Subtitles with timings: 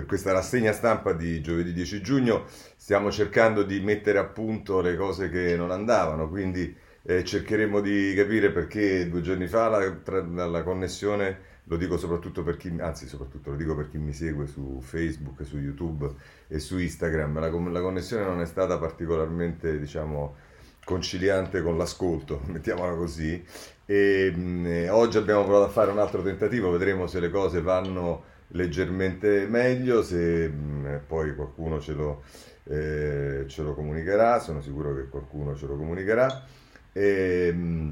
[0.00, 4.96] per questa rassegna stampa di giovedì 10 giugno stiamo cercando di mettere a punto le
[4.96, 10.22] cose che non andavano, quindi eh, cercheremo di capire perché due giorni fa la, tra,
[10.22, 14.46] la, connessione, lo dico soprattutto per chi, anzi soprattutto lo dico per chi mi segue
[14.46, 16.10] su Facebook, su YouTube
[16.48, 20.34] e su Instagram, la, la connessione non è stata particolarmente, diciamo,
[20.82, 23.44] conciliante con l'ascolto, mettiamola così.
[23.84, 27.60] E, mh, mm, oggi abbiamo provato a fare un altro tentativo, vedremo se le cose
[27.60, 32.22] vanno leggermente meglio, se mm, poi qualcuno ce lo,
[32.64, 36.44] eh, ce lo, comunicherà, sono sicuro che qualcuno ce lo comunicherà.
[36.92, 37.90] E, mm,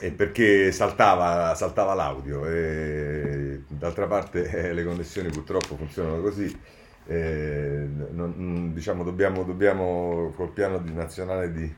[0.00, 6.58] e perché saltava, saltava l'audio e d'altra parte eh, le connessioni purtroppo funzionano così
[7.06, 11.74] eh, non, diciamo dobbiamo, dobbiamo col piano di, nazionale di,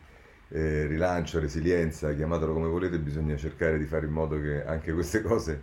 [0.51, 5.23] eh, rilancio, resilienza, chiamatelo come volete, bisogna cercare di fare in modo che anche queste
[5.23, 5.63] cose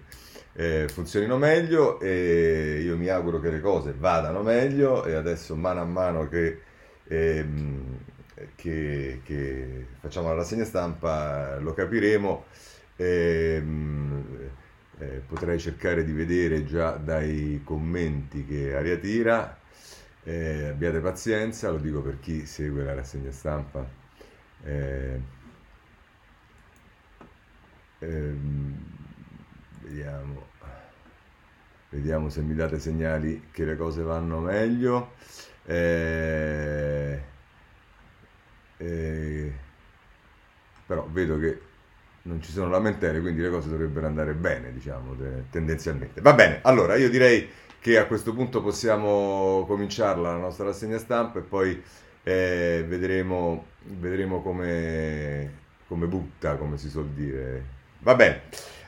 [0.53, 5.81] eh, funzionino meglio e io mi auguro che le cose vadano meglio e adesso mano
[5.81, 6.61] a mano che,
[7.07, 7.97] ehm,
[8.55, 12.45] che, che facciamo la rassegna stampa lo capiremo.
[12.97, 14.49] Ehm,
[14.99, 19.57] eh, potrei cercare di vedere già dai commenti che aria tira.
[20.23, 23.99] Eh, abbiate pazienza, lo dico per chi segue la rassegna stampa
[24.63, 25.19] eh,
[27.99, 28.75] ehm,
[29.81, 30.47] vediamo,
[31.91, 35.13] vediamo se mi date segnali che le cose vanno meglio.
[35.65, 37.21] Eh,
[38.77, 39.53] eh,
[40.85, 41.61] però vedo che
[42.23, 45.15] non ci sono lamentele, quindi le cose dovrebbero andare bene, diciamo,
[45.49, 46.21] tendenzialmente.
[46.21, 47.47] Va bene, allora io direi
[47.79, 51.81] che a questo punto possiamo cominciarla la nostra rassegna stampa e poi
[52.23, 55.51] eh, vedremo, vedremo come,
[55.87, 57.63] come, butta, come si suol dire.
[57.99, 58.41] Va bene.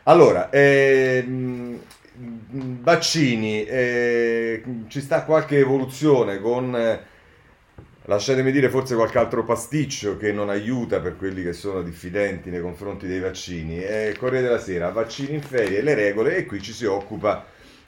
[0.04, 1.80] Allora, ehm,
[2.16, 7.00] vaccini, eh, ci sta qualche evoluzione con, eh,
[8.06, 12.62] lasciatemi dire, forse qualche altro pasticcio che non aiuta per quelli che sono diffidenti nei
[12.62, 13.84] confronti dei vaccini.
[13.84, 17.46] Eh, Corriere della Sera, vaccini in ferie, le regole e qui ci si occupa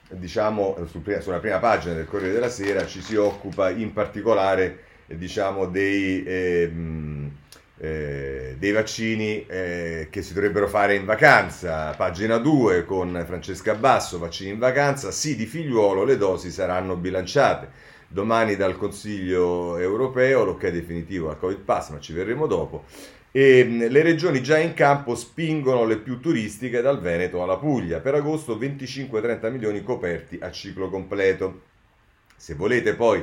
[0.08, 0.76] diciamo
[1.18, 7.30] sulla prima pagina del Corriere della Sera ci si occupa in particolare diciamo, dei, ehm,
[7.78, 11.90] eh, dei vaccini eh, che si dovrebbero fare in vacanza.
[11.92, 17.94] Pagina 2 con Francesca Basso, vaccini in vacanza, sì di figliuolo, le dosi saranno bilanciate.
[18.08, 22.84] Domani dal Consiglio europeo l'ok definitivo al Covid Pass, ma ci verremo dopo.
[23.30, 28.00] E ehm, le regioni già in campo spingono le più turistiche dal Veneto alla Puglia.
[28.00, 31.62] Per agosto 25-30 milioni coperti a ciclo completo.
[32.36, 33.22] Se volete poi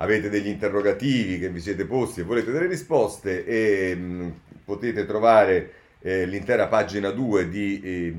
[0.00, 4.28] avete degli interrogativi che vi siete posti e volete delle risposte e mh, mm,
[4.64, 8.14] potete trovare eh, l'intera pagina 2 di, eh,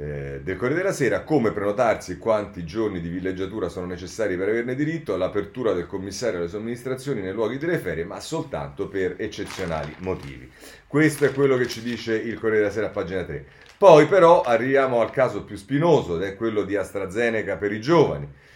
[0.00, 4.74] eh, del Corriere della Sera, come prenotarsi quanti giorni di villeggiatura sono necessari per averne
[4.74, 10.50] diritto, l'apertura del commissario alle somministrazioni nei luoghi delle ferie, ma soltanto per eccezionali motivi.
[10.86, 13.44] Questo è quello che ci dice il Corriere della Sera pagina 3.
[13.76, 18.46] Poi però arriviamo al caso più spinoso, ed è quello di AstraZeneca per i giovani.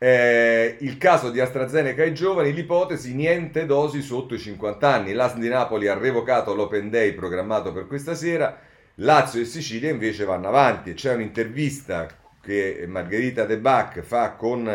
[0.00, 5.12] Eh, il caso di AstraZeneca ai giovani, l'ipotesi niente dosi sotto i 50 anni.
[5.12, 8.60] L'AS di Napoli ha revocato l'Open Day programmato per questa sera,
[8.96, 10.94] Lazio e Sicilia invece vanno avanti.
[10.94, 12.06] C'è un'intervista
[12.40, 14.68] che Margherita De Bac fa con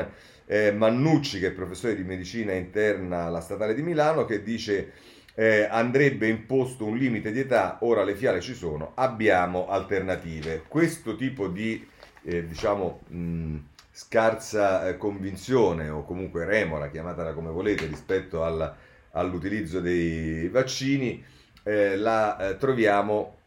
[0.45, 4.91] eh, Mannucci, che è professore di medicina interna alla Statale di Milano, che dice
[5.35, 10.63] eh, andrebbe imposto un limite di età, ora le fiale ci sono, abbiamo alternative.
[10.67, 11.87] Questo tipo di,
[12.23, 12.99] eh, diciamo...
[13.07, 13.57] Mh,
[13.95, 18.75] scarsa eh, convinzione o comunque remora, chiamatela come volete, rispetto alla,
[19.11, 21.23] all'utilizzo dei vaccini,
[21.61, 23.37] eh, la eh, troviamo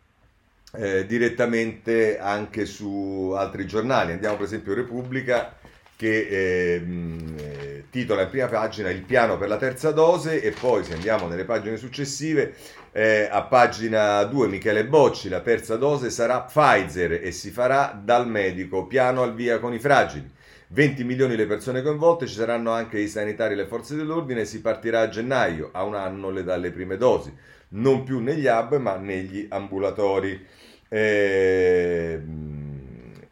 [0.75, 4.13] eh, direttamente anche su altri giornali.
[4.13, 5.53] Andiamo per esempio a Repubblica
[5.97, 10.85] che ehm, eh, titola in prima pagina il piano per la terza dose e poi
[10.85, 12.55] se andiamo nelle pagine successive
[12.93, 18.29] eh, a pagina 2 Michele Bocci la terza dose sarà Pfizer e si farà dal
[18.29, 20.35] medico piano al via con i fragili
[20.69, 24.61] 20 milioni le persone coinvolte, ci saranno anche i sanitari e le forze dell'ordine, si
[24.61, 27.33] partirà a gennaio, a un anno le dalle prime dosi,
[27.69, 30.45] non più negli hub ma negli ambulatori.
[30.89, 32.21] Eh,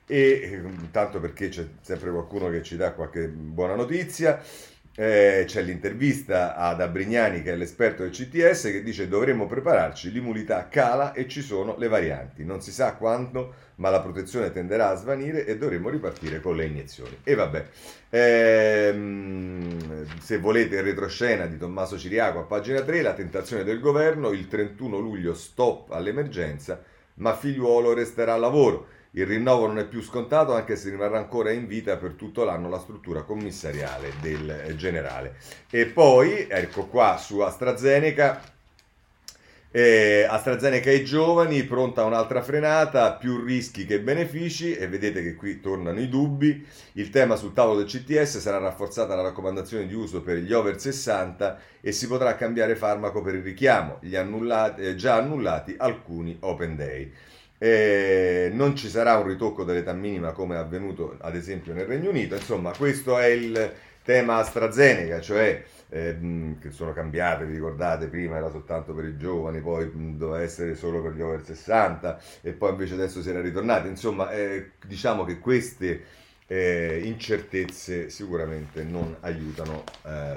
[0.07, 4.41] e tanto perché c'è sempre qualcuno che ci dà qualche buona notizia.
[4.97, 10.69] Eh, c'è l'intervista ad Abrignani che è l'esperto del CTS che dice dovremmo prepararci, l'immunità
[10.69, 14.97] cala e ci sono le varianti, non si sa quando ma la protezione tenderà a
[14.97, 17.19] svanire e dovremo ripartire con le iniezioni.
[17.25, 17.67] E vabbè,
[18.11, 24.31] ehm, se volete il retroscena di Tommaso Ciriaco a pagina 3, la tentazione del governo,
[24.31, 26.83] il 31 luglio stop all'emergenza,
[27.15, 28.87] ma figliuolo resterà a lavoro.
[29.17, 32.69] Il rinnovo non è più scontato anche se rimarrà ancora in vita per tutto l'anno
[32.69, 35.37] la struttura commissariale del generale.
[35.71, 38.54] E poi, ecco qua su AstraZeneca,
[39.77, 45.61] eh, AstraZeneca ai giovani, pronta un'altra frenata, più rischi che benefici e vedete che qui
[45.61, 46.65] tornano i dubbi.
[46.93, 50.81] Il tema sul tavolo del CTS sarà rafforzata la raccomandazione di uso per gli over
[50.81, 56.77] 60 e si potrà cambiare farmaco per il richiamo, annullati, eh, già annullati alcuni open
[56.77, 57.13] day.
[57.59, 62.11] Eh, non ci sarà un ritocco dell'età minima come è avvenuto ad esempio nel Regno
[62.11, 63.73] Unito, insomma questo è il
[64.05, 69.61] tema AstraZeneca, cioè eh, che sono cambiate, vi ricordate, prima era soltanto per i giovani,
[69.61, 73.87] poi doveva essere solo per gli over 60 e poi invece adesso si era ritornati.
[73.87, 76.03] Insomma, eh, diciamo che queste
[76.47, 80.37] eh, incertezze sicuramente non aiutano eh,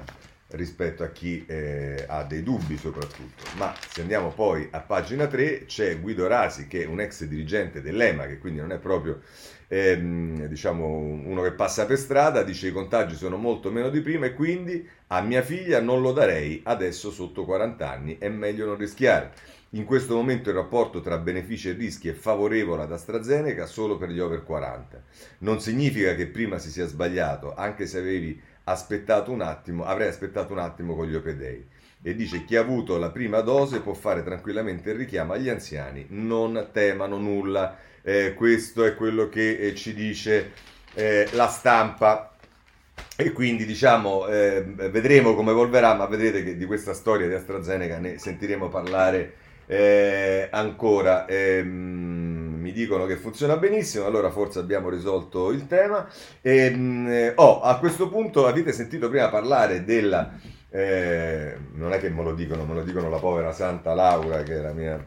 [0.50, 3.44] rispetto a chi eh, ha dei dubbi soprattutto.
[3.57, 7.81] Ma se andiamo poi a pagina 3 c'è Guido Rasi che è un ex dirigente
[7.81, 9.21] dell'EMA, che quindi non è proprio
[9.68, 14.25] ehm, diciamo uno che passa per strada, dice i contagi sono molto meno di prima
[14.25, 18.78] e quindi a mia figlia non lo darei adesso sotto 40 anni, è meglio non
[18.78, 19.31] rischiare.
[19.72, 24.10] In questo momento il rapporto tra benefici e rischi è favorevole ad AstraZeneca solo per
[24.10, 25.04] gli over 40.
[25.40, 30.54] Non significa che prima si sia sbagliato, anche se avevi aspettato un attimo, avrei aspettato
[30.54, 31.66] un attimo con gli opedei.
[32.02, 36.06] E dice chi ha avuto la prima dose può fare tranquillamente il richiamo agli anziani,
[36.10, 37.78] non temano nulla.
[38.07, 40.54] Eh, questo è quello che eh, ci dice
[40.94, 42.31] eh, la stampa.
[43.18, 47.98] E quindi diciamo, eh, vedremo come evolverà, ma vedrete che di questa storia di AstraZeneca
[47.98, 49.33] ne sentiremo parlare
[49.65, 51.27] eh, ancora.
[51.27, 56.07] Ehm, mi dicono che funziona benissimo, allora forse abbiamo risolto il tema.
[56.42, 60.31] E, ehm, oh, a questo punto avete sentito prima parlare della...
[60.69, 64.59] Eh, non è che me lo dicono, me lo dicono la povera Santa Laura, che
[64.59, 65.04] è la mia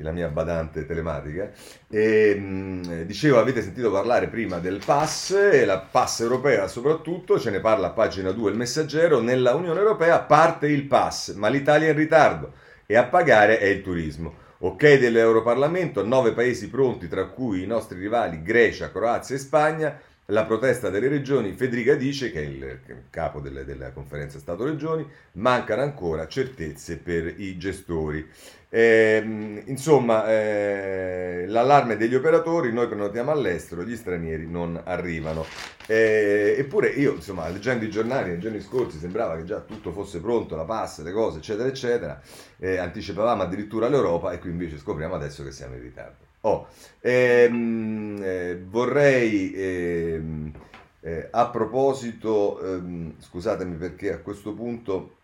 [0.00, 1.50] la mia badante telematica,
[1.88, 7.50] e mh, dicevo, avete sentito parlare prima del pass, e la pass europea soprattutto, ce
[7.50, 11.88] ne parla a pagina 2 il messaggero, nella Unione Europea parte il pass, ma l'Italia
[11.88, 12.52] è in ritardo
[12.86, 14.46] e a pagare è il turismo.
[14.60, 20.00] Ok dell'Europarlamento, nove paesi pronti, tra cui i nostri rivali Grecia, Croazia e Spagna,
[20.30, 25.80] la protesta delle regioni, Federica dice, che è il capo delle, della conferenza Stato-Regioni, mancano
[25.80, 28.28] ancora certezze per i gestori.
[28.70, 35.44] Eh, insomma, eh, l'allarme degli operatori, noi prenotiamo all'estero, gli stranieri non arrivano.
[35.86, 40.20] Eh, eppure io, insomma, leggendo i giornali nei giorni scorsi sembrava che già tutto fosse
[40.20, 42.20] pronto, la passa, le cose, eccetera, eccetera.
[42.58, 46.26] Eh, anticipavamo addirittura l'Europa e qui invece scopriamo adesso che siamo in ritardo.
[46.42, 46.68] Oh,
[47.00, 50.52] ehm, eh, vorrei ehm,
[51.00, 55.16] eh, a proposito, ehm, scusatemi perché a questo punto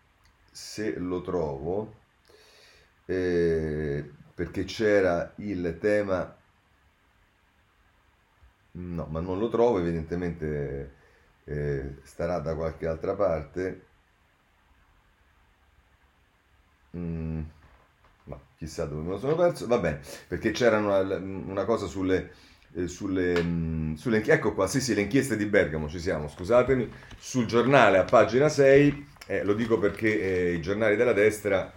[0.51, 1.93] se lo trovo,
[3.05, 6.35] eh, perché c'era il tema,
[8.73, 10.93] no, ma non lo trovo, evidentemente
[11.45, 13.85] eh, starà da qualche altra parte.
[16.95, 17.41] Mm
[18.25, 22.31] ma chissà dove me lo sono perso, va bene, perché c'era una, una cosa sulle,
[22.75, 26.91] eh, sulle, mh, sulle, ecco qua, sì sì, le inchieste di Bergamo, ci siamo, scusatemi,
[27.17, 31.73] sul giornale a pagina 6, eh, lo dico perché eh, i giornali della destra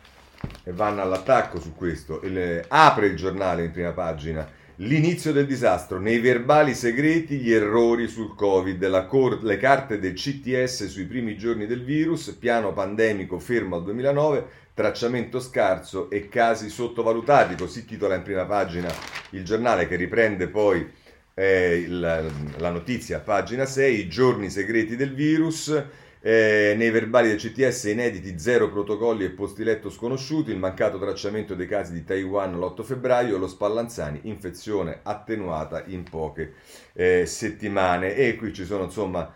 [0.66, 4.48] vanno all'attacco su questo, il, apre il giornale in prima pagina,
[4.80, 10.86] L'inizio del disastro, nei verbali segreti gli errori sul Covid, cor- le carte del CTS
[10.86, 17.56] sui primi giorni del virus, piano pandemico fermo al 2009, tracciamento scarso e casi sottovalutati,
[17.56, 18.88] così titola in prima pagina
[19.30, 20.88] il giornale che riprende poi
[21.34, 22.22] eh, la,
[22.58, 25.82] la notizia, pagina 6, i giorni segreti del virus.
[26.20, 31.54] Eh, nei verbali del CTS inediti zero protocolli e posti letto sconosciuti, il mancato tracciamento
[31.54, 36.54] dei casi di Taiwan l'8 febbraio, lo Spallanzani, infezione attenuata in poche
[36.92, 38.14] eh, settimane.
[38.14, 39.32] E qui ci sono insomma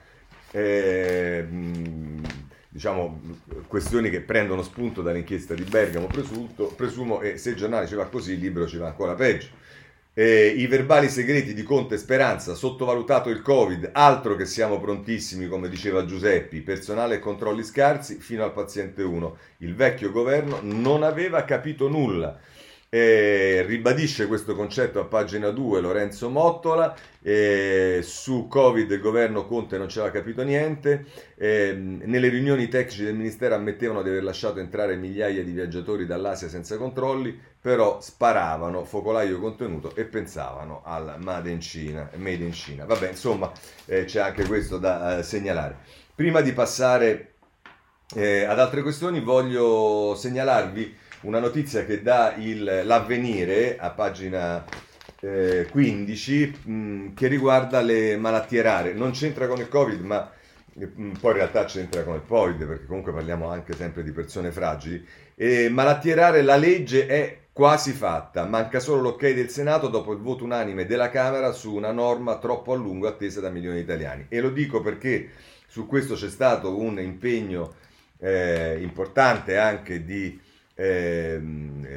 [0.50, 1.46] eh,
[2.68, 3.20] diciamo,
[3.68, 8.06] questioni che prendono spunto dall'inchiesta di Bergamo, presunto, presumo, e se il giornale ci va
[8.06, 9.60] così, il libro ci va ancora peggio.
[10.14, 15.70] Eh, I verbali segreti di Conte Speranza, sottovalutato il Covid, altro che siamo prontissimi, come
[15.70, 19.36] diceva Giuseppi, personale e controlli scarsi fino al paziente 1.
[19.58, 22.38] Il vecchio governo non aveva capito nulla.
[22.94, 29.78] Eh, ribadisce questo concetto a pagina 2 Lorenzo Mottola, eh, su Covid il governo Conte
[29.78, 31.06] non ci aveva capito niente,
[31.36, 36.50] eh, nelle riunioni tecnici del Ministero ammettevano di aver lasciato entrare migliaia di viaggiatori dall'Asia
[36.50, 42.10] senza controlli, però sparavano focolaio contenuto e pensavano al Made in Cina.
[42.16, 42.84] Made in Cina.
[42.84, 43.50] Vabbè, insomma,
[43.86, 45.78] eh, c'è anche questo da eh, segnalare.
[46.14, 47.36] Prima di passare
[48.14, 54.64] eh, ad altre questioni, voglio segnalarvi una notizia che dà il, l'avvenire a pagina
[55.20, 58.92] eh, 15 mh, che riguarda le malattie rare.
[58.92, 60.30] Non c'entra con il Covid, ma
[60.74, 64.50] mh, poi in realtà c'entra con il Covid, perché comunque parliamo anche sempre di persone
[64.50, 65.04] fragili.
[65.34, 70.18] E malattie rare, la legge è quasi fatta, manca solo l'ok del Senato dopo il
[70.20, 74.26] voto unanime della Camera su una norma troppo a lungo attesa da milioni di italiani.
[74.28, 75.30] E lo dico perché
[75.66, 77.74] su questo c'è stato un impegno
[78.18, 80.40] eh, importante anche di
[80.82, 81.40] eh,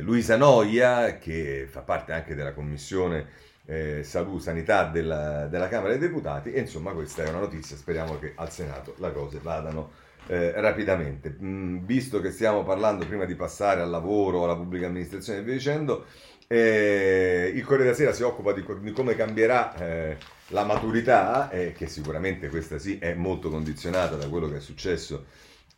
[0.01, 3.25] Luisa Noia, che fa parte anche della commissione
[3.65, 8.19] eh, salute, sanità della, della, Camera dei Deputati, e insomma questa è una notizia, speriamo
[8.19, 9.91] che al Senato le cose vadano
[10.27, 11.35] eh, rapidamente.
[11.41, 15.53] Mm, visto che stiamo parlando prima di passare al lavoro, alla pubblica amministrazione e via
[15.55, 16.05] dicendo,
[16.45, 20.17] eh, il Corriere della Sera si occupa di, di come cambierà eh,
[20.49, 25.25] la maturità, eh, che sicuramente questa sì è molto condizionata da quello che è successo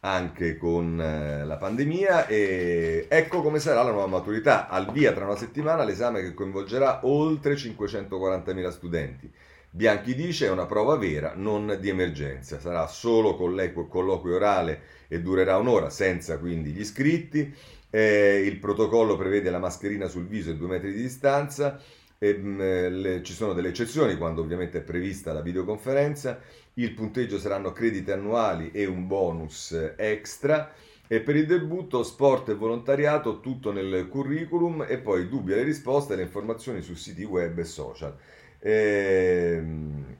[0.01, 4.67] anche con eh, la pandemia e ecco come sarà la nuova maturità.
[4.69, 9.31] Al via tra una settimana l'esame che coinvolgerà oltre 540.000 studenti.
[9.69, 12.59] Bianchi dice è una prova vera, non di emergenza.
[12.59, 17.53] Sarà solo colloquio, colloquio orale e durerà un'ora, senza quindi gli iscritti.
[17.89, 21.79] Eh, il protocollo prevede la mascherina sul viso e due metri di distanza.
[22.19, 26.39] E, mh, mm, le, ci sono delle eccezioni quando ovviamente è prevista la videoconferenza
[26.77, 30.73] il punteggio saranno crediti annuali e un bonus extra.
[31.09, 36.13] E per il debutto sport e volontariato tutto nel curriculum e poi dubbi alle risposte
[36.13, 38.15] e le informazioni su siti web e social.
[38.59, 40.15] Ehm,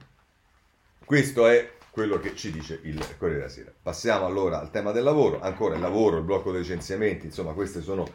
[1.04, 3.72] questo è quello che ci dice il Corriere della Sera.
[3.82, 7.82] Passiamo allora al tema del lavoro, ancora il lavoro, il blocco dei licenziamenti, insomma queste
[7.82, 8.06] sono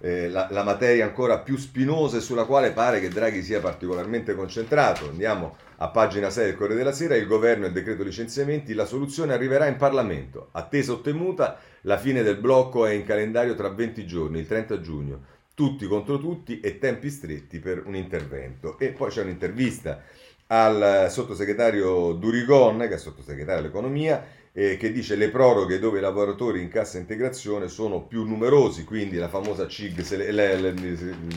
[0.00, 4.34] eh, la, la, materia ancora più spinosa e sulla quale pare che Draghi sia particolarmente
[4.34, 5.08] concentrato.
[5.08, 8.84] Andiamo a pagina 6 del Corriere della Sera, il governo e il decreto licenziamenti, la
[8.84, 10.48] soluzione arriverà in Parlamento.
[10.52, 15.20] Attesa ottenuta, la fine del blocco è in calendario tra 20 giorni, il 30 giugno.
[15.54, 18.78] Tutti contro tutti e tempi stretti per un intervento.
[18.78, 20.02] E poi c'è un'intervista
[20.48, 26.60] al sottosegretario Durigon, che è sottosegretario all'economia, eh, che dice le proroghe dove i lavoratori
[26.60, 29.98] in cassa integrazione sono più numerosi, quindi la famosa CIG,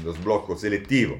[0.03, 1.19] lo sblocco selettivo.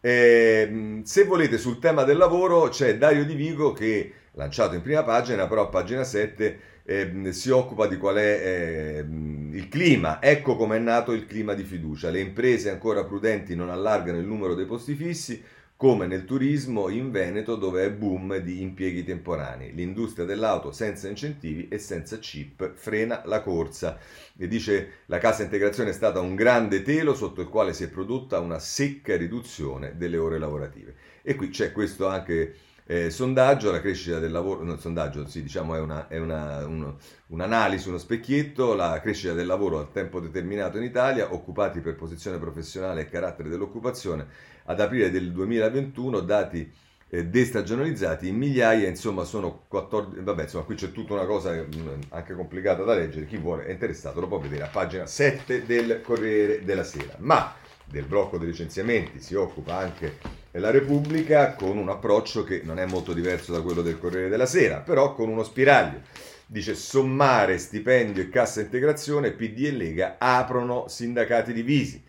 [0.00, 5.02] Eh, se volete sul tema del lavoro c'è Dario Di Vigo che, lanciato in prima
[5.02, 10.20] pagina, però a pagina 7 eh, si occupa di qual è eh, il clima.
[10.20, 12.10] Ecco come è nato il clima di fiducia.
[12.10, 15.42] Le imprese ancora prudenti non allargano il numero dei posti fissi,
[15.84, 19.74] come nel turismo in Veneto dove è boom di impieghi temporanei.
[19.74, 23.98] L'industria dell'auto senza incentivi e senza chip frena la corsa.
[24.34, 27.90] E dice la cassa integrazione è stata un grande telo sotto il quale si è
[27.90, 30.94] prodotta una secca riduzione delle ore lavorative.
[31.20, 32.54] E qui c'è questo anche
[32.86, 36.98] eh, sondaggio, la crescita del lavoro, no, sondaggio sì, diciamo è, una, è una, uno,
[37.28, 42.38] un'analisi, uno specchietto, la crescita del lavoro a tempo determinato in Italia, occupati per posizione
[42.38, 44.26] professionale e carattere dell'occupazione,
[44.64, 46.72] ad aprile del 2021 dati
[47.08, 51.68] eh, destagionalizzati in migliaia, insomma sono 14, vabbè insomma qui c'è tutta una cosa mh,
[51.76, 55.64] mm, anche complicata da leggere, chi vuole è interessato lo può vedere a pagina 7
[55.64, 57.54] del Corriere della Sera, ma
[57.84, 60.18] del blocco dei licenziamenti si occupa anche
[60.52, 64.46] la Repubblica con un approccio che non è molto diverso da quello del Corriere della
[64.46, 66.00] Sera, però con uno spiraglio.
[66.46, 72.02] Dice sommare stipendio e cassa integrazione, PD e Lega aprono sindacati divisi.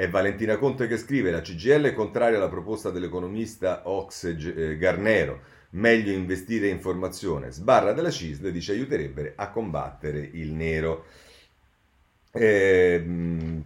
[0.00, 5.42] È Valentina Conte che scrive, la CGL è contraria alla proposta dell'economista Ox eh, Garnero,
[5.72, 7.50] meglio investire in formazione.
[7.50, 11.04] Sbarra della CISL dice aiuterebbe a combattere il nero.
[12.32, 13.04] Eh,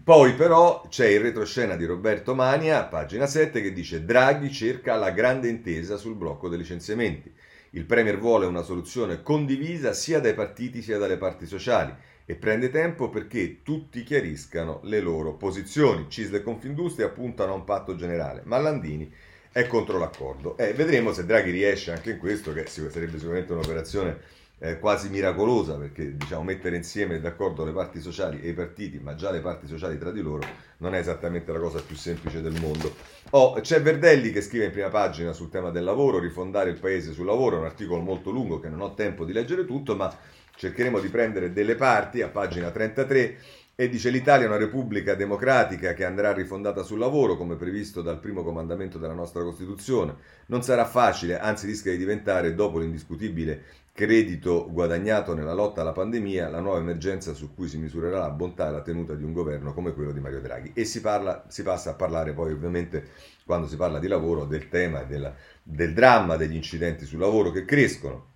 [0.02, 5.12] poi però c'è il retroscena di Roberto Mania, pagina 7, che dice Draghi cerca la
[5.12, 7.32] grande intesa sul blocco dei licenziamenti.
[7.70, 11.94] Il Premier vuole una soluzione condivisa sia dai partiti sia dalle parti sociali
[12.26, 16.06] e prende tempo perché tutti chiariscano le loro posizioni.
[16.08, 19.12] Cisle e Confindustria puntano a un patto generale, ma Landini
[19.52, 20.56] è contro l'accordo.
[20.56, 25.74] Eh, vedremo se Draghi riesce anche in questo, che sarebbe sicuramente un'operazione eh, quasi miracolosa
[25.74, 29.66] perché diciamo, mettere insieme d'accordo le parti sociali e i partiti, ma già le parti
[29.66, 30.46] sociali tra di loro,
[30.78, 32.94] non è esattamente la cosa più semplice del mondo.
[33.30, 37.12] Oh, c'è Verdelli che scrive in prima pagina sul tema del lavoro, rifondare il paese
[37.12, 40.16] sul lavoro, un articolo molto lungo che non ho tempo di leggere tutto, ma
[40.56, 43.36] cercheremo di prendere delle parti a pagina 33
[43.76, 48.20] e dice l'Italia è una repubblica democratica che andrà rifondata sul lavoro come previsto dal
[48.20, 50.14] primo comandamento della nostra Costituzione.
[50.46, 56.48] Non sarà facile, anzi rischia di diventare, dopo l'indiscutibile credito guadagnato nella lotta alla pandemia,
[56.48, 59.72] la nuova emergenza su cui si misurerà la bontà e la tenuta di un governo
[59.72, 60.72] come quello di Mario Draghi.
[60.74, 63.08] E si, parla, si passa a parlare poi ovviamente,
[63.44, 67.64] quando si parla di lavoro, del tema della, del dramma degli incidenti sul lavoro che
[67.64, 68.33] crescono.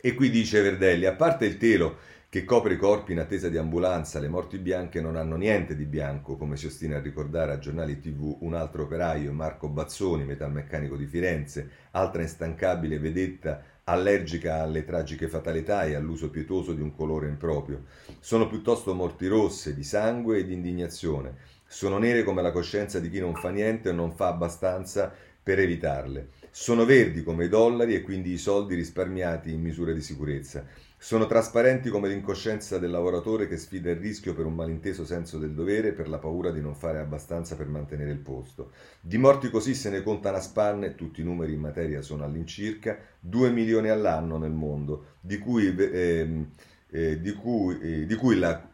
[0.00, 1.96] E qui dice Verdelli, a parte il telo
[2.28, 5.86] che copre i corpi in attesa di ambulanza, le morti bianche non hanno niente di
[5.86, 10.94] bianco, come si ostina a ricordare a giornali tv un altro operaio, Marco Bazzoni, metalmeccanico
[10.94, 17.26] di Firenze, altra instancabile vedetta allergica alle tragiche fatalità e all'uso pietoso di un colore
[17.26, 17.86] improprio.
[18.20, 21.34] Sono piuttosto morti rosse di sangue e di indignazione.
[21.66, 25.12] Sono nere come la coscienza di chi non fa niente o non fa abbastanza
[25.42, 26.28] per evitarle.
[26.50, 30.64] Sono verdi come i dollari e quindi i soldi risparmiati in misure di sicurezza.
[31.00, 35.52] Sono trasparenti come l'incoscienza del lavoratore che sfida il rischio per un malinteso senso del
[35.52, 38.72] dovere e per la paura di non fare abbastanza per mantenere il posto.
[39.00, 42.98] Di morti così se ne contano a spanne, tutti i numeri in materia sono all'incirca,
[43.20, 46.46] 2 milioni all'anno nel mondo, di cui, eh,
[46.90, 48.68] eh, di cui, eh, di cui, la,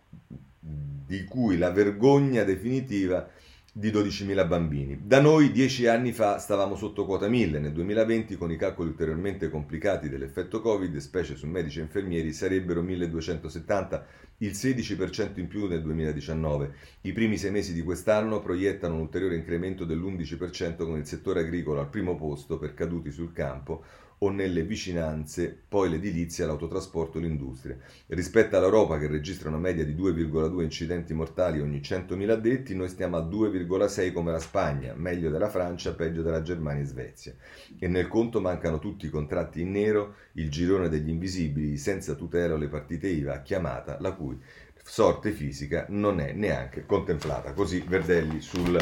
[0.61, 3.28] di cui la vergogna definitiva
[3.76, 5.00] di 12.000 bambini.
[5.02, 9.50] Da noi dieci anni fa stavamo sotto quota 1000, nel 2020 con i calcoli ulteriormente
[9.50, 14.07] complicati dell'effetto Covid, specie su medici e infermieri, sarebbero 1270,
[14.38, 16.73] il 16% in più nel 2019.
[17.00, 21.81] I primi sei mesi di quest'anno proiettano un ulteriore incremento dell'11% con il settore agricolo
[21.81, 23.83] al primo posto per caduti sul campo,
[24.18, 27.76] o nelle vicinanze, poi l'edilizia, l'autotrasporto l'industria.
[28.09, 33.16] Rispetto all'Europa che registra una media di 2,2 incidenti mortali ogni 100.000 addetti, noi stiamo
[33.16, 37.35] a 2,6 come la Spagna, meglio della Francia, peggio della Germania e Svezia.
[37.78, 42.56] E nel conto mancano tutti i contratti in nero, il girone degli invisibili, senza tutela
[42.56, 44.38] le partite IVA, chiamata la cui
[44.87, 47.52] sorte fisica non è neanche contemplata.
[47.52, 48.78] Così Verdelli sul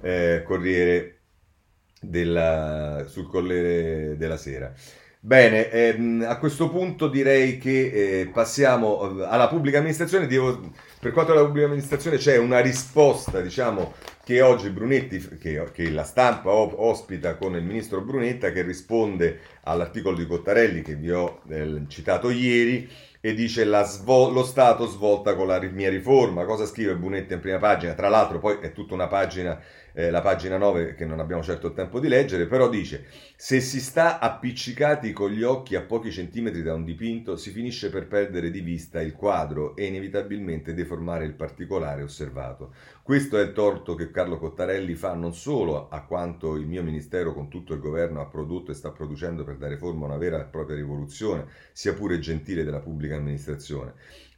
[0.00, 1.18] eh, Corriere
[2.08, 4.72] della, sul Corriere della Sera.
[5.26, 10.26] Bene, ehm, a questo punto direi che eh, passiamo eh, alla pubblica amministrazione.
[10.26, 10.60] Devo,
[11.00, 15.90] per quanto riguarda la pubblica amministrazione c'è una risposta, diciamo, che oggi Brunetti, che, che,
[15.90, 21.40] la stampa ospita con il ministro Brunetta, che risponde all'articolo di Cottarelli che vi ho
[21.48, 22.86] eh, citato ieri
[23.18, 26.44] e dice svol- lo Stato svolta con la mia riforma.
[26.44, 27.94] Cosa scrive Brunetta in prima pagina?
[27.94, 29.58] Tra l'altro poi è tutta una pagina
[29.94, 33.60] eh, la pagina 9 che non abbiamo certo il tempo di leggere, però dice se
[33.60, 38.08] si sta appiccicati con gli occhi a pochi centimetri da un dipinto si finisce per
[38.08, 42.72] perdere di vista il quadro e inevitabilmente deformare il particolare osservato.
[43.02, 47.32] Questo è il torto che Carlo Cottarelli fa non solo a quanto il mio ministero
[47.32, 50.40] con tutto il governo ha prodotto e sta producendo per dare forma a una vera
[50.40, 53.94] e propria rivoluzione, sia pure gentile della pubblica amministrazione,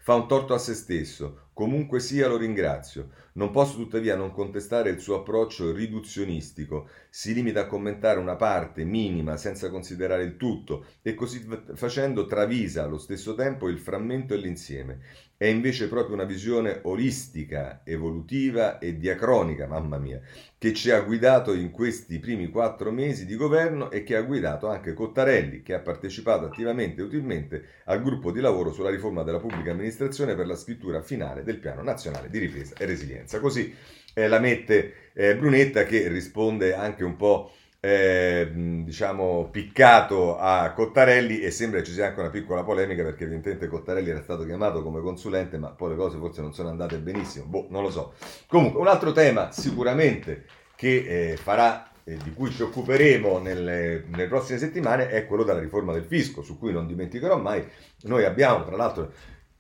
[0.07, 3.09] Fa un torto a se stesso, comunque sia lo ringrazio.
[3.33, 6.89] Non posso tuttavia non contestare il suo approccio riduzionistico.
[7.11, 12.85] Si limita a commentare una parte minima senza considerare il tutto e così facendo travisa
[12.85, 15.01] allo stesso tempo il frammento e l'insieme.
[15.39, 20.19] È invece proprio una visione olistica, evolutiva e diacronica, mamma mia,
[20.57, 24.67] che ci ha guidato in questi primi quattro mesi di governo e che ha guidato
[24.69, 29.39] anche Cottarelli, che ha partecipato attivamente e utilmente al gruppo di lavoro sulla riforma della
[29.39, 33.39] pubblica amministrazione per la scrittura finale del Piano Nazionale di Ripresa e Resilienza.
[33.39, 33.75] Così
[34.15, 37.53] eh, la mette eh, Brunetta che risponde anche un po'
[37.87, 38.51] eh,
[38.83, 44.11] diciamo, piccato a Cottarelli e sembra ci sia anche una piccola polemica perché evidentemente Cottarelli
[44.11, 47.67] era stato chiamato come consulente ma poi le cose forse non sono andate benissimo, boh,
[47.71, 48.15] non lo so.
[48.49, 54.27] Comunque, un altro tema sicuramente che eh, farà eh, di cui ci occuperemo nelle, nelle,
[54.27, 57.65] prossime settimane è quello della riforma del fisco, su cui non dimenticherò mai.
[58.03, 59.13] Noi abbiamo, tra l'altro,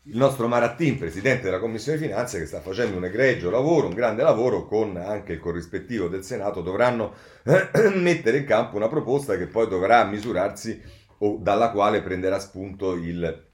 [0.09, 4.23] il nostro Marattin, presidente della Commissione Finanze, che sta facendo un egregio lavoro, un grande
[4.23, 7.15] lavoro, con anche il corrispettivo del Senato, dovranno
[7.45, 10.81] eh, mettere in campo una proposta che poi dovrà misurarsi
[11.19, 13.49] o dalla quale prenderà spunto il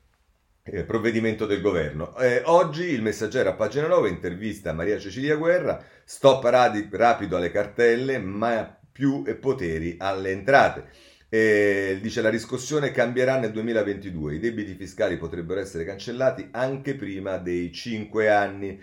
[0.62, 2.14] eh, provvedimento del governo.
[2.18, 7.50] Eh, oggi il messaggero a pagina 9 intervista Maria Cecilia Guerra, stop radi- rapido alle
[7.50, 10.90] cartelle, ma più poteri alle entrate.
[11.34, 17.38] Eh, dice la riscossione cambierà nel 2022, i debiti fiscali potrebbero essere cancellati anche prima
[17.38, 18.78] dei 5 anni.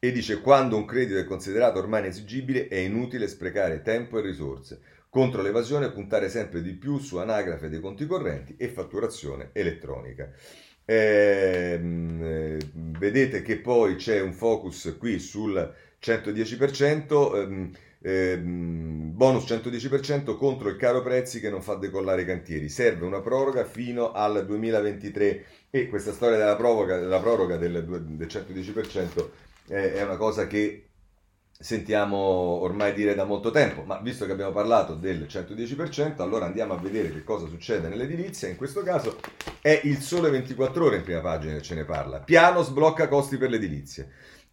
[0.00, 4.80] E dice quando un credito è considerato ormai inesigibile è inutile sprecare tempo e risorse.
[5.08, 10.32] Contro l'evasione puntare sempre di più su anagrafe dei conti correnti e fatturazione elettronica.
[10.84, 11.78] Eh,
[12.98, 17.36] vedete che poi c'è un focus qui sul 110%.
[17.36, 17.70] Ehm,
[18.06, 22.68] eh, bonus 110% contro il caro prezzi che non fa decollare i cantieri.
[22.68, 28.26] Serve una proroga fino al 2023 e questa storia della proroga, della proroga del, del
[28.26, 29.28] 110%
[29.68, 30.88] è, è una cosa che
[31.58, 36.74] sentiamo ormai dire da molto tempo, ma visto che abbiamo parlato del 110%, allora andiamo
[36.74, 38.48] a vedere che cosa succede nell'edilizia.
[38.48, 39.18] In questo caso
[39.62, 42.18] è il sole 24 ore in prima pagina che ce ne parla.
[42.18, 44.06] Piano sblocca costi per l'edilizia.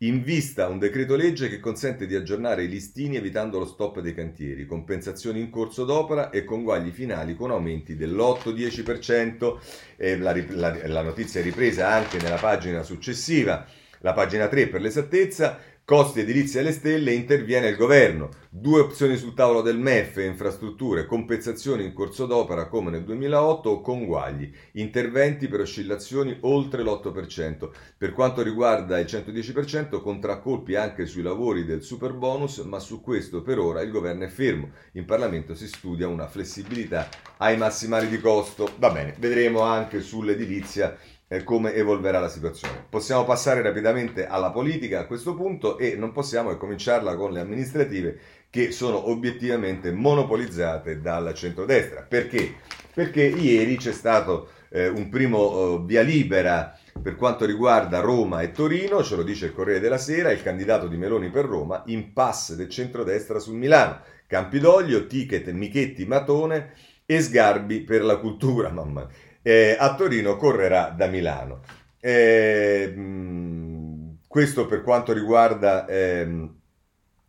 [0.03, 4.15] In vista un decreto legge che consente di aggiornare i listini evitando lo stop dei
[4.15, 9.57] cantieri, compensazioni in corso d'opera e conguagli finali con aumenti dell'8-10%.
[9.97, 13.65] Eh, la, la, la notizia è ripresa anche nella pagina successiva,
[13.99, 15.59] la pagina 3 per l'esattezza,
[15.91, 18.29] Costi edilizi alle stelle, interviene il governo.
[18.49, 23.81] Due opzioni sul tavolo del MEF, infrastrutture, compensazioni in corso d'opera come nel 2008 o
[23.81, 27.69] conguagli, interventi per oscillazioni oltre l'8%.
[27.97, 33.41] Per quanto riguarda il 110%, contraccolpi anche sui lavori del super bonus, ma su questo
[33.41, 34.69] per ora il governo è fermo.
[34.93, 38.75] In Parlamento si studia una flessibilità ai massimali di costo.
[38.79, 40.97] Va bene, vedremo anche sull'edilizia
[41.31, 42.85] eh, come evolverà la situazione.
[42.89, 48.19] Possiamo passare rapidamente alla politica a questo punto e non possiamo cominciarla con le amministrative
[48.49, 52.01] che sono obiettivamente monopolizzate dal centrodestra.
[52.01, 52.55] Perché?
[52.93, 58.51] Perché ieri c'è stato eh, un primo eh, via libera per quanto riguarda Roma e
[58.51, 62.57] Torino, ce lo dice il Corriere della Sera, il candidato di Meloni per Roma, impasse
[62.57, 64.01] del centrodestra su Milano.
[64.27, 66.73] Campidoglio, ticket Michetti Matone
[67.05, 68.67] e Sgarbi per la cultura.
[68.71, 71.61] Mamma mia eh, a Torino correrà da Milano.
[71.99, 72.93] Eh,
[74.27, 76.53] questo per quanto riguarda ehm,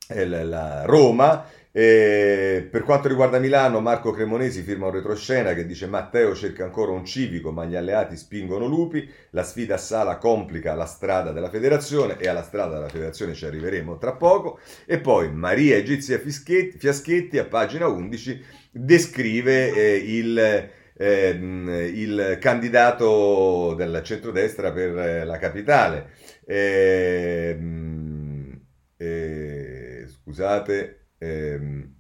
[0.09, 1.47] la Roma.
[1.75, 6.93] Eh, per quanto riguarda Milano, Marco Cremonesi firma un retroscena che dice Matteo cerca ancora
[6.93, 9.09] un civico, ma gli alleati spingono lupi.
[9.31, 13.47] La sfida a Sala complica la strada della federazione e alla strada della federazione ci
[13.47, 14.61] arriveremo tra poco.
[14.85, 20.71] E poi Maria Egizia Fischetti, Fiaschetti a pagina 11 descrive eh, il
[21.03, 26.11] ehm, il candidato del centrodestra per eh, la capitale.
[26.47, 27.81] Ehm,
[28.97, 31.09] eh, scusate.
[31.19, 31.95] Ehm,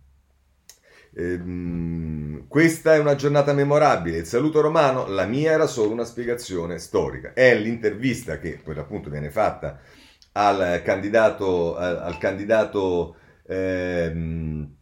[1.14, 4.18] ehm, questa è una giornata memorabile.
[4.18, 7.32] Il saluto romano, la mia era solo una spiegazione storica.
[7.32, 9.80] È l'intervista che per l'appunto viene fatta
[10.34, 14.76] al candidato, al, al candidato ehm,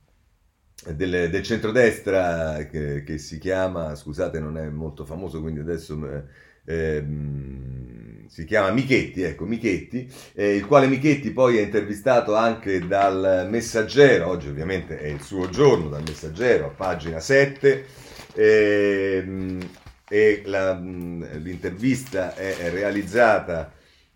[0.95, 5.99] del, del centrodestra che, che, si chiama, scusate non è molto famoso quindi adesso
[6.65, 7.05] eh,
[8.27, 14.29] si chiama Michetti, ecco Michetti, eh, il quale Michetti poi è intervistato anche dal Messaggero,
[14.29, 17.85] oggi ovviamente è il suo giorno dal Messaggero, a pagina 7,
[18.35, 19.59] eh,
[20.09, 23.73] e la, l'intervista è realizzata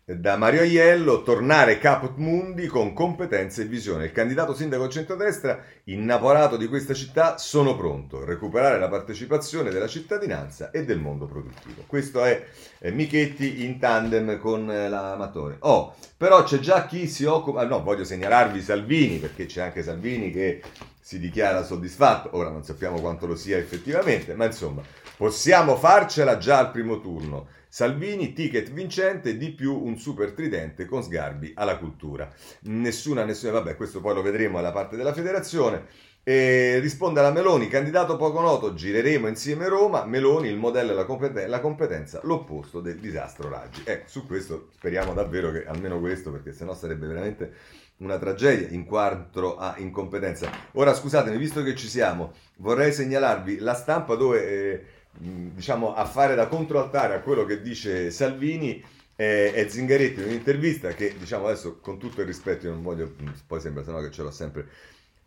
[0.07, 4.05] da Mario Aiello, tornare caput mundi con competenze e visione.
[4.05, 9.87] Il candidato sindaco centrodestra, innamorato di questa città, sono pronto a recuperare la partecipazione della
[9.87, 11.85] cittadinanza e del mondo produttivo.
[11.87, 12.45] Questo è
[12.81, 15.57] eh, Michetti in tandem con eh, l'Amatore.
[15.61, 17.64] Oh, però c'è già chi si occupa...
[17.64, 20.61] No, voglio segnalarvi Salvini, perché c'è anche Salvini che
[21.01, 22.29] si dichiara soddisfatto.
[22.33, 24.83] Ora non sappiamo quanto lo sia effettivamente, ma insomma,
[25.17, 27.47] possiamo farcela già al primo turno.
[27.75, 32.33] Salvini, ticket vincente, di più un super tridente con sgarbi alla cultura.
[32.67, 35.87] Nessuna, nessuna, vabbè, questo poi lo vedremo alla parte della federazione.
[36.23, 41.05] E risponde alla Meloni, candidato poco noto, gireremo insieme Roma, Meloni, il modello e la,
[41.05, 43.83] competen- la competenza, l'opposto del disastro Raggi.
[43.85, 47.55] Ecco, su questo speriamo davvero che almeno questo, perché sennò sarebbe veramente
[47.97, 50.49] una tragedia in quanto a incompetenza.
[50.75, 54.47] Ora scusatemi, visto che ci siamo, vorrei segnalarvi la stampa dove...
[54.47, 54.85] Eh,
[55.18, 58.83] diciamo, a fare da controaltare a quello che dice Salvini
[59.14, 63.14] è, è Zingaretti in un'intervista che, diciamo adesso con tutto il rispetto, io non voglio,
[63.46, 64.68] poi sembra sennò che ce l'ho sempre,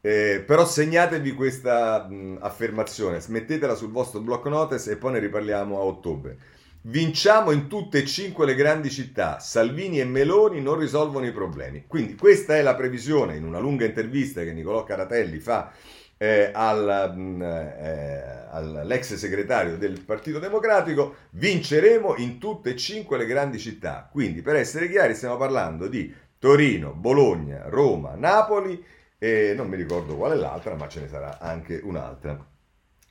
[0.02, 5.78] eh, però segnatevi questa mh, affermazione, smettetela sul vostro block notice e poi ne riparliamo
[5.78, 6.38] a ottobre.
[6.80, 11.84] Vinciamo in tutte e cinque le grandi città, Salvini e Meloni non risolvono i problemi.
[11.86, 15.74] Quindi questa è la previsione in una lunga intervista che Nicolò Caratelli fa
[16.18, 23.26] eh, al, mm, eh, all'ex segretario del Partito Democratico, vinceremo in tutte e cinque le
[23.26, 24.10] grandi città.
[24.12, 28.84] Quindi, per essere chiari, stiamo parlando di Torino, Bologna, Roma, Napoli
[29.20, 32.38] e non mi ricordo qual è l'altra, ma ce ne sarà anche un'altra.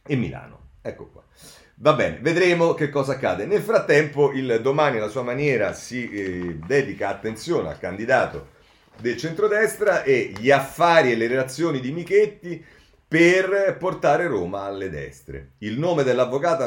[0.04, 0.70] E Milano.
[0.82, 1.24] Ecco qua.
[1.78, 3.44] Va bene, vedremo che cosa accade.
[3.44, 8.54] Nel frattempo, il domani, alla sua maniera, si eh, dedica attenzione al candidato
[8.98, 12.64] del centrodestra e gli affari e le relazioni di Michetti
[13.08, 15.52] per portare Roma alle destre.
[15.58, 16.64] Il nome dell'avvocato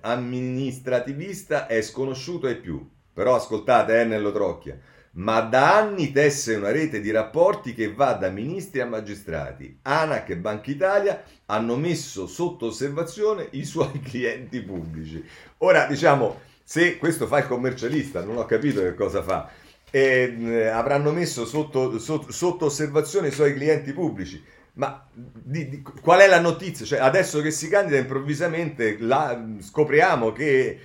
[0.00, 4.76] amministrativista è sconosciuto ai più, però ascoltate eh, Nello Trocchia,
[5.12, 9.78] ma da anni tesse una rete di rapporti che va da ministri a magistrati.
[9.82, 15.24] ANAC e Banca Italia hanno messo sotto osservazione i suoi clienti pubblici.
[15.58, 19.48] Ora, diciamo, se questo fa il commercialista, non ho capito che cosa fa,
[19.92, 24.42] eh, avranno messo sotto, sotto, sotto osservazione i suoi clienti pubblici
[24.74, 26.86] ma di, di, qual è la notizia?
[26.86, 30.80] Cioè, adesso che si candida improvvisamente la, scopriamo che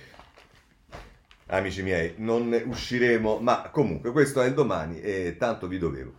[1.46, 6.12] amici miei, non usciremo, ma comunque questo è il domani e tanto vi dovevo.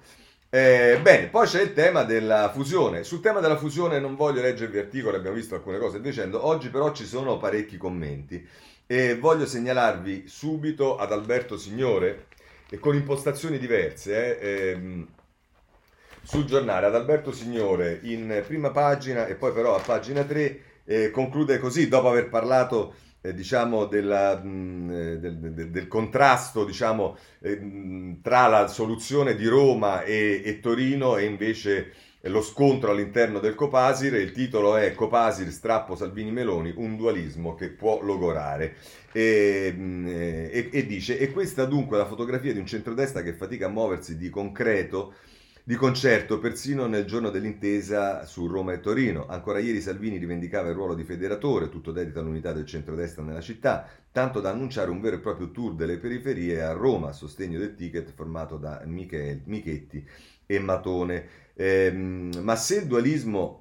[0.52, 3.04] Eh, bene, poi c'è il tema della fusione.
[3.04, 6.46] Sul tema della fusione non voglio leggervi articoli, abbiamo visto alcune cose dicendo.
[6.46, 8.48] Oggi però ci sono parecchi commenti
[8.88, 12.26] e voglio segnalarvi subito ad Alberto Signore
[12.68, 15.08] e con impostazioni diverse eh, ehm,
[16.30, 21.10] sul giornale ad Alberto Signore in prima pagina e poi però a pagina 3 eh,
[21.10, 26.66] conclude così dopo aver parlato eh, diciamo della, mh, mm, eh, del, del, del, contrasto
[26.66, 33.40] diciamo, eh, tra la soluzione di Roma e, e Torino e invece lo scontro all'interno
[33.40, 38.76] del Copasir, il titolo è Copasir, strappo Salvini Meloni, un dualismo che può logorare.
[39.12, 43.34] E, mm, e, e, dice, e questa dunque è la fotografia di un centrodestra che
[43.34, 45.14] fatica a muoversi di concreto
[45.70, 49.28] di concerto persino nel giorno dell'intesa su Roma e Torino.
[49.28, 53.88] Ancora ieri Salvini rivendicava il ruolo di federatore, tutto dedito all'unità del centrodestra nella città,
[54.12, 57.76] tanto da annunciare un vero e proprio tour delle periferie a Roma a sostegno del
[57.76, 60.04] ticket formato da Michel, Michetti
[60.48, 61.28] e Matone.
[61.54, 63.59] Ehm, ma se il dualismo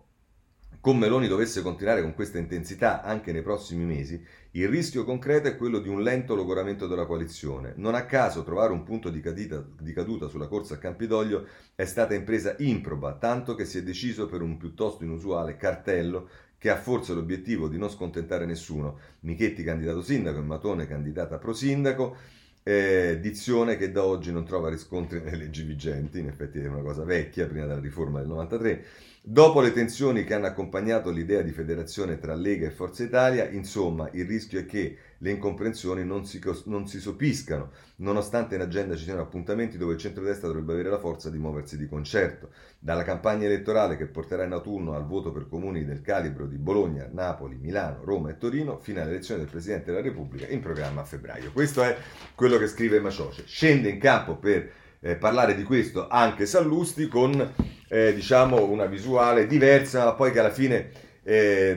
[0.88, 5.54] con Meloni dovesse continuare con questa intensità anche nei prossimi mesi, il rischio concreto è
[5.54, 7.74] quello di un lento logoramento della coalizione.
[7.76, 11.84] Non a caso trovare un punto di, cadita, di caduta sulla corsa a Campidoglio è
[11.84, 16.76] stata impresa improba, tanto che si è deciso per un piuttosto inusuale cartello che ha
[16.76, 18.98] forse l'obiettivo di non scontentare nessuno.
[19.20, 22.16] Michetti candidato sindaco e Matone candidata pro sindaco.
[22.62, 26.82] Eh, dizione che da oggi non trova riscontri nelle leggi vigenti, in effetti è una
[26.82, 28.84] cosa vecchia, prima della riforma del 93.
[29.30, 34.08] Dopo le tensioni che hanno accompagnato l'idea di federazione tra Lega e Forza Italia, insomma,
[34.12, 39.04] il rischio è che le incomprensioni non si, non si sopiscano, nonostante in agenda ci
[39.04, 42.52] siano appuntamenti dove il centrodestra dovrebbe avere la forza di muoversi di concerto.
[42.78, 47.06] Dalla campagna elettorale che porterà in autunno al voto per comuni del calibro di Bologna,
[47.12, 51.52] Napoli, Milano, Roma e Torino, fino all'elezione del Presidente della Repubblica in programma a febbraio.
[51.52, 51.94] Questo è
[52.34, 53.44] quello che scrive Macioce.
[53.44, 57.54] Scende in campo per eh, parlare di questo anche Sallusti con
[57.88, 60.90] eh, diciamo una visuale diversa, ma poi che alla fine
[61.22, 61.76] eh,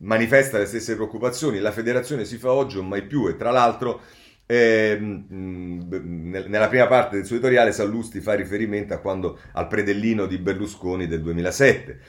[0.00, 1.58] manifesta le stesse preoccupazioni.
[1.58, 4.00] La federazione si fa oggi o mai più e tra l'altro
[4.46, 10.38] eh, nella prima parte del suo editoriale Sallusti fa riferimento a quando, al predellino di
[10.38, 12.00] Berlusconi del 2007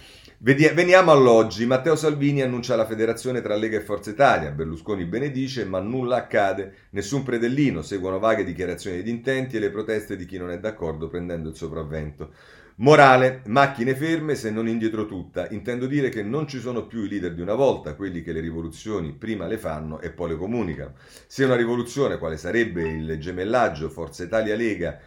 [0.44, 1.68] Veniamo all'oggi.
[1.68, 4.50] Matteo Salvini annuncia la federazione tra Lega e Forza Italia.
[4.50, 6.88] Berlusconi benedice, ma nulla accade.
[6.90, 7.84] Nessun predellino.
[7.84, 11.56] Seguono vaghe dichiarazioni di intenti e le proteste di chi non è d'accordo prendendo il
[11.56, 12.32] sopravvento.
[12.78, 15.48] Morale, macchine ferme se non indietro tutta.
[15.52, 18.40] Intendo dire che non ci sono più i leader di una volta, quelli che le
[18.40, 20.94] rivoluzioni prima le fanno e poi le comunicano.
[21.28, 25.00] Se una rivoluzione, quale sarebbe il gemellaggio Forza Italia-Lega,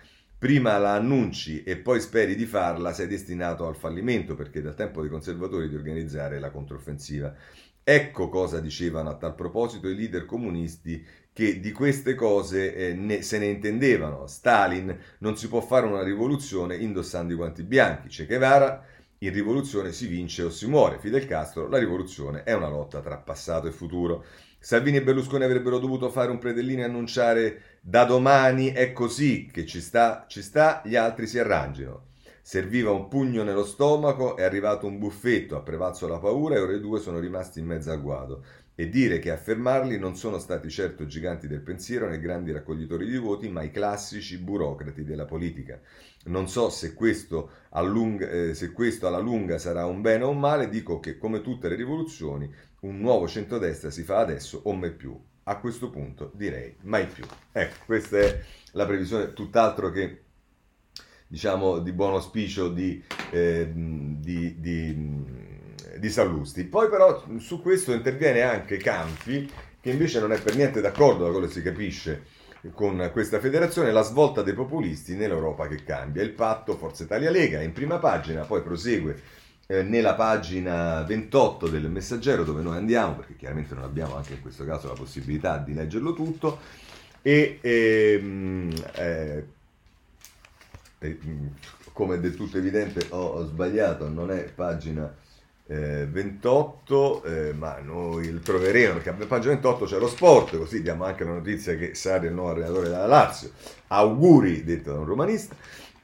[0.45, 5.01] prima la annunci e poi speri di farla, sei destinato al fallimento perché dal tempo
[5.01, 7.35] dei conservatori di organizzare la controffensiva.
[7.83, 11.03] Ecco cosa dicevano a tal proposito i leader comunisti
[11.33, 14.27] che di queste cose eh, ne, se ne intendevano.
[14.27, 18.09] Stalin non si può fare una rivoluzione indossando i guanti bianchi.
[18.09, 18.85] Che Guevara
[19.21, 20.99] in rivoluzione si vince o si muore.
[20.99, 24.27] Fidel Castro, la rivoluzione è una lotta tra passato e futuro.
[24.59, 29.67] Salvini e Berlusconi avrebbero dovuto fare un predellino e annunciare da domani è così che
[29.67, 32.07] ci sta, ci sta, gli altri si arrangino.
[32.41, 36.73] Serviva un pugno nello stomaco, è arrivato un buffetto, ha prevalso la paura e ora
[36.73, 38.43] i due sono rimasti in mezzo al guado.
[38.75, 43.05] E dire che a fermarli non sono stati certo giganti del pensiero né grandi raccoglitori
[43.05, 45.79] di voti, ma i classici burocrati della politica.
[46.25, 50.41] Non so se questo, allunga, eh, se questo alla lunga sarà un bene o un
[50.41, 54.93] male, dico che come tutte le rivoluzioni un nuovo centrodestra si fa adesso o mai
[54.93, 55.23] più.
[55.47, 57.25] A questo punto direi mai più.
[57.53, 58.41] Ecco, questa è
[58.73, 60.23] la previsione tutt'altro che
[61.27, 65.25] diciamo di buon auspicio di, eh, di, di,
[65.99, 66.65] di Sallusti.
[66.65, 71.31] Poi però su questo interviene anche Campi, che invece non è per niente d'accordo da
[71.31, 72.25] quello che si capisce
[72.73, 76.23] con questa federazione, la svolta dei populisti nell'Europa che cambia.
[76.23, 79.21] Il patto Forza Italia Lega in prima pagina, poi prosegue
[79.67, 84.43] eh, nella pagina 28 del messaggero dove noi andiamo, perché chiaramente non abbiamo anche in
[84.43, 86.59] questo caso la possibilità di leggerlo tutto,
[87.23, 89.47] e ehm, eh,
[90.99, 91.19] eh,
[91.93, 95.13] come è del tutto evidente ho, ho sbagliato, non è pagina
[95.67, 101.05] eh, 28, eh, ma noi troveremo perché a pagina 28 c'è lo sport, così diamo
[101.05, 103.51] anche la notizia che Sarri è il nuovo allenatore della Lazio.
[103.89, 105.55] Auguri, detto da un romanista.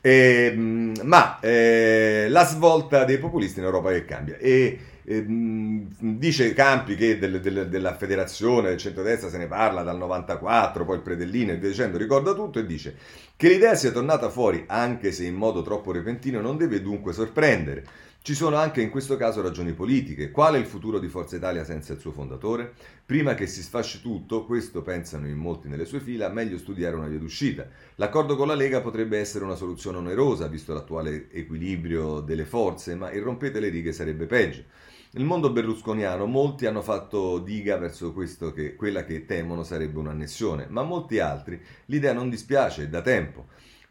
[0.03, 4.37] Eh, ma eh, la svolta dei populisti in Europa che cambia.
[4.39, 9.99] E, eh, dice Campi che del, del, della federazione del centrodestra se ne parla dal
[9.99, 12.97] 94, poi il Predellino e via dicendo, ricorda tutto e dice
[13.37, 17.85] che l'idea sia tornata fuori, anche se in modo troppo repentino, non deve dunque sorprendere.
[18.23, 20.31] Ci sono anche in questo caso ragioni politiche.
[20.31, 22.75] Qual è il futuro di Forza Italia senza il suo fondatore?
[23.07, 27.09] Prima che si sfasci tutto, questo pensano in molti nelle sue fila, meglio studiare una
[27.09, 27.67] via d'uscita.
[27.95, 33.11] L'accordo con la Lega potrebbe essere una soluzione onerosa, visto l'attuale equilibrio delle forze, ma
[33.11, 34.65] irrompete le righe sarebbe peggio.
[35.13, 38.13] Nel mondo berlusconiano molti hanno fatto diga verso
[38.53, 43.47] che quella che temono sarebbe un'annessione, ma molti altri l'idea non dispiace da tempo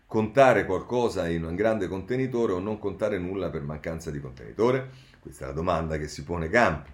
[0.09, 4.89] contare qualcosa in un grande contenitore o non contare nulla per mancanza di contenitore?
[5.19, 6.89] Questa è la domanda che si pone Campi,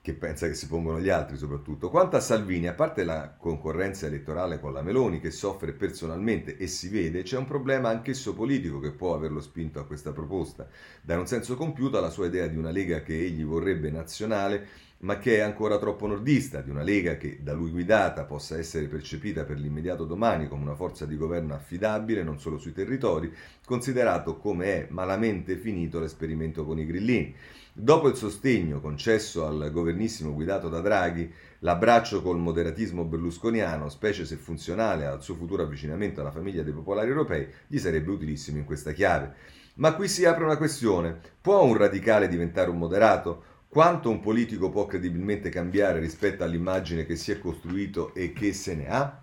[0.00, 1.90] che pensa che si pongono gli altri soprattutto.
[1.90, 6.66] Quanto a Salvini, a parte la concorrenza elettorale con la Meloni che soffre personalmente e
[6.66, 10.66] si vede, c'è un problema anch'esso politico che può averlo spinto a questa proposta.
[11.02, 14.66] Dare un senso compiuto alla sua idea di una Lega che egli vorrebbe nazionale
[15.04, 18.86] ma che è ancora troppo nordista, di una Lega che da lui guidata possa essere
[18.86, 23.30] percepita per l'immediato domani come una forza di governo affidabile non solo sui territori,
[23.66, 27.34] considerato come è malamente finito l'esperimento con i grillini.
[27.74, 34.36] Dopo il sostegno concesso al governissimo guidato da Draghi, l'abbraccio col moderatismo berlusconiano, specie se
[34.36, 38.92] funzionale al suo futuro avvicinamento alla famiglia dei popolari europei, gli sarebbe utilissimo in questa
[38.92, 39.34] chiave.
[39.76, 41.18] Ma qui si apre una questione.
[41.40, 43.52] Può un radicale diventare un moderato?
[43.74, 48.76] Quanto un politico può credibilmente cambiare rispetto all'immagine che si è costruito e che se
[48.76, 49.20] ne ha?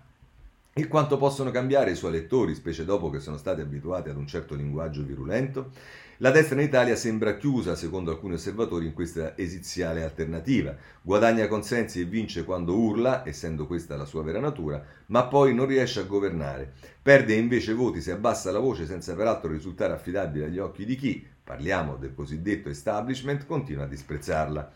[0.74, 4.26] E quanto possono cambiare i suoi elettori, specie dopo che sono stati abituati ad un
[4.26, 5.70] certo linguaggio virulento?
[6.18, 10.76] La destra in Italia sembra chiusa, secondo alcuni osservatori, in questa esiziale alternativa.
[11.00, 15.64] Guadagna consensi e vince quando urla, essendo questa la sua vera natura, ma poi non
[15.64, 16.74] riesce a governare.
[17.00, 21.26] Perde invece voti se abbassa la voce senza peraltro risultare affidabile agli occhi di chi,
[21.42, 24.72] parliamo del cosiddetto establishment, continua a disprezzarla.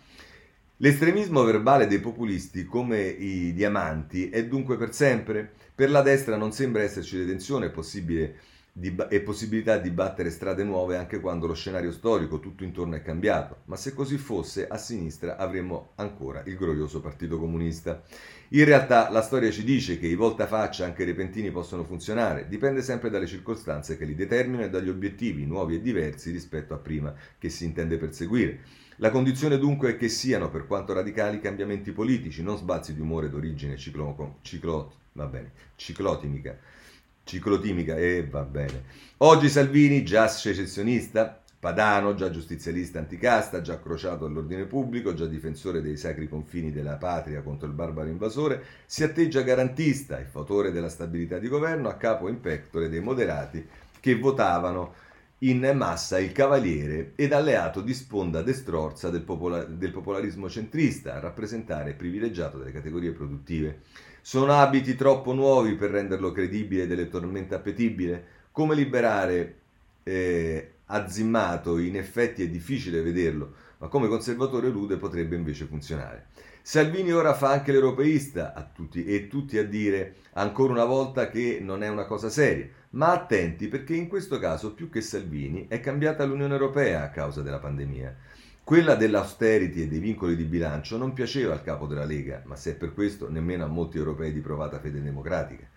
[0.78, 5.50] L'estremismo verbale dei populisti, come i diamanti, è dunque per sempre?
[5.74, 7.16] Per la destra non sembra esserci
[7.70, 8.36] possibile
[9.08, 13.62] e possibilità di battere strade nuove anche quando lo scenario storico tutto intorno è cambiato,
[13.64, 18.02] ma se così fosse a sinistra avremmo ancora il glorioso Partito Comunista.
[18.50, 23.10] In realtà la storia ci dice che i voltafaccia anche repentini possono funzionare, dipende sempre
[23.10, 27.48] dalle circostanze che li determinano e dagli obiettivi nuovi e diversi rispetto a prima che
[27.48, 28.60] si intende perseguire.
[28.96, 33.28] La condizione dunque è che siano, per quanto radicali, cambiamenti politici, non sbalzi di umore
[33.28, 36.56] d'origine ciclo, ciclo, bene, ciclotimica
[37.26, 38.84] ciclotimica, e eh, va bene.
[39.18, 45.96] Oggi Salvini, già secessionista, Padano, già giustizialista anticasta, già crociato all'ordine pubblico, già difensore dei
[45.96, 51.38] sacri confini della patria contro il barbaro invasore, si atteggia garantista e fautore della stabilità
[51.38, 53.66] di governo a capo in pectore dei moderati
[53.98, 54.94] che votavano
[55.38, 61.20] in massa il cavaliere ed alleato di sponda destrorza del, popola- del popolarismo centrista, a
[61.20, 63.80] rappresentare privilegiato delle categorie produttive.
[64.20, 68.24] Sono abiti troppo nuovi per renderlo credibile ed elettoralmente appetibile?
[68.52, 69.56] Come liberare
[70.04, 71.78] eh, Azzimmato?
[71.78, 76.28] In effetti è difficile vederlo, ma come conservatore rude potrebbe invece funzionare.
[76.62, 81.58] Salvini ora fa anche l'europeista a tutti, e tutti a dire ancora una volta che
[81.60, 82.68] non è una cosa seria.
[82.90, 87.42] Ma attenti perché in questo caso più che Salvini è cambiata l'Unione Europea a causa
[87.42, 88.16] della pandemia.
[88.64, 92.72] Quella dell'austerity e dei vincoli di bilancio non piaceva al capo della Lega, ma se
[92.72, 95.68] è per questo nemmeno a molti europei di provata fede democratica.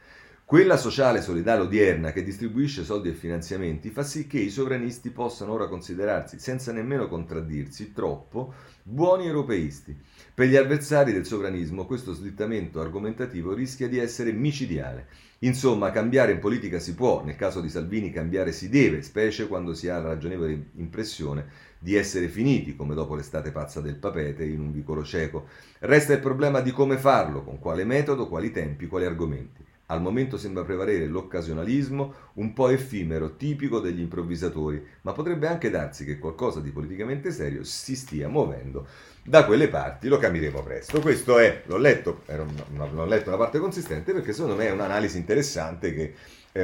[0.49, 5.53] Quella sociale solidale odierna che distribuisce soldi e finanziamenti fa sì che i sovranisti possano
[5.53, 9.95] ora considerarsi, senza nemmeno contraddirsi, troppo buoni europeisti.
[10.33, 15.05] Per gli avversari del sovranismo questo slittamento argomentativo rischia di essere micidiale.
[15.41, 19.75] Insomma, cambiare in politica si può, nel caso di Salvini cambiare si deve, specie quando
[19.75, 21.45] si ha la ragionevole impressione
[21.77, 25.45] di essere finiti, come dopo l'estate pazza del papete in un vicolo cieco.
[25.77, 29.67] Resta il problema di come farlo, con quale metodo, quali tempi, quali argomenti.
[29.91, 36.05] Al momento sembra prevalere l'occasionalismo, un po' effimero, tipico degli improvvisatori, ma potrebbe anche darsi
[36.05, 38.85] che qualcosa di politicamente serio si stia muovendo
[39.23, 41.01] da quelle parti, lo capiremo presto.
[41.01, 45.91] Questo è, l'ho letto, l'ho letto una parte consistente perché secondo me è un'analisi interessante
[45.93, 46.13] che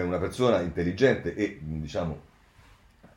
[0.04, 2.34] una persona intelligente e diciamo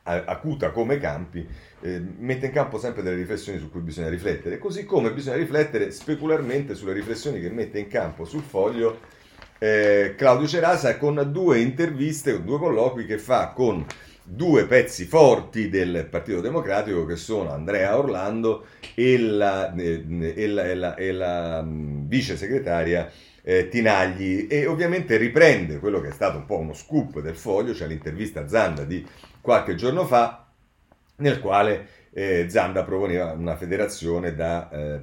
[0.01, 1.47] acuta come Campi,
[1.81, 5.91] eh, mette in campo sempre delle riflessioni su cui bisogna riflettere, così come bisogna riflettere
[5.91, 9.17] specularmente sulle riflessioni che mette in campo sul foglio
[9.59, 13.85] eh, Claudio Cerasa con due interviste, due colloqui che fa con
[14.23, 20.63] due pezzi forti del Partito Democratico che sono Andrea Orlando e la, eh, e la,
[20.65, 24.47] e la, e la mm, vice segretaria eh, Tinagli.
[24.49, 28.41] E ovviamente riprende quello che è stato un po' uno scoop del foglio, cioè l'intervista
[28.41, 29.05] a Zanda di
[29.41, 30.45] qualche giorno fa,
[31.17, 35.01] nel quale eh, Zanda proponeva una federazione da eh,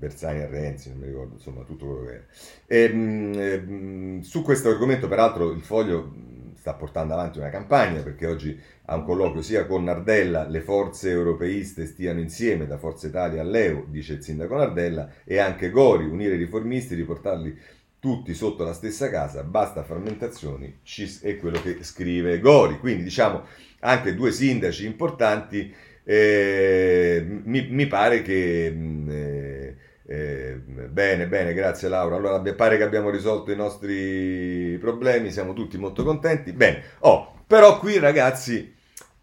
[0.00, 2.22] Bersani a Renzi, non mi ricordo, insomma tutto quello che è.
[2.66, 6.10] E, mh, su questo argomento, peraltro, il foglio
[6.56, 11.10] sta portando avanti una campagna perché oggi ha un colloquio sia con Nardella, le forze
[11.10, 16.34] europeiste stiano insieme, da Forza Italia all'EU, dice il sindaco Nardella, e anche Gori, unire
[16.34, 17.58] i riformisti, riportarli
[17.98, 20.80] tutti sotto la stessa casa, basta frammentazioni,
[21.20, 22.78] è quello che scrive Gori.
[22.78, 23.44] Quindi diciamo
[23.80, 25.72] anche due sindaci importanti,
[26.04, 28.66] eh, mi, mi, pare che...
[29.08, 32.16] Eh, eh, bene, bene, grazie Laura.
[32.16, 36.52] Allora pare che abbiamo risolto i nostri problemi, siamo tutti molto contenti.
[36.52, 38.74] Bene, oh, però qui ragazzi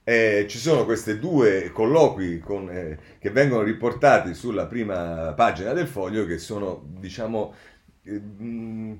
[0.05, 5.87] eh, ci sono questi due colloqui con, eh, che vengono riportati sulla prima pagina del
[5.87, 7.53] foglio che sono, diciamo,
[8.03, 8.93] eh, mm,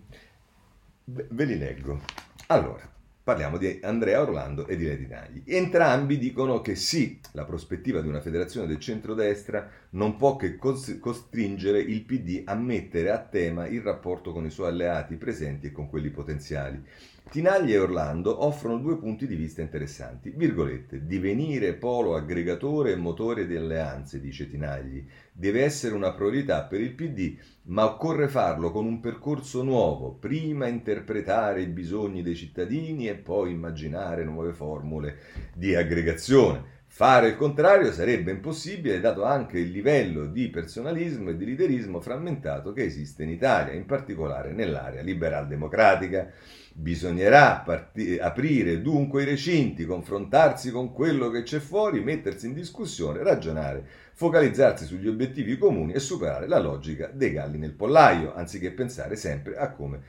[1.05, 2.01] ve li leggo.
[2.47, 2.83] Allora,
[3.27, 5.43] Parliamo di Andrea Orlando e di Lady Nagli.
[5.43, 11.81] Entrambi dicono che sì, la prospettiva di una federazione del centrodestra non può che costringere
[11.81, 15.89] il PD a mettere a tema il rapporto con i suoi alleati presenti e con
[15.89, 16.81] quelli potenziali.
[17.29, 20.31] Tinagli e Orlando offrono due punti di vista interessanti.
[20.33, 26.79] Virgolette, divenire polo aggregatore e motore di alleanze, dice Tinagli, deve essere una priorità per
[26.79, 33.09] il PD, ma occorre farlo con un percorso nuovo, prima interpretare i bisogni dei cittadini
[33.09, 35.17] e poi immaginare nuove formule
[35.53, 36.75] di aggregazione.
[36.89, 42.73] Fare il contrario sarebbe impossibile dato anche il livello di personalismo e di liderismo frammentato
[42.73, 46.31] che esiste in Italia, in particolare nell'area liberal democratica.
[46.79, 53.23] Bisognerà parti- aprire dunque i recinti, confrontarsi con quello che c'è fuori, mettersi in discussione,
[53.23, 59.15] ragionare, focalizzarsi sugli obiettivi comuni e superare la logica dei galli nel pollaio, anziché pensare
[59.15, 60.01] sempre a come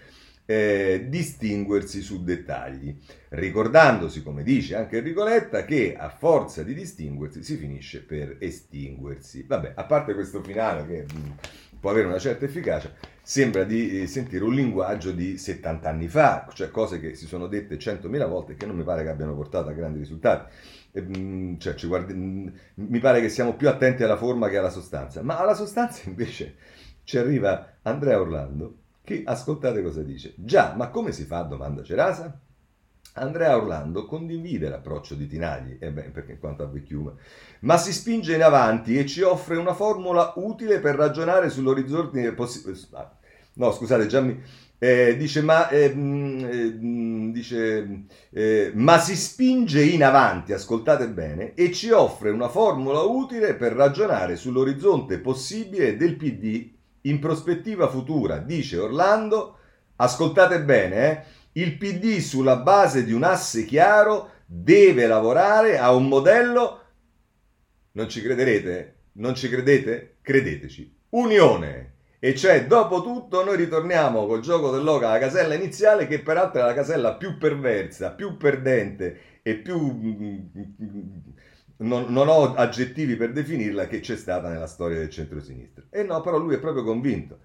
[0.45, 2.97] eh, distinguersi su dettagli,
[3.31, 9.45] ricordandosi, come dice anche Enrico Letta, che a forza di distinguersi si finisce per estinguersi.
[9.47, 11.31] Vabbè, a parte questo finale che mm,
[11.81, 12.91] può avere una certa efficacia,
[13.23, 17.47] sembra di eh, sentire un linguaggio di 70 anni fa, cioè cose che si sono
[17.47, 20.53] dette 100.000 volte e che non mi pare che abbiano portato a grandi risultati.
[20.93, 24.71] E, mh, cioè, guardi, mh, mi pare che siamo più attenti alla forma che alla
[24.71, 26.57] sostanza, ma alla sostanza invece
[27.05, 30.35] ci arriva Andrea Orlando che ascoltate cosa dice.
[30.37, 31.43] Già, ma come si fa?
[31.43, 32.39] Domanda Cerasa.
[33.21, 37.13] Andrea Orlando condivide l'approccio di Tinagli, eh beh, perché quanto a vecchiume,
[37.61, 42.79] ma si spinge in avanti e ci offre una formula utile per ragionare sull'orizzonte possibile.
[42.93, 43.11] Ah,
[43.55, 44.41] no, scusate, già mi...
[44.81, 51.55] Eh, dice, ma, eh, mm, eh, dice eh, ma si spinge in avanti, ascoltate bene,
[51.55, 56.71] e ci offre una formula utile per ragionare sull'orizzonte possibile del PD
[57.03, 59.57] in prospettiva futura, dice Orlando,
[59.97, 61.25] ascoltate bene, eh,
[61.61, 66.83] il PD sulla base di un asse chiaro deve lavorare a un modello,
[67.93, 68.95] non ci crederete?
[69.15, 70.19] Non ci credete?
[70.23, 71.95] Credeteci, unione.
[72.21, 76.65] E cioè, dopo tutto, noi ritorniamo col gioco dell'oca alla casella iniziale, che peraltro è
[76.65, 81.09] la casella più perversa, più perdente e più mm, mm,
[81.79, 85.85] non, non, ho aggettivi per definirla che c'è stata nella storia del centro-sinistra.
[85.91, 87.39] E no, però lui è proprio convinto.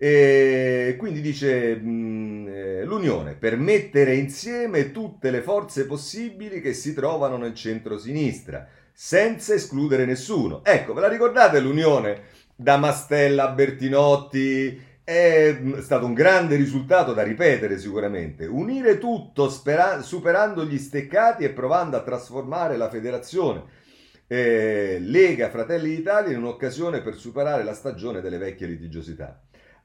[0.00, 6.94] E quindi dice mm, eh, l'unione per mettere insieme tutte le forze possibili che si
[6.94, 10.64] trovano nel centro-sinistra, senza escludere nessuno.
[10.64, 12.22] Ecco, ve la ricordate l'unione
[12.54, 14.86] da Mastella a Bertinotti?
[15.02, 18.46] È stato un grande risultato da ripetere sicuramente.
[18.46, 23.76] Unire tutto spera- superando gli steccati e provando a trasformare la federazione
[24.28, 29.40] eh, Lega Fratelli d'Italia in un'occasione per superare la stagione delle vecchie litigiosità.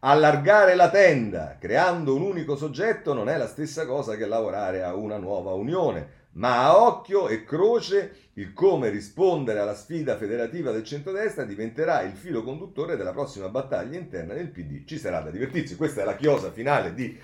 [0.06, 4.96] Allargare la tenda creando un unico soggetto non è la stessa cosa che lavorare a
[4.96, 10.84] una nuova unione, ma a occhio e croce il come rispondere alla sfida federativa del
[10.84, 14.84] centrodestra diventerà il filo conduttore della prossima battaglia interna del PD.
[14.84, 17.18] Ci sarà da divertirsi, questa è la chiosa finale di,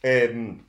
[0.00, 0.62] ehm,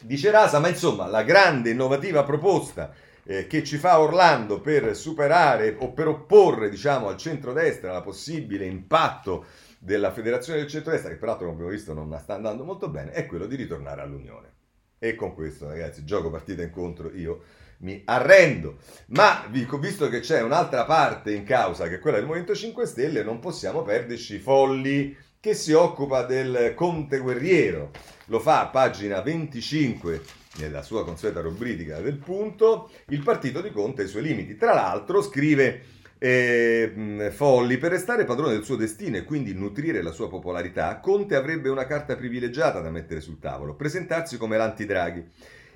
[0.00, 5.76] di Cerasa, ma insomma la grande innovativa proposta eh, che ci fa Orlando per superare
[5.78, 11.46] o per opporre diciamo, al centrodestra la possibile impatto della federazione del centrodestra, che peraltro
[11.46, 14.52] come abbiamo visto non sta andando molto bene, è quello di ritornare all'Unione.
[14.98, 17.44] E con questo, ragazzi, gioco partita incontro, io
[17.78, 18.76] mi arrendo.
[19.06, 23.22] Ma visto che c'è un'altra parte in causa, che è quella del Movimento 5 Stelle,
[23.22, 27.90] non possiamo perderci Folli, che si occupa del Conte Guerriero.
[28.26, 30.22] Lo fa a pagina 25
[30.58, 34.56] nella sua consueta rubrica del punto, il partito di Conte e i suoi limiti.
[34.56, 35.82] Tra l'altro scrive
[36.22, 41.34] eh, Folli, per restare padrone del suo destino e quindi nutrire la sua popolarità, Conte
[41.34, 45.24] avrebbe una carta privilegiata da mettere sul tavolo, presentarsi come l'anti-Draghi.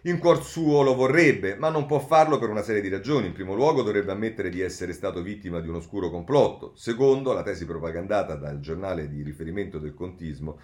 [0.03, 3.29] In cuor suo lo vorrebbe, ma non può farlo per una serie di ragioni.
[3.29, 6.73] In primo luogo dovrebbe ammettere di essere stato vittima di un oscuro complotto.
[6.77, 10.59] Secondo, la tesi propagandata dal giornale di riferimento del contismo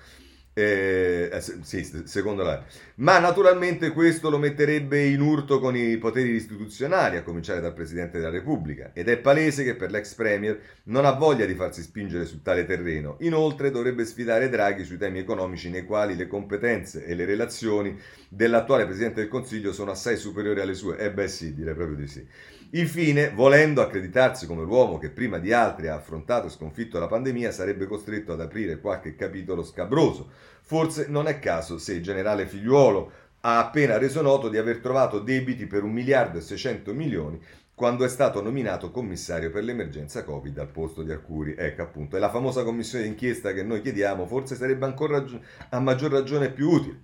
[0.53, 2.63] Eh, eh sì, secondo la...
[2.97, 8.19] Ma naturalmente questo lo metterebbe in urto con i poteri istituzionali, a cominciare dal Presidente
[8.19, 12.27] della Repubblica, ed è palese che per l'ex Premier non ha voglia di farsi spingere
[12.27, 13.17] su tale terreno.
[13.21, 17.97] Inoltre dovrebbe sfidare Draghi sui temi economici nei quali le competenze e le relazioni
[18.29, 20.99] dell'attuale Presidente del Consiglio sono assai superiori alle sue.
[20.99, 22.27] Eh beh sì, direi proprio di sì.
[22.75, 27.51] Infine, volendo accreditarsi come l'uomo che prima di altri ha affrontato e sconfitto la pandemia,
[27.51, 30.31] sarebbe costretto ad aprire qualche capitolo scabroso.
[30.63, 33.11] Forse non è caso se il generale figliuolo
[33.41, 37.41] ha appena reso noto di aver trovato debiti per 1 miliardo e 600 milioni
[37.75, 41.55] quando è stato nominato commissario per l'emergenza Covid al posto di Arcuri.
[41.57, 45.25] Ecco appunto, è la famosa commissione d'inchiesta che noi chiediamo, forse sarebbe ancora
[45.71, 47.01] a maggior ragione più utile.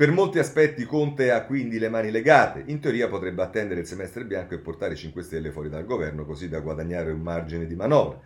[0.00, 2.62] Per molti aspetti Conte ha quindi le mani legate.
[2.68, 6.24] In teoria potrebbe attendere il semestre bianco e portare i 5 Stelle fuori dal governo
[6.24, 8.18] così da guadagnare un margine di manovra.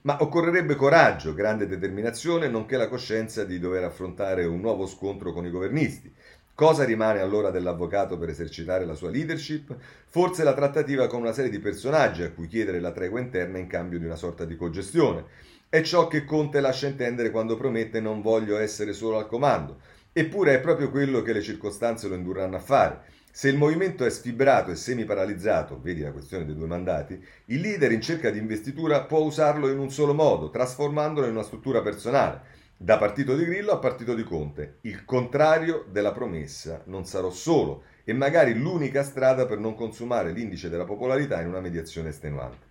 [0.00, 5.46] Ma occorrerebbe coraggio, grande determinazione, nonché la coscienza di dover affrontare un nuovo scontro con
[5.46, 6.12] i governisti.
[6.52, 9.72] Cosa rimane allora dell'avvocato per esercitare la sua leadership?
[10.06, 13.68] Forse la trattativa con una serie di personaggi a cui chiedere la tregua interna in
[13.68, 15.26] cambio di una sorta di cogestione.
[15.68, 19.78] È ciò che Conte lascia intendere quando promette non voglio essere solo al comando.
[20.12, 23.02] Eppure è proprio quello che le circostanze lo indurranno a fare.
[23.30, 27.92] Se il movimento è sfibrato e semi-paralizzato, vedi la questione dei due mandati, il leader
[27.92, 32.40] in cerca di investitura può usarlo in un solo modo, trasformandolo in una struttura personale,
[32.76, 34.78] da partito di Grillo a partito di Conte.
[34.80, 40.68] Il contrario della promessa, non sarò solo, e magari l'unica strada per non consumare l'indice
[40.68, 42.66] della popolarità in una mediazione estenuante.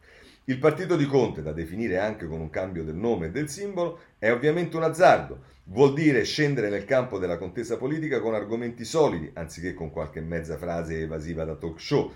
[0.45, 3.99] Il partito di Conte, da definire anche con un cambio del nome e del simbolo,
[4.17, 9.29] è ovviamente un azzardo, Vuol dire scendere nel campo della contesa politica con argomenti solidi,
[9.35, 12.11] anziché con qualche mezza frase evasiva da talk show.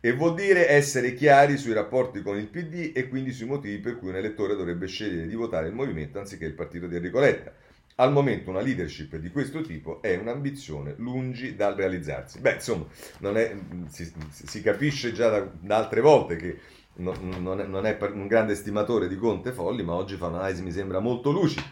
[0.00, 3.96] E vuol dire essere chiari sui rapporti con il PD e quindi sui motivi per
[3.96, 7.52] cui un elettore dovrebbe scegliere di votare il movimento anziché il partito di Enrico Letta.
[7.94, 12.40] Al momento una leadership di questo tipo è un'ambizione lungi dal realizzarsi.
[12.40, 12.86] Beh, insomma,
[13.20, 13.56] è,
[13.88, 16.58] si, si, capisce già da, da altre volte che
[16.94, 20.62] no, non, è, non, è, un grande stimatore di Conte Folli, ma oggi fa un'analisi
[20.62, 21.62] mi sembra molto lucida.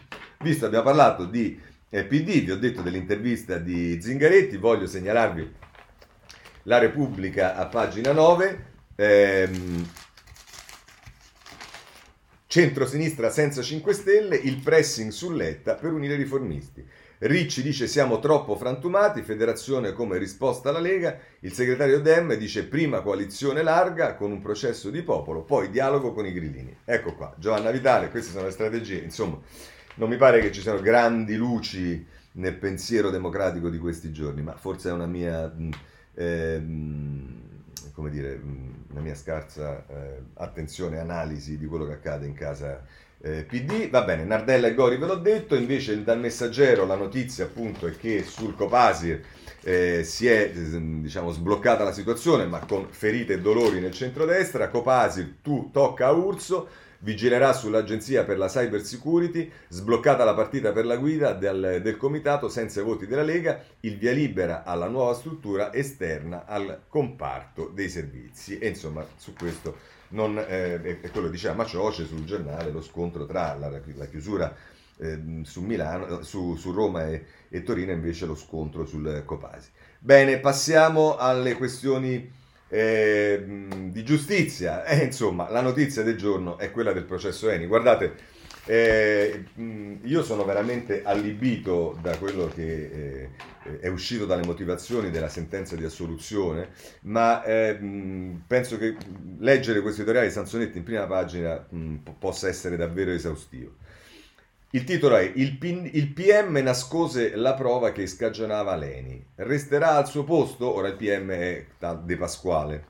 [0.45, 5.53] Visto abbiamo parlato di eh, PD, vi ho detto dell'intervista di Zingaretti, voglio segnalarvi
[6.63, 8.65] la Repubblica a pagina 9.
[8.95, 9.89] Ehm,
[12.45, 16.87] Centro-sinistra senza 5 Stelle, il pressing su Letta per unire i riformisti.
[17.17, 23.01] Ricci dice siamo troppo frantumati, federazione come risposta alla Lega, il segretario Dem dice prima
[23.01, 26.77] coalizione larga con un processo di popolo, poi dialogo con i grillini.
[26.85, 29.41] Ecco qua, Giovanna Vitale, queste sono le strategie, insomma,
[29.95, 34.55] non mi pare che ci siano grandi luci nel pensiero democratico di questi giorni, ma
[34.55, 35.53] forse è una mia,
[36.13, 36.61] eh,
[37.93, 38.39] come dire,
[38.89, 42.83] una mia scarsa eh, attenzione analisi di quello che accade in casa
[43.21, 43.89] eh, PD.
[43.89, 47.95] Va bene, Nardella e Gori ve l'ho detto, invece dal messaggero la notizia appunto è
[47.95, 49.21] che sul Copasir
[49.63, 55.37] eh, si è diciamo, sbloccata la situazione ma con ferite e dolori nel centrodestra, Copasir
[55.41, 56.67] tu tocca a Urso,
[57.05, 62.49] vigilerà sull'Agenzia per la Cyber Security, sbloccata la partita per la guida del, del comitato
[62.49, 68.57] senza voti della Lega, il via libera alla nuova struttura esterna al comparto dei servizi.
[68.57, 69.77] E insomma su questo
[70.09, 74.53] non, eh, è quello che diceva Macioce sul giornale, lo scontro tra la, la chiusura
[74.97, 79.69] eh, su, Milano, su, su Roma e, e, Torino, invece lo scontro sul Copasi.
[79.99, 82.43] Bene, passiamo alle questioni
[82.75, 83.43] eh,
[83.89, 84.83] di giustizia.
[84.95, 87.65] Eh, insomma, la notizia del giorno è quella del processo Eni.
[87.65, 88.15] Guardate,
[88.65, 89.45] eh,
[90.01, 93.29] io sono veramente allibito da quello che
[93.63, 96.69] eh, è uscito dalle motivazioni della sentenza di assoluzione,
[97.03, 97.77] ma eh,
[98.45, 98.95] penso che
[99.39, 103.75] leggere questo editoriale di Sansonetti in prima pagina mh, possa essere davvero esaustivo.
[104.71, 109.23] Il titolo è il, P- il, PM nascose la prova che scagionava Leni.
[109.35, 110.73] Resterà al suo posto?
[110.73, 111.65] Ora il PM è
[112.03, 112.87] De Pasquale.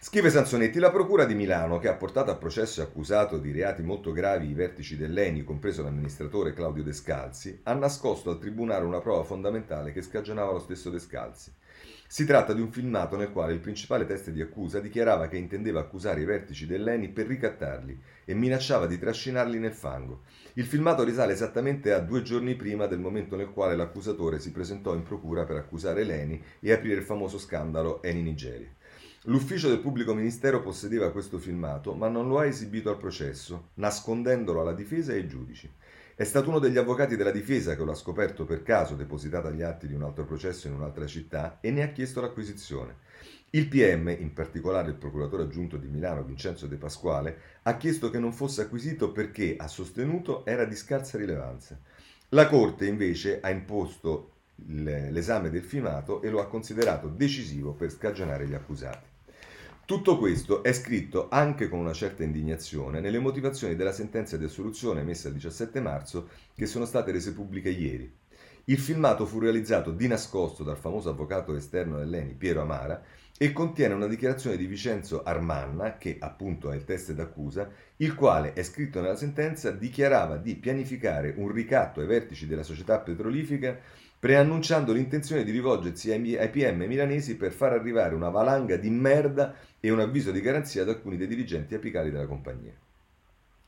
[0.00, 3.80] Scrive Sansonetti, la Procura di Milano, che ha portato a processo e accusato di reati
[3.82, 9.22] molto gravi i vertici dell'ENI, compreso l'amministratore Claudio Descalzi, ha nascosto al Tribunale una prova
[9.22, 11.50] fondamentale che scagionava lo stesso Descalzi.
[12.06, 15.80] Si tratta di un filmato nel quale il principale teste di accusa dichiarava che intendeva
[15.80, 20.22] accusare i vertici dell'ENI per ricattarli e minacciava di trascinarli nel fango.
[20.54, 24.94] Il filmato risale esattamente a due giorni prima del momento nel quale l'accusatore si presentò
[24.94, 28.68] in procura per accusare l'ENI e aprire il famoso scandalo Eni Nigeria.
[29.24, 34.60] L'ufficio del pubblico ministero possedeva questo filmato, ma non lo ha esibito al processo, nascondendolo
[34.60, 35.70] alla difesa e ai giudici.
[36.14, 39.62] È stato uno degli avvocati della difesa che lo ha scoperto per caso depositato agli
[39.62, 42.96] atti di un altro processo in un'altra città e ne ha chiesto l'acquisizione.
[43.54, 48.18] Il PM, in particolare il procuratore aggiunto di Milano Vincenzo De Pasquale, ha chiesto che
[48.18, 51.78] non fosse acquisito perché, ha sostenuto, era di scarsa rilevanza.
[52.30, 58.48] La Corte invece ha imposto l'esame del filmato e lo ha considerato decisivo per scagionare
[58.48, 59.06] gli accusati.
[59.84, 65.02] Tutto questo è scritto anche con una certa indignazione nelle motivazioni della sentenza di assoluzione
[65.02, 68.12] emessa il 17 marzo che sono state rese pubbliche ieri.
[68.64, 73.00] Il filmato fu realizzato di nascosto dal famoso avvocato esterno dell'ENI Piero Amara
[73.36, 78.52] e contiene una dichiarazione di Vincenzo Armanna, che appunto è il test d'accusa, il quale,
[78.52, 83.76] è scritto nella sentenza, dichiarava di pianificare un ricatto ai vertici della società petrolifica
[84.24, 89.90] preannunciando l'intenzione di rivolgersi ai PM milanesi per far arrivare una valanga di merda e
[89.90, 92.72] un avviso di garanzia ad alcuni dei dirigenti apicali della compagnia.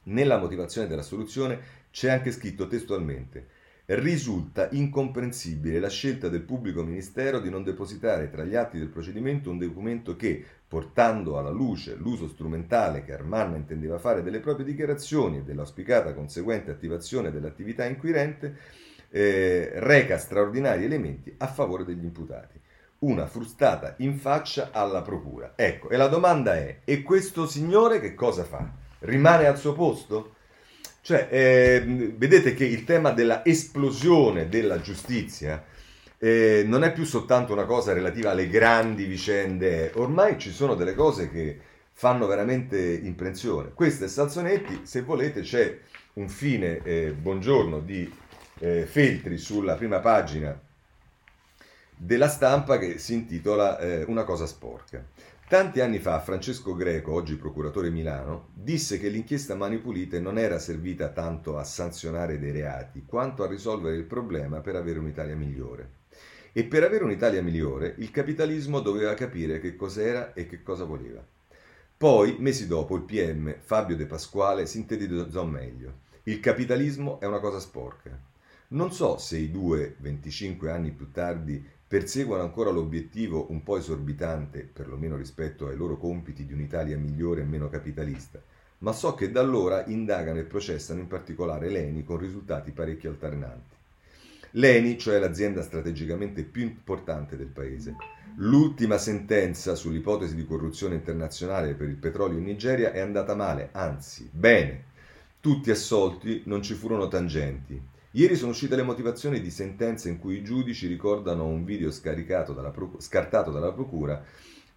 [0.04, 1.60] Nella motivazione della soluzione
[1.90, 3.55] c'è anche scritto testualmente
[3.86, 9.50] risulta incomprensibile la scelta del pubblico ministero di non depositare tra gli atti del procedimento
[9.50, 15.38] un documento che, portando alla luce l'uso strumentale che Armanna intendeva fare delle proprie dichiarazioni
[15.38, 18.56] e dell'auspicata conseguente attivazione dell'attività inquirente,
[19.10, 22.60] eh, reca straordinari elementi a favore degli imputati.
[22.98, 25.52] Una frustata in faccia alla procura.
[25.54, 28.68] Ecco, e la domanda è, e questo signore che cosa fa?
[29.00, 30.35] Rimane al suo posto?
[31.06, 31.84] Cioè, eh,
[32.16, 35.64] vedete che il tema della esplosione della giustizia
[36.18, 40.94] eh, non è più soltanto una cosa relativa alle grandi vicende, ormai ci sono delle
[40.94, 41.60] cose che
[41.92, 43.70] fanno veramente imprensione.
[43.72, 45.78] Questo è Salzonetti, se volete c'è
[46.14, 48.12] un fine eh, buongiorno di
[48.58, 50.60] eh, Feltri sulla prima pagina
[51.94, 55.04] della stampa che si intitola eh, Una cosa sporca.
[55.48, 60.58] Tanti anni fa Francesco Greco, oggi procuratore Milano, disse che l'inchiesta Mani Pulite non era
[60.58, 65.90] servita tanto a sanzionare dei reati, quanto a risolvere il problema per avere un'Italia migliore.
[66.52, 71.24] E per avere un'Italia migliore il capitalismo doveva capire che cos'era e che cosa voleva.
[71.96, 75.98] Poi, mesi dopo, il PM Fabio De Pasquale sintetizzò meglio.
[76.24, 78.20] Il capitalismo è una cosa sporca.
[78.68, 84.68] Non so se i due, 25 anni più tardi, perseguono ancora l'obiettivo un po' esorbitante,
[84.72, 88.42] perlomeno rispetto ai loro compiti di un'Italia migliore e meno capitalista,
[88.78, 93.74] ma so che da allora indagano e processano in particolare l'ENI con risultati parecchio alternanti.
[94.52, 97.94] L'ENI, cioè l'azienda strategicamente più importante del paese.
[98.36, 104.28] L'ultima sentenza sull'ipotesi di corruzione internazionale per il petrolio in Nigeria è andata male, anzi,
[104.32, 104.84] bene.
[105.40, 107.80] Tutti assolti, non ci furono tangenti.
[108.16, 112.70] Ieri sono uscite le motivazioni di sentenze in cui i giudici ricordano un video dalla
[112.70, 114.24] proc- scartato dalla procura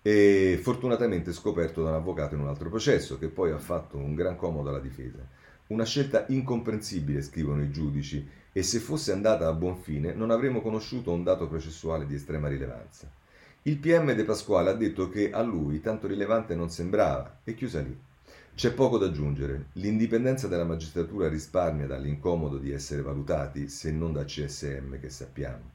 [0.02, 4.14] e fortunatamente scoperto da un avvocato in un altro processo, che poi ha fatto un
[4.14, 5.26] gran comodo alla difesa.
[5.68, 10.62] Una scelta incomprensibile, scrivono i giudici, e se fosse andata a buon fine non avremmo
[10.62, 13.10] conosciuto un dato processuale di estrema rilevanza.
[13.62, 17.80] Il PM De Pasquale ha detto che a lui tanto rilevante non sembrava e chiusa
[17.80, 17.98] lì.
[18.60, 19.68] C'è poco da aggiungere.
[19.76, 25.72] L'indipendenza della magistratura risparmia dall'incomodo di essere valutati, se non da CSM che sappiamo.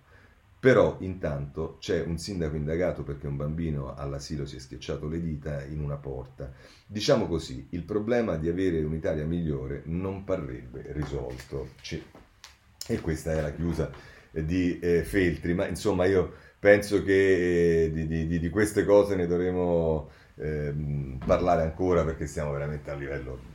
[0.60, 5.64] Però intanto c'è un sindaco indagato perché un bambino all'asilo si è schiacciato le dita
[5.64, 6.52] in una porta.
[6.86, 11.70] Diciamo così, il problema di avere un'Italia migliore non parrebbe risolto.
[12.86, 13.90] E questa è la chiusa
[14.30, 19.26] di eh, Feltri, ma insomma io penso che eh, di, di, di, queste cose ne
[19.26, 23.52] dovremo ehm, parlare ancora perché siamo veramente a livello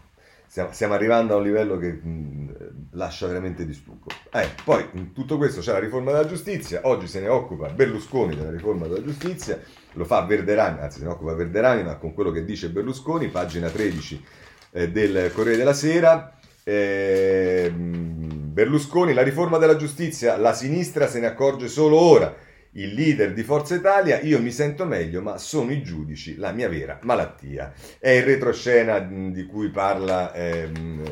[0.49, 4.09] stiamo, stiamo, arrivando a un livello che mh, lascia veramente di stucco.
[4.31, 8.35] Eh, poi in tutto questo c'è la riforma della giustizia, oggi se ne occupa Berlusconi
[8.35, 9.59] della riforma della giustizia,
[9.93, 13.69] lo fa Verderami, anzi se ne occupa Verderami, ma con quello che dice Berlusconi, pagina
[13.69, 14.25] 13
[14.71, 16.33] eh, del Corriere della Sera.
[16.63, 22.35] Eh, Berlusconi, la riforma della giustizia, la sinistra se ne accorge solo ora
[22.73, 26.69] il leader di Forza Italia, io mi sento meglio, ma sono i giudici la mia
[26.69, 27.73] vera malattia.
[27.97, 30.69] È il retroscena di cui parla eh,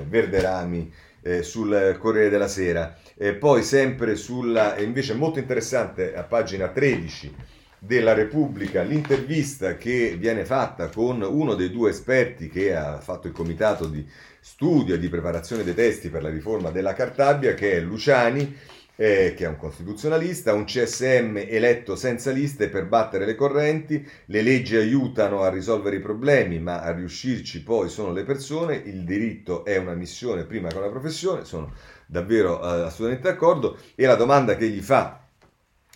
[0.08, 0.91] Verderami
[1.22, 2.95] eh, sul Corriere della Sera.
[3.16, 7.36] E poi sempre sulla, invece molto interessante, a pagina 13
[7.80, 13.34] della Repubblica, l'intervista che viene fatta con uno dei due esperti che ha fatto il
[13.34, 14.05] comitato di
[14.39, 18.55] studio e di preparazione dei testi per la riforma della Cartabia, che è Luciani,
[18.97, 24.41] eh, che è un costituzionalista, un CSM eletto senza liste per battere le correnti, le
[24.41, 29.63] leggi aiutano a risolvere i problemi, ma a riuscirci poi sono le persone, il diritto
[29.63, 31.73] è una missione prima che una professione, sono
[32.07, 35.26] davvero eh, assolutamente d'accordo, e la domanda che gli fa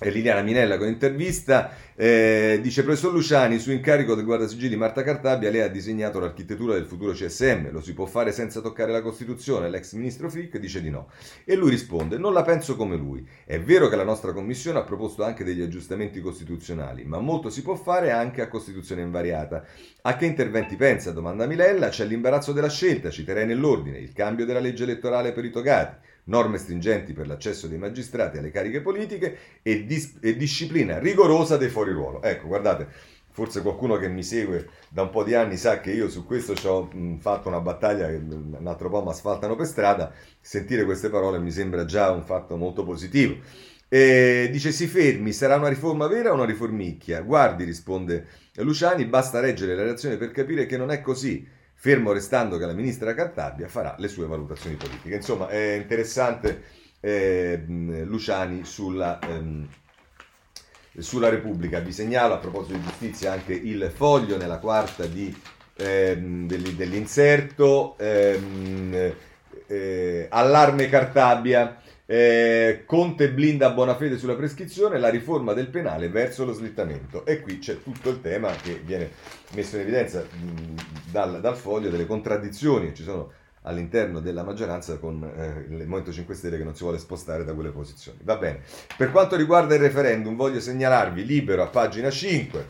[0.09, 5.61] Liliana Minella con intervista eh, dice professor Luciani su incarico del guardasigilli Marta Cartabia lei
[5.61, 9.69] ha disegnato l'architettura del futuro CSM lo si può fare senza toccare la Costituzione?
[9.69, 11.09] L'ex ministro Frick dice di no.
[11.45, 13.23] E lui risponde non la penso come lui.
[13.45, 17.61] È vero che la nostra commissione ha proposto anche degli aggiustamenti costituzionali ma molto si
[17.61, 19.63] può fare anche a Costituzione invariata.
[20.01, 21.11] A che interventi pensa?
[21.11, 21.89] domanda Minella.
[21.89, 26.57] C'è l'imbarazzo della scelta citerei nell'ordine il cambio della legge elettorale per i togati norme
[26.57, 31.91] stringenti per l'accesso dei magistrati alle cariche politiche e, dis- e disciplina rigorosa dei fuori
[31.91, 32.21] ruolo.
[32.21, 32.87] Ecco, guardate,
[33.31, 36.53] forse qualcuno che mi segue da un po' di anni sa che io su questo
[36.53, 41.09] ci ho fatto una battaglia che un altro po' mi asfaltano per strada, sentire queste
[41.09, 43.35] parole mi sembra già un fatto molto positivo.
[43.93, 47.21] E dice si fermi, sarà una riforma vera o una riformicchia?
[47.21, 51.45] Guardi, risponde Luciani, basta leggere la relazione per capire che non è così,
[51.81, 55.15] fermo restando che la ministra Cartabia farà le sue valutazioni politiche.
[55.15, 56.61] Insomma, è interessante
[56.99, 59.17] eh, Luciani sulla...
[59.19, 59.67] Ehm,
[60.97, 61.79] sulla Repubblica.
[61.79, 65.33] Vi segnalo a proposito di giustizia anche il foglio nella quarta di,
[65.77, 69.13] ehm, dell'inserto ehm,
[69.67, 71.80] eh, Allarme Cartabia.
[72.13, 77.25] Eh, Conte blinda buona fede sulla prescrizione, la riforma del penale verso lo slittamento.
[77.25, 79.11] E qui c'è tutto il tema che viene
[79.53, 80.73] messo in evidenza mh,
[81.09, 83.31] dal, dal, foglio delle contraddizioni che ci sono
[83.61, 87.53] all'interno della maggioranza con eh, il Movimento 5 Stelle che non si vuole spostare da
[87.53, 88.17] quelle posizioni.
[88.23, 88.59] Va bene.
[88.97, 92.65] Per quanto riguarda il referendum, voglio segnalarvi libero a pagina 5,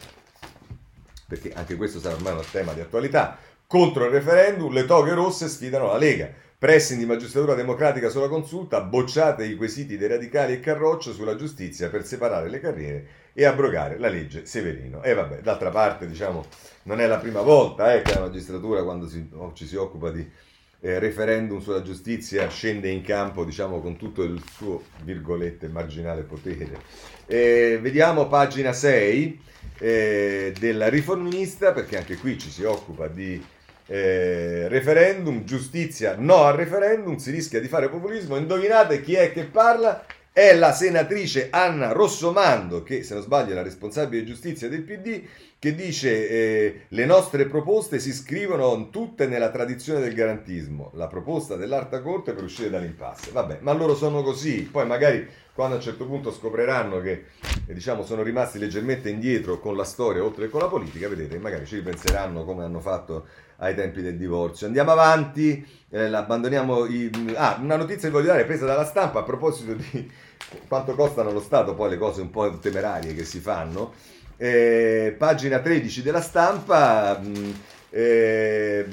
[1.27, 3.39] perché anche questo sarà ormai un tema di attualità.
[3.65, 6.31] Contro il referendum, le toghe rosse sfidano la Lega.
[6.61, 11.89] Pressing di magistratura democratica sulla consulta, bocciate i quesiti dei radicali e Carroccio sulla giustizia
[11.89, 15.01] per separare le carriere e abrogare la legge Severino.
[15.01, 16.45] E vabbè, d'altra parte, diciamo,
[16.83, 20.11] non è la prima volta eh, che la magistratura, quando si, oh, ci si occupa
[20.11, 20.23] di
[20.81, 26.79] eh, referendum sulla giustizia scende in campo diciamo con tutto il suo virgolette marginale potere.
[27.25, 29.41] Eh, vediamo pagina 6
[29.79, 33.43] eh, della riformista perché anche qui ci si occupa di
[33.91, 39.43] eh, referendum, giustizia no al referendum, si rischia di fare populismo, indovinate chi è che
[39.43, 40.05] parla?
[40.31, 45.23] È la senatrice Anna Rossomando, che se non sbaglio è la responsabile giustizia del PD,
[45.59, 51.57] che dice eh, le nostre proposte si scrivono tutte nella tradizione del garantismo, la proposta
[51.57, 53.31] dell'Alta Corte per uscire dall'impasse.
[53.31, 57.25] Vabbè, ma loro sono così, poi magari quando a un certo punto scopriranno che
[57.67, 61.37] eh, diciamo, sono rimasti leggermente indietro con la storia oltre che con la politica, vedete,
[61.39, 63.27] magari ci ripenseranno come hanno fatto
[63.61, 64.67] ai tempi del divorzio.
[64.67, 67.09] Andiamo avanti, eh, abbandoniamo i...
[67.35, 70.11] Ah, una notizia che voglio dare presa dalla stampa a proposito di
[70.67, 73.93] quanto costano lo Stato, poi le cose un po' temerarie che si fanno.
[74.37, 77.53] Eh, pagina 13 della stampa, mh,
[77.91, 78.85] eh,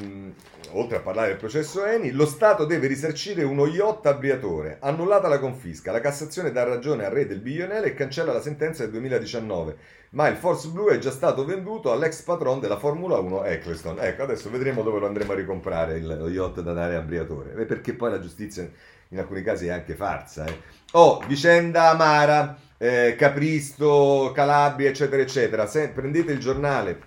[0.72, 5.28] oltre a parlare del processo Eni, lo Stato deve risarcire uno yacht a Briatore, annullata
[5.28, 8.92] la confisca, la Cassazione dà ragione al re del bilionele e cancella la sentenza del
[8.92, 9.76] 2019,
[10.10, 13.98] ma il Force Blue è già stato venduto all'ex patron della Formula 1 Eccleston.
[14.00, 17.94] Ecco, adesso vedremo dove lo andremo a ricomprare il, yacht da dare a Briatore, perché
[17.94, 18.68] poi la giustizia
[19.08, 20.46] in alcuni casi è anche farsa.
[20.46, 20.58] Eh.
[20.92, 25.66] Oh, vicenda amara eh, Capristo, Calabria, eccetera, eccetera.
[25.66, 27.00] Se prendete il giornale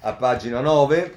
[0.00, 1.14] a pagina 9,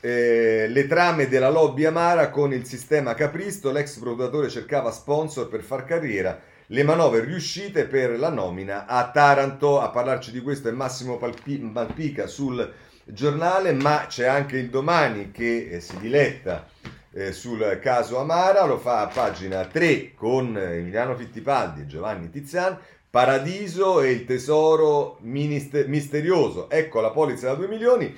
[0.00, 5.62] eh, le trame della lobby amara con il sistema Capristo, l'ex procuratore cercava sponsor per
[5.62, 6.40] far carriera,
[6.72, 9.80] le manovre riuscite per la nomina a Taranto.
[9.80, 12.72] A parlarci di questo è Massimo Malpica sul
[13.04, 16.68] giornale, ma c'è anche il domani che eh, si diletta
[17.12, 22.78] eh, sul caso Amara, lo fa a pagina 3 con Emiliano Fittipaldi e Giovanni Tizian.
[23.10, 26.70] Paradiso e il tesoro minister- misterioso.
[26.70, 28.16] Ecco la polizza da 2 milioni.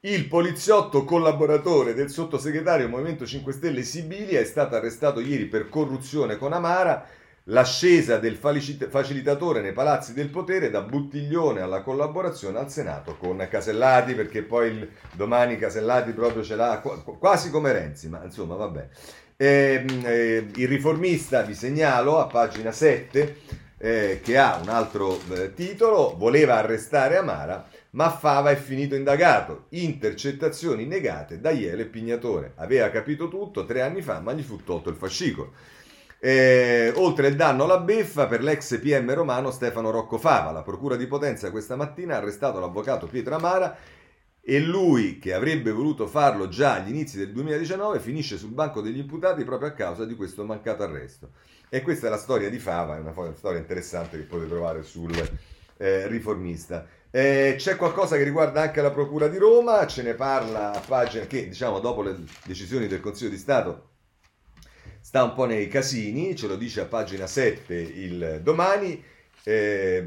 [0.00, 6.36] Il poliziotto collaboratore del sottosegretario Movimento 5 Stelle Sibilia è stato arrestato ieri per corruzione
[6.36, 13.16] con Amara l'ascesa del facilitatore nei palazzi del potere da Buttiglione alla collaborazione al Senato
[13.16, 16.80] con Casellati, perché poi il, domani Casellati proprio ce l'ha
[17.18, 18.88] quasi come Renzi, ma insomma vabbè.
[19.36, 23.36] Eh, eh, il riformista, vi segnalo, a pagina 7,
[23.78, 29.64] eh, che ha un altro eh, titolo, voleva arrestare Amara, ma Fava è finito indagato.
[29.70, 32.52] Intercettazioni negate da Iele Pignatore.
[32.56, 35.52] Aveva capito tutto tre anni fa, ma gli fu tolto il fascicolo.
[36.24, 40.52] Eh, oltre il danno alla beffa per l'ex PM romano Stefano Rocco Fava.
[40.52, 43.76] La Procura di Potenza questa mattina ha arrestato l'avvocato Pietro Amara
[44.40, 48.98] e lui, che avrebbe voluto farlo già agli inizi del 2019, finisce sul banco degli
[48.98, 51.30] imputati proprio a causa di questo mancato arresto.
[51.68, 55.12] E questa è la storia di Fava, è una storia interessante che potete trovare sul
[55.76, 56.86] eh, riformista.
[57.10, 61.26] Eh, c'è qualcosa che riguarda anche la Procura di Roma, ce ne parla a pagina
[61.26, 62.14] che, diciamo, dopo le
[62.44, 63.90] decisioni del Consiglio di Stato
[65.12, 69.04] sta un po' nei casini, ce lo dice a pagina 7 il domani.
[69.44, 70.02] Eh,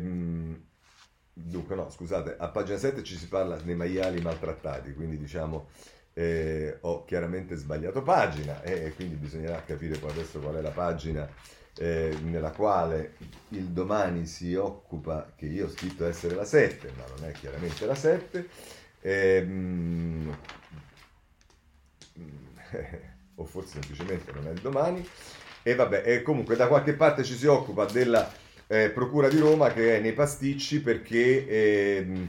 [1.31, 5.69] dunque, no, scusate, a pagina 7 ci si parla dei maiali maltrattati, quindi diciamo
[6.13, 11.29] eh, ho chiaramente sbagliato pagina e quindi bisognerà capire poi adesso qual è la pagina
[11.77, 13.13] eh, nella quale
[13.49, 17.85] il domani si occupa, che io ho scritto essere la 7, ma non è chiaramente
[17.85, 18.49] la 7.
[19.01, 19.47] Eh,
[23.35, 25.07] o forse semplicemente non è il domani.
[25.63, 28.31] E vabbè, e comunque da qualche parte ci si occupa della
[28.67, 31.47] eh, Procura di Roma che è nei pasticci perché...
[31.47, 32.27] Ehm,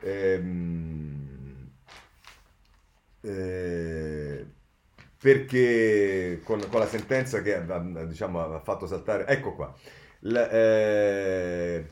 [0.00, 1.70] ehm,
[3.22, 4.46] eh,
[5.18, 7.60] perché con, con, la sentenza che
[8.06, 9.74] diciamo, ha fatto saltare, ecco qua,
[10.20, 11.84] la, eh,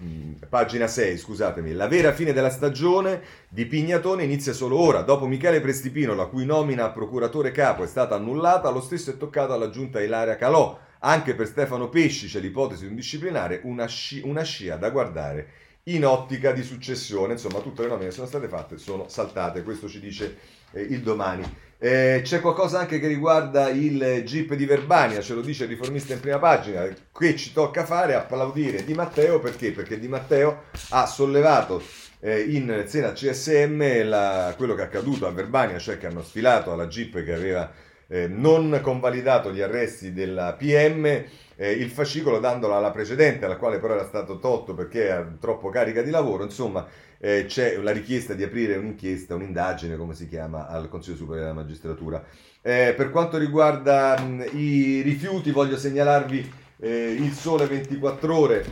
[0.48, 5.02] pagina 6, scusatemi, la vera fine della stagione di Pignatone inizia solo ora.
[5.02, 9.16] Dopo Michele Prestipino, la cui nomina a procuratore capo è stata annullata, lo stesso è
[9.16, 10.78] toccato alla giunta Ilaria Calò.
[11.00, 15.48] Anche per Stefano Pesci c'è l'ipotesi di un disciplinare, una, sci, una scia da guardare
[15.84, 17.34] in ottica di successione.
[17.34, 20.38] Insomma, tutte le nomine che sono state fatte sono saltate, questo ci dice
[20.72, 21.42] eh, il domani.
[21.84, 26.14] Eh, c'è qualcosa anche che riguarda il GIP di Verbania, ce lo dice il riformista
[26.14, 29.70] in prima pagina, che ci tocca fare applaudire Di Matteo perché?
[29.70, 31.82] Perché Di Matteo ha sollevato
[32.20, 36.72] eh, in seno CSM la, quello che è accaduto a Verbania, cioè che hanno sfilato
[36.72, 37.70] alla GIP che aveva
[38.06, 43.78] eh, non convalidato gli arresti della PM, eh, il fascicolo dandolo alla precedente, alla quale
[43.78, 46.86] però era stato tolto perché era troppo carica di lavoro, insomma
[47.24, 51.58] eh, c'è la richiesta di aprire un'inchiesta, un'indagine, come si chiama, al Consiglio Superiore della
[51.58, 52.22] Magistratura.
[52.60, 58.64] Eh, per quanto riguarda mh, i rifiuti, voglio segnalarvi eh, il Sole 24 Ore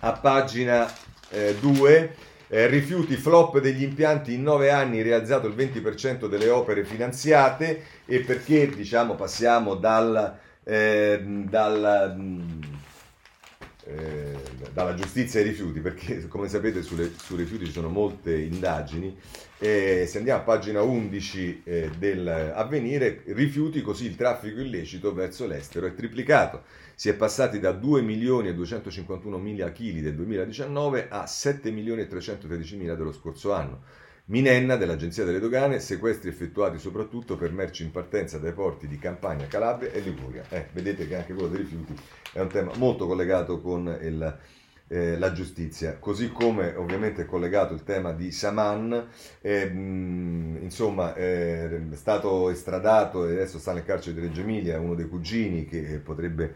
[0.00, 0.88] a pagina
[1.60, 2.14] 2
[2.46, 8.20] eh, rifiuti flop degli impianti in nove anni realizzato il 20% delle opere finanziate e
[8.20, 12.56] perché diciamo passiamo dal, eh, dal
[13.88, 14.36] eh,
[14.72, 19.16] dalla giustizia ai rifiuti, perché come sapete sulle, sui rifiuti ci sono molte indagini.
[19.58, 25.86] Eh, se andiamo a pagina 11 eh, dell'avvenire, rifiuti così il traffico illecito verso l'estero
[25.86, 26.62] è triplicato.
[26.94, 32.02] Si è passati da 2 milioni e 251 mila chili del 2019 a 7 milioni
[32.02, 33.82] e 313 mila dello scorso anno.
[34.30, 39.46] Minenna dell'Agenzia delle Dogane, sequestri effettuati soprattutto per merci in partenza dai porti di Campania,
[39.46, 40.44] Calabria e Liguria.
[40.50, 41.94] Eh, vedete che anche quello dei rifiuti
[42.34, 44.38] è un tema molto collegato con il,
[44.88, 49.08] eh, la giustizia, così come ovviamente è collegato il tema di Saman,
[49.40, 54.94] eh, mh, insomma è stato estradato e adesso sta nel carcere di Reggio Emilia, uno
[54.94, 56.54] dei cugini che potrebbe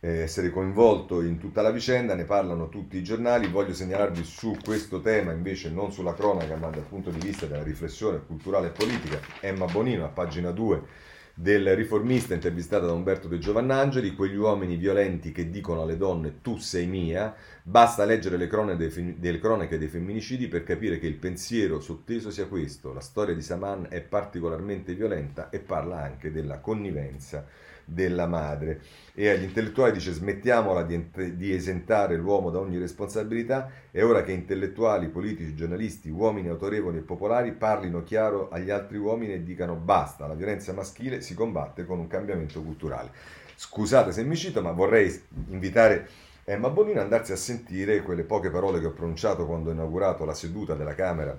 [0.00, 4.56] eh, essere coinvolto in tutta la vicenda, ne parlano tutti i giornali, voglio segnalarvi su
[4.62, 8.70] questo tema invece non sulla cronaca ma dal punto di vista della riflessione culturale e
[8.70, 11.04] politica, Emma Bonino a pagina 2
[11.38, 16.56] del riformista intervistata da Umberto De Giovannangeli, quegli uomini violenti che dicono alle donne tu
[16.56, 21.16] sei mia, basta leggere le cronache dei, delle cronache dei femminicidi per capire che il
[21.16, 26.58] pensiero sotteso sia questo, la storia di Saman è particolarmente violenta e parla anche della
[26.60, 27.46] connivenza
[27.86, 28.80] della madre.
[29.14, 34.32] E agli intellettuali dice smettiamola di, di esentare l'uomo da ogni responsabilità, è ora che
[34.32, 40.26] intellettuali, politici, giornalisti, uomini autorevoli e popolari parlino chiaro agli altri uomini e dicano basta,
[40.26, 43.10] la violenza maschile si combatte con un cambiamento culturale.
[43.54, 45.18] Scusate se mi cito, ma vorrei
[45.48, 46.08] invitare
[46.44, 50.34] Emma Bonino andarsi a sentire quelle poche parole che ho pronunciato quando ho inaugurato la
[50.34, 51.36] seduta della Camera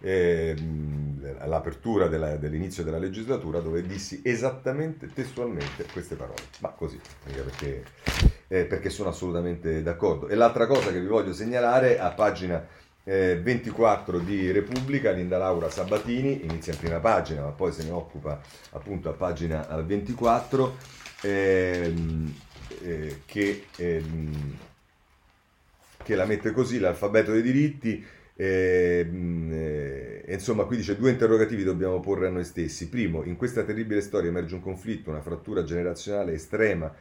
[0.00, 0.54] eh,
[1.44, 7.84] l'apertura della, dell'inizio della legislatura dove dissi esattamente testualmente queste parole, ma così, perché,
[8.48, 10.28] eh, perché sono assolutamente d'accordo.
[10.28, 12.66] E l'altra cosa che vi voglio segnalare a pagina
[13.08, 17.90] eh, 24 di Repubblica, Linda Laura Sabatini, inizia in prima pagina, ma poi se ne
[17.90, 18.40] occupa
[18.70, 20.76] appunto a pagina 24,
[21.22, 22.34] ehm,
[22.82, 24.56] eh, che, ehm,
[26.02, 28.04] che la mette così, l'alfabeto dei diritti,
[28.36, 32.88] e, ehm, e, eh, insomma, qui dice due interrogativi dobbiamo porre a noi stessi.
[32.88, 36.94] Primo, in questa terribile storia emerge un conflitto, una frattura generazionale estrema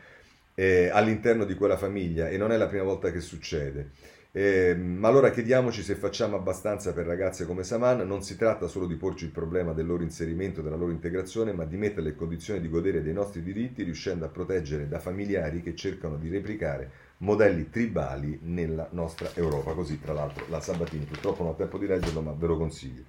[0.55, 3.91] eh, all'interno di quella famiglia e non è la prima volta che succede.
[4.31, 8.05] Eh, ma allora chiediamoci se facciamo abbastanza per ragazze come Saman.
[8.07, 11.65] Non si tratta solo di porci il problema del loro inserimento, della loro integrazione, ma
[11.65, 15.75] di metterle in condizione di godere dei nostri diritti, riuscendo a proteggere da familiari che
[15.75, 19.73] cercano di replicare modelli tribali nella nostra Europa.
[19.73, 23.03] Così, tra l'altro, la Sabatini, purtroppo non ho tempo di leggerlo, ma ve lo consiglio.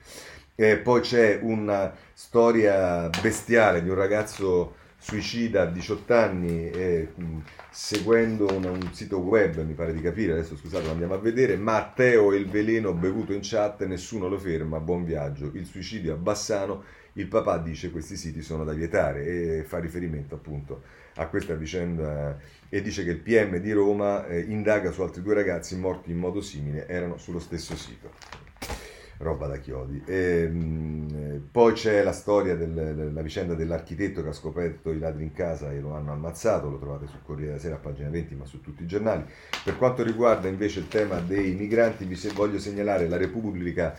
[0.55, 7.09] E poi c'è una storia bestiale di un ragazzo suicida a 18 anni eh,
[7.71, 11.57] seguendo un, un, sito web, mi pare di capire, adesso scusate lo andiamo a vedere,
[11.57, 16.17] Matteo e il veleno bevuto in chat, nessuno lo ferma, buon viaggio, il suicidio a
[16.17, 19.25] Bassano, il papà dice questi siti sono da vietare
[19.59, 20.83] e fa riferimento appunto
[21.17, 22.39] a questa vicenda
[22.69, 26.19] e dice che il PM di Roma eh, indaga su altri due ragazzi morti in
[26.19, 28.11] modo simile, erano sullo stesso sito.
[29.19, 30.03] Roba da chiodi.
[30.05, 35.33] E, mh, poi c'è la storia della vicenda dell'architetto che ha scoperto i ladri in
[35.33, 38.45] casa e lo hanno ammazzato, lo trovate sul Corriere della Sera a pagina 20 ma
[38.45, 39.25] su tutti i giornali.
[39.65, 43.97] Per quanto riguarda invece il tema dei migranti vi se voglio segnalare la Repubblica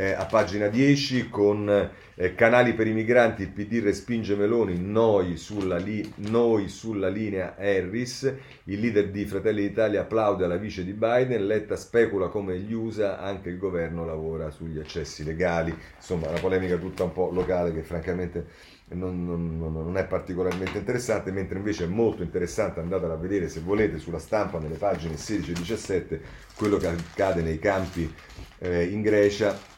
[0.00, 1.68] eh, a pagina 10 con
[2.14, 7.54] eh, canali per i migranti, il PD respinge Meloni, noi sulla, li- noi sulla linea
[7.58, 8.34] Harris,
[8.64, 13.20] il leader di Fratelli d'Italia applaude alla vice di Biden, Letta specula come gli USA,
[13.20, 17.82] anche il governo lavora sugli accessi legali, insomma una polemica tutta un po' locale che
[17.82, 23.50] francamente non, non, non, è particolarmente interessante, mentre invece è molto interessante, andatela a vedere
[23.50, 26.20] se volete sulla stampa nelle pagine 16 e 17,
[26.56, 28.12] quello che accade nei campi
[28.58, 29.69] eh, in Grecia.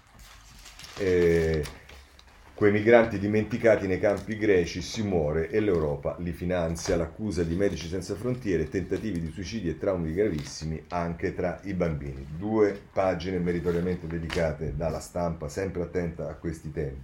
[0.99, 1.65] Eh,
[2.55, 6.97] quei migranti dimenticati nei campi greci si muore e l'Europa li finanzia.
[6.97, 12.25] L'accusa di Medici Senza Frontiere, tentativi di suicidi e traumi gravissimi anche tra i bambini.
[12.39, 17.03] Due pagine meritoriamente dedicate dalla stampa, sempre attenta a questi temi.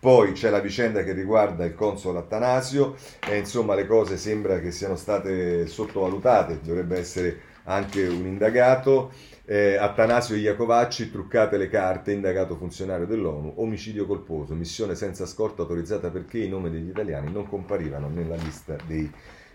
[0.00, 2.94] Poi c'è la vicenda che riguarda il console Attanasio
[3.26, 9.10] e insomma le cose sembra che siano state sottovalutate, dovrebbe essere anche un indagato.
[9.50, 16.10] Eh, Attanasio Iacovacci, truccate le carte, indagato funzionario dell'ONU, omicidio colposo, missione senza scorta autorizzata
[16.10, 19.10] perché i nomi degli italiani non comparivano nella lista dei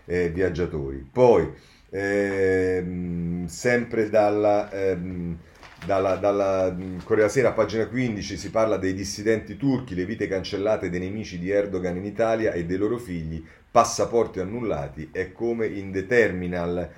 [0.06, 1.08] eh, viaggiatori.
[1.12, 1.48] Poi,
[1.90, 4.68] ehm, sempre dalla...
[4.72, 5.38] Ehm,
[5.86, 6.74] dalla, dalla
[7.04, 11.50] Corea Sera, pagina 15, si parla dei dissidenti turchi, le vite cancellate dei nemici di
[11.50, 16.90] Erdogan in Italia e dei loro figli, passaporti annullati, è come in The Terminal.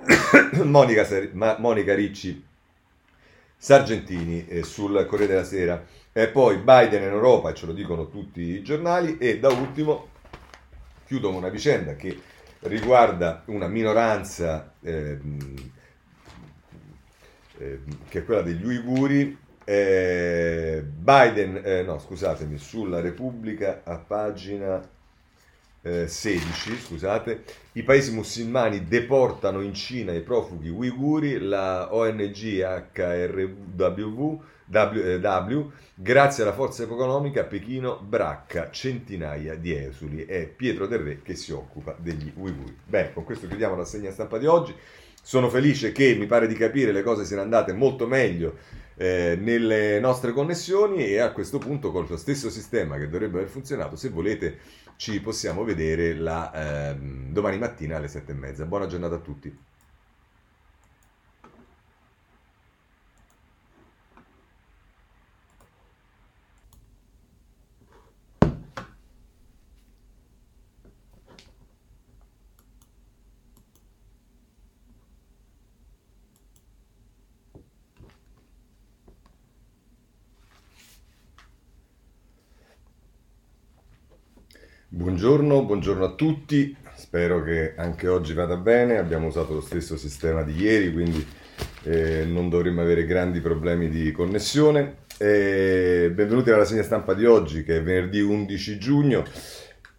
[0.64, 1.06] Monica,
[1.58, 2.44] Monica, Ricci
[3.56, 5.84] Sargentini eh, sul Corriere della Sera.
[6.12, 9.18] E poi Biden in Europa, ce lo dicono tutti i giornali.
[9.18, 10.08] E da ultimo
[11.06, 12.18] chiudo con una vicenda che
[12.60, 15.18] riguarda una minoranza eh,
[18.08, 19.36] che è quella degli uiguri.
[19.62, 24.82] Biden, eh, no scusatemi, sulla Repubblica a pagina
[25.82, 35.70] 16, scusate, i paesi musulmani deportano in Cina i profughi uiguri, la ONG HRW w,
[35.94, 40.24] grazie alla forza economica Pechino bracca centinaia di esuli.
[40.24, 42.76] È Pietro Del Re che si occupa degli uiguri.
[42.84, 44.74] Bene, con questo chiudiamo la segna stampa di oggi.
[45.22, 48.56] Sono felice che mi pare di capire le cose siano andate molto meglio
[48.96, 53.50] eh, nelle nostre connessioni e a questo punto con lo stesso sistema che dovrebbe aver
[53.50, 54.58] funzionato, se volete
[55.00, 58.66] ci possiamo vedere la, ehm, domani mattina alle sette e mezza.
[58.66, 59.69] Buona giornata a tutti.
[85.20, 90.42] Buongiorno, buongiorno a tutti, spero che anche oggi vada bene, abbiamo usato lo stesso sistema
[90.42, 91.26] di ieri, quindi
[91.82, 95.00] eh, non dovremmo avere grandi problemi di connessione.
[95.18, 99.24] E benvenuti alla segna stampa di oggi, che è venerdì 11 giugno.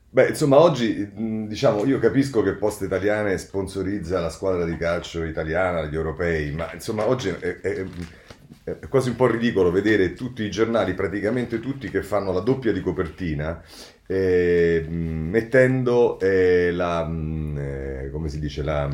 [0.09, 1.07] Beh, insomma, oggi
[1.47, 6.74] diciamo, io capisco che Poste Italiane sponsorizza la squadra di calcio italiana, gli europei, ma
[6.74, 7.86] insomma, oggi è, è,
[8.64, 12.72] è quasi un po' ridicolo vedere tutti i giornali, praticamente tutti, che fanno la doppia
[12.72, 13.62] di copertina
[14.12, 18.89] eh, mettendo eh, la, mm, eh, come si dice, la,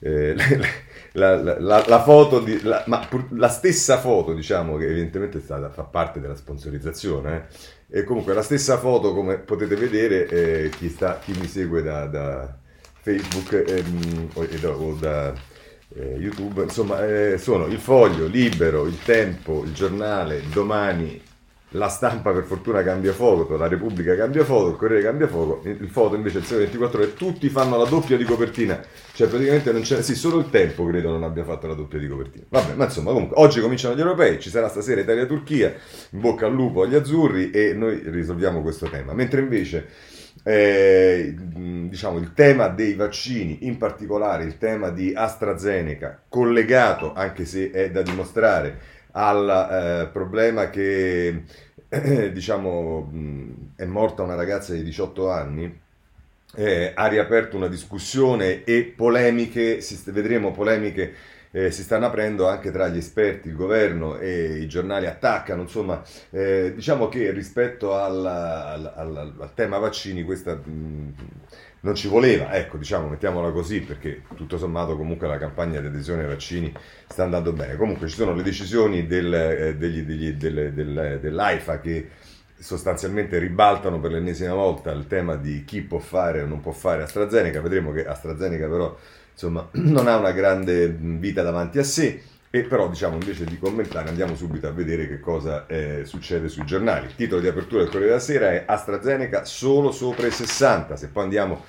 [0.00, 0.34] eh,
[1.12, 5.84] la, la, la foto, di, ma la stessa foto, diciamo, che evidentemente è stata, fa
[5.84, 7.46] parte della sponsorizzazione,
[7.88, 8.00] eh.
[8.00, 12.06] e comunque la stessa foto, come potete vedere, eh, chi, sta, chi mi segue da,
[12.06, 12.58] da
[13.02, 15.32] Facebook ehm, o, o da
[15.94, 16.98] YouTube, insomma,
[17.36, 21.20] sono il foglio, libero, il tempo, il giornale, domani,
[21.74, 25.88] la stampa per fortuna cambia foto, la Repubblica cambia foto, il Corriere cambia foto, il
[25.88, 28.80] foto invece il Sole 24 ore, tutti fanno la doppia di copertina,
[29.12, 32.08] cioè praticamente non c'è, sì, solo il tempo credo non abbia fatto la doppia di
[32.08, 32.44] copertina.
[32.48, 35.74] Vabbè, ma insomma, comunque, oggi cominciano gli europei, ci sarà stasera Italia-Turchia,
[36.10, 39.12] in bocca al lupo agli azzurri e noi risolviamo questo tema.
[39.12, 39.86] Mentre invece,
[40.42, 41.34] eh,
[41.88, 47.90] diciamo, il tema dei vaccini, in particolare il tema di AstraZeneca, collegato, anche se è
[47.90, 51.42] da dimostrare, al eh, problema che
[51.88, 53.12] eh, diciamo
[53.76, 55.80] è morta una ragazza di 18 anni
[56.54, 61.14] eh, ha riaperto una discussione e polemiche, vedremo polemiche
[61.50, 66.02] eh, si stanno aprendo anche tra gli esperti, il governo e i giornali attaccano, insomma
[66.30, 71.14] eh, diciamo che rispetto al, al, al, al tema vaccini questa mh,
[71.82, 76.22] non ci voleva, ecco, diciamo, mettiamola così, perché tutto sommato comunque la campagna di adesione
[76.22, 76.70] ai vaccini
[77.08, 77.76] sta andando bene.
[77.76, 82.08] Comunque ci sono le decisioni del, eh, degli, degli, del, del, dell'AIFA che
[82.58, 87.02] sostanzialmente ribaltano per l'ennesima volta il tema di chi può fare o non può fare
[87.02, 87.62] AstraZeneca.
[87.62, 88.94] Vedremo che AstraZeneca però
[89.40, 94.08] insomma, non ha una grande vita davanti a sé E però diciamo invece di commentare
[94.08, 97.06] andiamo subito a vedere che cosa eh, succede sui giornali.
[97.06, 100.96] Il titolo di apertura del Corriere della Sera è AstraZeneca solo sopra i 60.
[100.96, 101.64] Se poi andiamo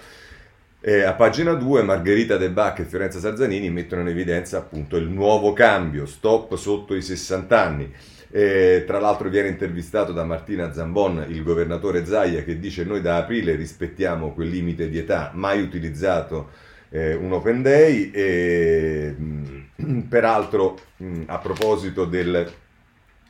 [0.82, 5.08] eh, a pagina 2 Margherita De Bach e Fiorenza Sarzanini mettono in evidenza appunto il
[5.08, 7.94] nuovo cambio, stop sotto i 60 anni.
[8.32, 13.18] Eh, tra l'altro viene intervistato da Martina Zambon il governatore Zaia che dice noi da
[13.18, 16.50] aprile rispettiamo quel limite di età mai utilizzato
[16.92, 22.52] eh, un open day e mh, peraltro mh, a proposito del...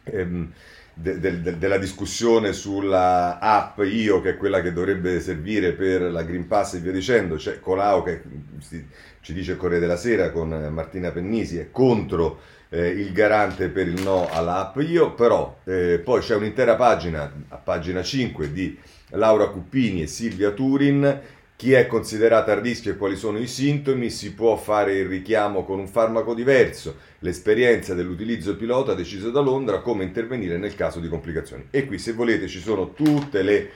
[0.03, 0.51] Ehm,
[0.93, 6.23] de, de, della discussione sulla app Io, che è quella che dovrebbe servire per la
[6.23, 8.21] Green Pass e via dicendo, c'è Colau che
[8.59, 8.85] si,
[9.21, 12.39] ci dice Corriere della Sera con Martina Pennisi, è contro
[12.69, 17.31] eh, il garante per il no alla app Io, però eh, poi c'è un'intera pagina,
[17.49, 18.77] a pagina 5, di
[19.09, 21.19] Laura Cuppini e Silvia Turin
[21.61, 25.63] chi è considerato a rischio e quali sono i sintomi, si può fare il richiamo
[25.63, 31.07] con un farmaco diverso, l'esperienza dell'utilizzo pilota deciso da Londra, come intervenire nel caso di
[31.07, 31.67] complicazioni.
[31.69, 33.69] E qui se volete ci sono tutte le,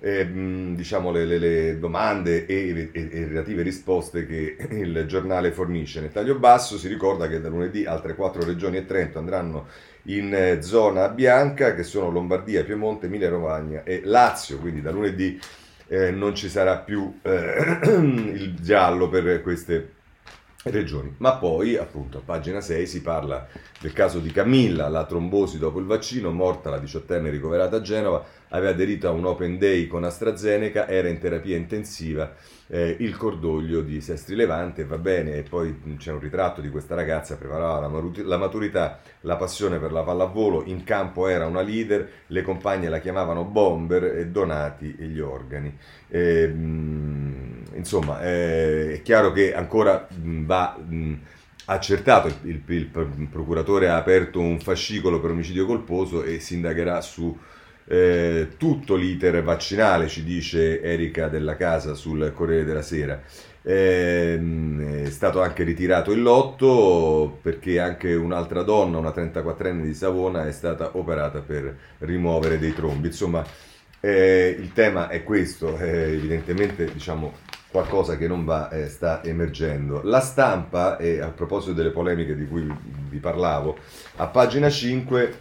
[0.00, 0.28] eh,
[0.74, 6.02] diciamo le, le, le domande e, e, e, relative risposte che il giornale fornisce.
[6.02, 9.66] Nel taglio basso si ricorda che da lunedì altre quattro regioni e Trento andranno
[10.04, 15.40] in eh, zona bianca che sono Lombardia, Piemonte, Emilia Romagna e Lazio, quindi da lunedì
[15.92, 19.94] eh, non ci sarà più eh, il giallo per queste
[20.64, 21.14] regioni.
[21.18, 23.46] Ma poi, appunto, a pagina 6 si parla
[23.80, 28.24] del caso di Camilla, la trombosi dopo il vaccino, morta la diciottenne ricoverata a Genova,
[28.48, 32.34] aveva aderito a un open day con AstraZeneca, era in terapia intensiva
[32.66, 36.94] eh, il cordoglio di Sestri Levante, va bene, e poi c'è un ritratto di questa
[36.94, 42.08] ragazza, preparava la, la maturità, la passione per la pallavolo, in campo era una leader,
[42.26, 45.76] le compagne la chiamavano bomber e donati gli organi.
[46.08, 50.76] E, mh, insomma, eh, è chiaro che ancora mh, va...
[50.78, 51.14] Mh,
[51.66, 57.00] accertato, il, il, il, procuratore ha aperto un fascicolo per omicidio colposo e si indagherà
[57.00, 57.36] su
[57.86, 63.20] eh, tutto l'iter vaccinale, ci dice Erika della Casa sul Corriere della Sera.
[63.62, 70.46] Eh, è stato anche ritirato il lotto perché anche un'altra donna, una 34enne di Savona,
[70.46, 73.08] è stata operata per rimuovere dei trombi.
[73.08, 73.44] Insomma,
[74.00, 77.34] eh, il tema è questo, evidentemente diciamo
[77.70, 80.00] qualcosa che non va eh, sta emergendo.
[80.02, 82.66] La stampa, e a proposito delle polemiche di cui
[83.08, 83.76] vi parlavo,
[84.16, 85.38] a pagina 5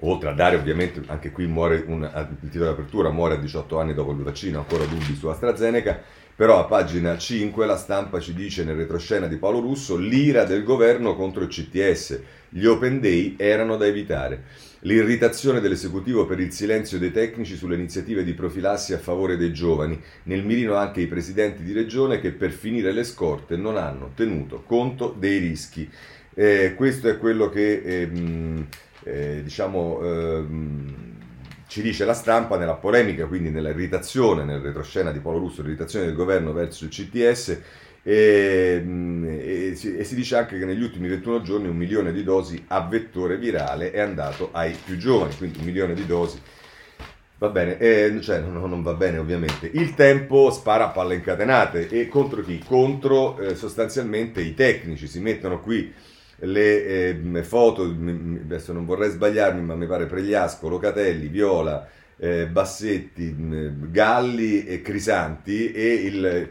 [0.00, 3.78] oltre a dare ovviamente anche qui muore un, il titolo di apertura muore a 18
[3.78, 5.98] anni dopo il vaccino ancora dubbi su AstraZeneca
[6.36, 10.64] però a pagina 5 la stampa ci dice nel retroscena di Paolo Russo l'ira del
[10.64, 14.42] governo contro il CTS gli open day erano da evitare
[14.86, 20.00] l'irritazione dell'esecutivo per il silenzio dei tecnici sulle iniziative di profilassi a favore dei giovani.
[20.24, 24.62] Nel mirino anche i presidenti di regione che per finire le scorte non hanno tenuto
[24.62, 25.90] conto dei rischi.
[26.34, 28.66] Eh, questo è quello che ehm,
[29.02, 30.94] eh, diciamo, ehm,
[31.66, 36.06] ci dice la stampa nella polemica, quindi nella irritazione, nel retroscena di Paolo Russo, l'irritazione
[36.06, 37.60] del governo verso il CTS
[38.08, 38.84] e,
[39.26, 42.62] e, si, e, si, dice anche che negli ultimi 21 giorni un milione di dosi
[42.68, 46.40] a vettore virale è andato ai più giovani, quindi un milione di dosi.
[47.38, 49.68] Va bene, eh, cioè non, non, va bene ovviamente.
[49.72, 52.62] Il tempo spara a palle incatenate e contro chi?
[52.64, 55.08] Contro eh, sostanzialmente i tecnici.
[55.08, 55.92] Si mettono qui
[56.38, 61.84] le eh, foto, adesso non vorrei sbagliarmi, ma mi pare Pregliasco, Locatelli, Viola,
[62.18, 63.34] eh, Bassetti,
[63.90, 66.48] Galli e Crisanti e il,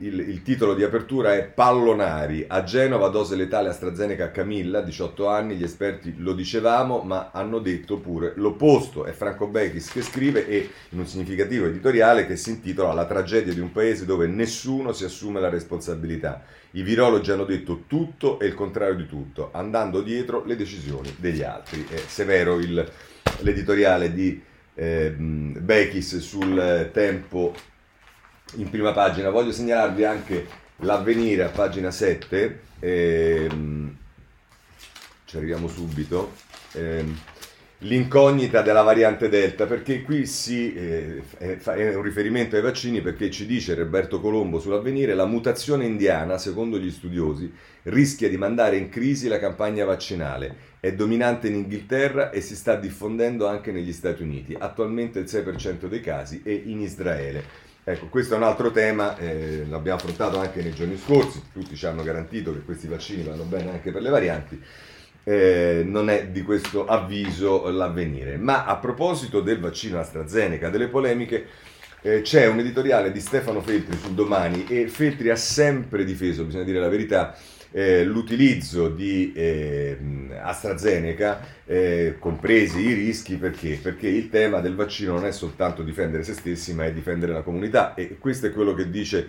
[0.00, 2.46] il, il, titolo di apertura è Pallonari.
[2.48, 7.58] A Genova dose letale AstraZeneca a Camilla, 18 anni, gli esperti lo dicevamo, ma hanno
[7.58, 9.04] detto pure l'opposto.
[9.04, 13.52] È Franco Bechis che scrive e in un significativo editoriale che si intitola La tragedia
[13.52, 16.42] di un paese dove nessuno si assume la responsabilità.
[16.74, 21.42] I virologi hanno detto tutto e il contrario di tutto, andando dietro le decisioni degli
[21.42, 21.86] altri.
[21.86, 22.90] È severo il,
[23.40, 24.50] l'editoriale di
[24.82, 27.54] eh, Bechis sul tempo
[28.56, 29.30] in prima pagina.
[29.30, 30.46] Voglio segnalarvi anche
[30.78, 33.96] l'avvenire a pagina 7, ehm,
[35.24, 36.32] ci arriviamo subito.
[36.72, 37.16] Ehm,
[37.82, 43.46] l'incognita della variante Delta, perché qui si, eh, è un riferimento ai vaccini perché ci
[43.46, 47.52] dice Roberto Colombo sull'avvenire la mutazione indiana, secondo gli studiosi,
[47.84, 50.70] rischia di mandare in crisi la campagna vaccinale.
[50.78, 55.86] È dominante in Inghilterra e si sta diffondendo anche negli Stati Uniti, attualmente il 6%
[55.86, 57.70] dei casi e in Israele.
[57.84, 61.84] Ecco, questo è un altro tema, eh, l'abbiamo affrontato anche nei giorni scorsi, tutti ci
[61.84, 64.62] hanno garantito che questi vaccini vanno bene anche per le varianti
[65.24, 68.36] eh, non è di questo avviso l'avvenire.
[68.36, 71.46] Ma a proposito del vaccino AstraZeneca, delle polemiche,
[72.02, 76.64] eh, c'è un editoriale di Stefano Feltri sul domani e Feltri ha sempre difeso, bisogna
[76.64, 77.36] dire la verità,
[77.70, 79.96] eh, l'utilizzo di eh,
[80.42, 83.78] AstraZeneca, eh, compresi i rischi, perché?
[83.80, 87.42] Perché il tema del vaccino non è soltanto difendere se stessi, ma è difendere la
[87.42, 89.28] comunità e questo è quello che dice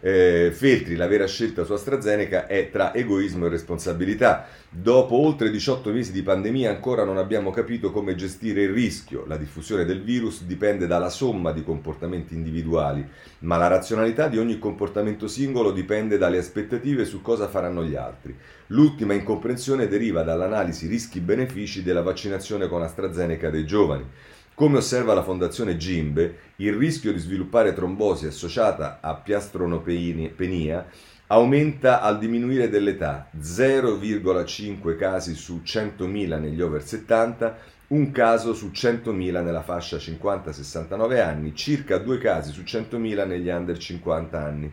[0.00, 4.46] eh, Feltri, la vera scelta su AstraZeneca è tra egoismo e responsabilità.
[4.70, 9.24] Dopo oltre 18 mesi di pandemia ancora non abbiamo capito come gestire il rischio.
[9.26, 13.06] La diffusione del virus dipende dalla somma di comportamenti individuali,
[13.40, 18.34] ma la razionalità di ogni comportamento singolo dipende dalle aspettative su cosa faranno gli altri.
[18.68, 24.04] L'ultima incomprensione deriva dall'analisi rischi-benefici della vaccinazione con AstraZeneca dei giovani.
[24.54, 30.86] Come osserva la Fondazione Gimbe, il rischio di sviluppare trombosi associata a piastronopenia
[31.28, 37.56] aumenta al diminuire dell'età, 0,5 casi su 100.000 negli over 70,
[37.88, 43.78] un caso su 100.000 nella fascia 50-69 anni, circa due casi su 100.000 negli under
[43.78, 44.72] 50 anni.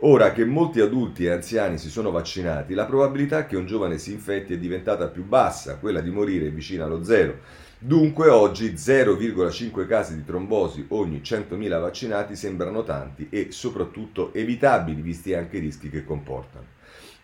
[0.00, 4.12] Ora che molti adulti e anziani si sono vaccinati, la probabilità che un giovane si
[4.12, 7.38] infetti è diventata più bassa, quella di morire è vicina allo zero.
[7.84, 15.34] Dunque oggi 0,5 casi di trombosi ogni 100.000 vaccinati sembrano tanti e soprattutto evitabili visti
[15.34, 16.66] anche i rischi che comportano.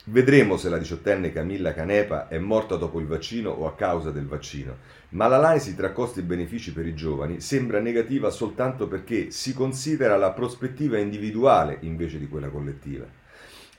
[0.06, 4.26] Vedremo se la diciottenne Camilla Canepa è morta dopo il vaccino o a causa del
[4.26, 4.78] vaccino,
[5.10, 10.16] ma l'analisi tra costi e benefici per i giovani sembra negativa soltanto perché si considera
[10.16, 13.06] la prospettiva individuale invece di quella collettiva.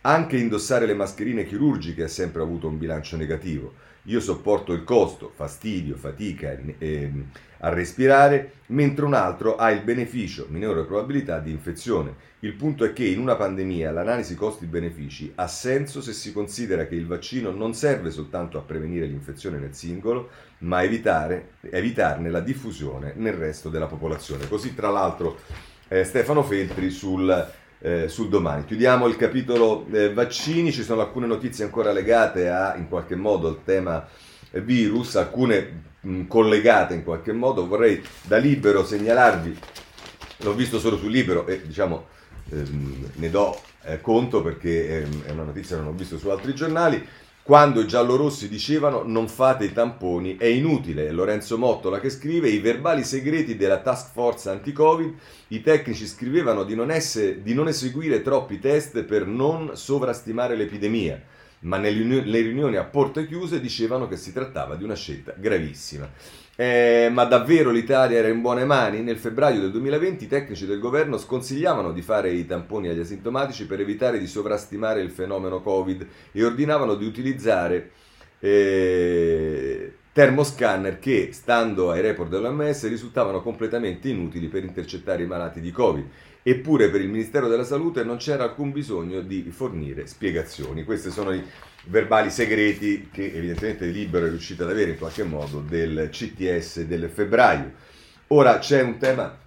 [0.04, 5.32] Anche indossare le mascherine chirurgiche ha sempre avuto un bilancio negativo io sopporto il costo,
[5.34, 7.12] fastidio, fatica eh,
[7.60, 12.28] a respirare, mentre un altro ha il beneficio, minore probabilità di infezione.
[12.40, 16.96] Il punto è che in una pandemia l'analisi costi-benefici ha senso se si considera che
[16.96, 20.30] il vaccino non serve soltanto a prevenire l'infezione nel singolo,
[20.60, 24.48] ma a evitare, evitarne la diffusione nel resto della popolazione.
[24.48, 25.38] Così tra l'altro
[25.88, 27.48] eh, Stefano Feltri sul
[27.80, 28.66] eh, sul domani.
[28.66, 33.48] Chiudiamo il capitolo eh, vaccini, ci sono alcune notizie ancora legate a, in qualche modo,
[33.48, 34.08] al tema
[34.52, 37.68] virus, alcune mh, collegate in qualche modo.
[37.68, 39.58] Vorrei da libero segnalarvi,
[40.38, 42.08] l'ho visto solo sul libero e diciamo
[42.50, 46.30] ehm, ne do eh, conto perché ehm, è una notizia che non ho visto su
[46.30, 47.06] altri giornali
[47.50, 51.08] quando i giallorossi dicevano non fate i tamponi è inutile.
[51.08, 55.16] È Lorenzo Mottola che scrive i verbali segreti della task force anti-covid,
[55.48, 61.20] i tecnici scrivevano di non, essere, di non eseguire troppi test per non sovrastimare l'epidemia,
[61.62, 66.08] ma nelle riunioni a porte chiuse dicevano che si trattava di una scelta gravissima.
[66.60, 69.02] Eh, ma davvero l'Italia era in buone mani?
[69.02, 73.66] Nel febbraio del 2020 i tecnici del governo sconsigliavano di fare i tamponi agli asintomatici
[73.66, 77.92] per evitare di sovrastimare il fenomeno Covid e ordinavano di utilizzare
[78.40, 85.72] eh, termoscanner che, stando ai report dell'OMS, risultavano completamente inutili per intercettare i malati di
[85.72, 86.06] Covid.
[86.44, 90.84] Eppure per il Ministero della Salute non c'era alcun bisogno di fornire spiegazioni.
[90.84, 91.42] Questi sono i
[91.86, 97.10] verbali segreti che evidentemente Libero è riuscito ad avere in qualche modo del CTS del
[97.10, 97.74] febbraio.
[98.28, 99.38] Ora c'è un tema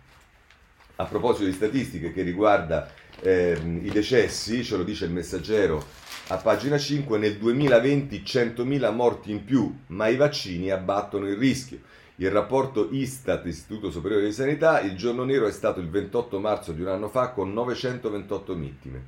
[0.96, 2.90] a proposito di statistiche che riguarda
[3.20, 5.84] eh, i decessi, ce lo dice il messaggero
[6.28, 11.80] a pagina 5, nel 2020 100.000 morti in più, ma i vaccini abbattono il rischio.
[12.16, 16.72] Il rapporto Istat, Istituto Superiore di Sanità, il giorno nero è stato il 28 marzo
[16.72, 19.04] di un anno fa con 928 vittime.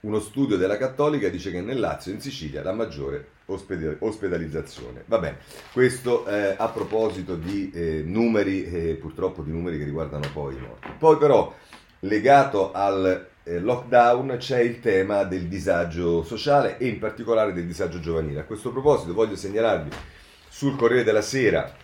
[0.00, 5.02] Uno studio della Cattolica dice che nel Lazio in Sicilia la maggiore ospedalizzazione.
[5.06, 5.38] Va bene,
[5.72, 10.60] questo eh, a proposito di eh, numeri, eh, purtroppo di numeri che riguardano poi i
[10.60, 10.88] morti.
[10.98, 11.52] Poi però,
[12.00, 17.98] legato al eh, lockdown, c'è il tema del disagio sociale e in particolare del disagio
[17.98, 18.40] giovanile.
[18.40, 19.90] A questo proposito voglio segnalarvi
[20.48, 21.74] sul Corriere della Sera,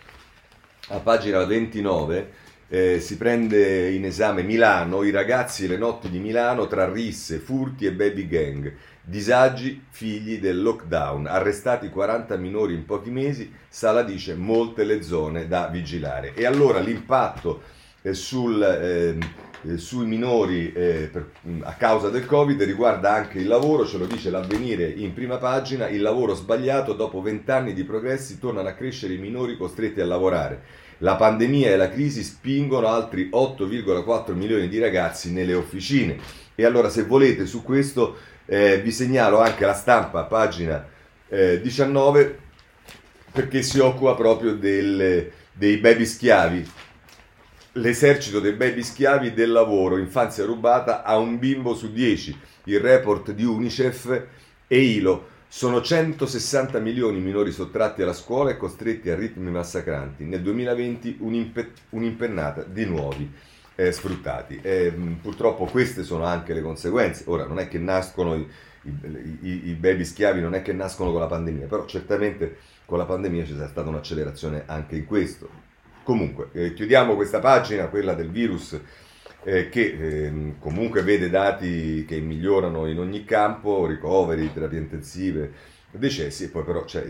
[0.89, 2.33] a pagina 29,
[2.69, 7.39] eh, si prende in esame Milano, i ragazzi e le notti di Milano tra risse,
[7.39, 8.73] furti e baby gang,
[9.03, 15.47] disagi figli del lockdown, arrestati 40 minori in pochi mesi, Sala dice molte le zone
[15.47, 16.35] da vigilare.
[16.35, 17.63] E allora l'impatto
[18.03, 19.21] eh, sul, ehm,
[19.67, 21.31] eh, sui minori eh, per,
[21.63, 25.89] a causa del Covid riguarda anche il lavoro, ce lo dice l'avvenire in prima pagina,
[25.89, 30.83] il lavoro sbagliato dopo vent'anni di progressi tornano a crescere i minori costretti a lavorare.
[30.99, 36.17] La pandemia e la crisi spingono altri 8,4 milioni di ragazzi nelle officine.
[36.55, 38.17] E allora se volete su questo
[38.47, 40.87] eh, vi segnalo anche la stampa, pagina
[41.29, 42.39] eh, 19,
[43.33, 46.71] perché si occupa proprio del, dei baby schiavi.
[47.73, 52.39] L'esercito dei baby schiavi del lavoro, infanzia rubata a un bimbo su 10.
[52.65, 54.23] Il report di Unicef
[54.69, 60.25] e ILO sono 160 milioni minori sottratti alla scuola e costretti a ritmi massacranti.
[60.25, 63.33] Nel 2020 un'impe- un'impennata di nuovi
[63.77, 64.59] eh, sfruttati.
[64.61, 67.23] E, mh, purtroppo queste sono anche le conseguenze.
[67.29, 68.49] Ora, non è che nascono i,
[69.43, 73.05] i, i, baby schiavi, non è che nascono con la pandemia, però certamente con la
[73.05, 75.49] pandemia c'è stata un'accelerazione anche in questo.
[76.03, 78.77] Comunque, eh, chiudiamo questa pagina, quella del virus,
[79.45, 85.53] eh, che eh, comunque vede dati che migliorano in ogni campo, ricoveri, terapie intensive,
[85.91, 87.05] decessi, e poi però c'è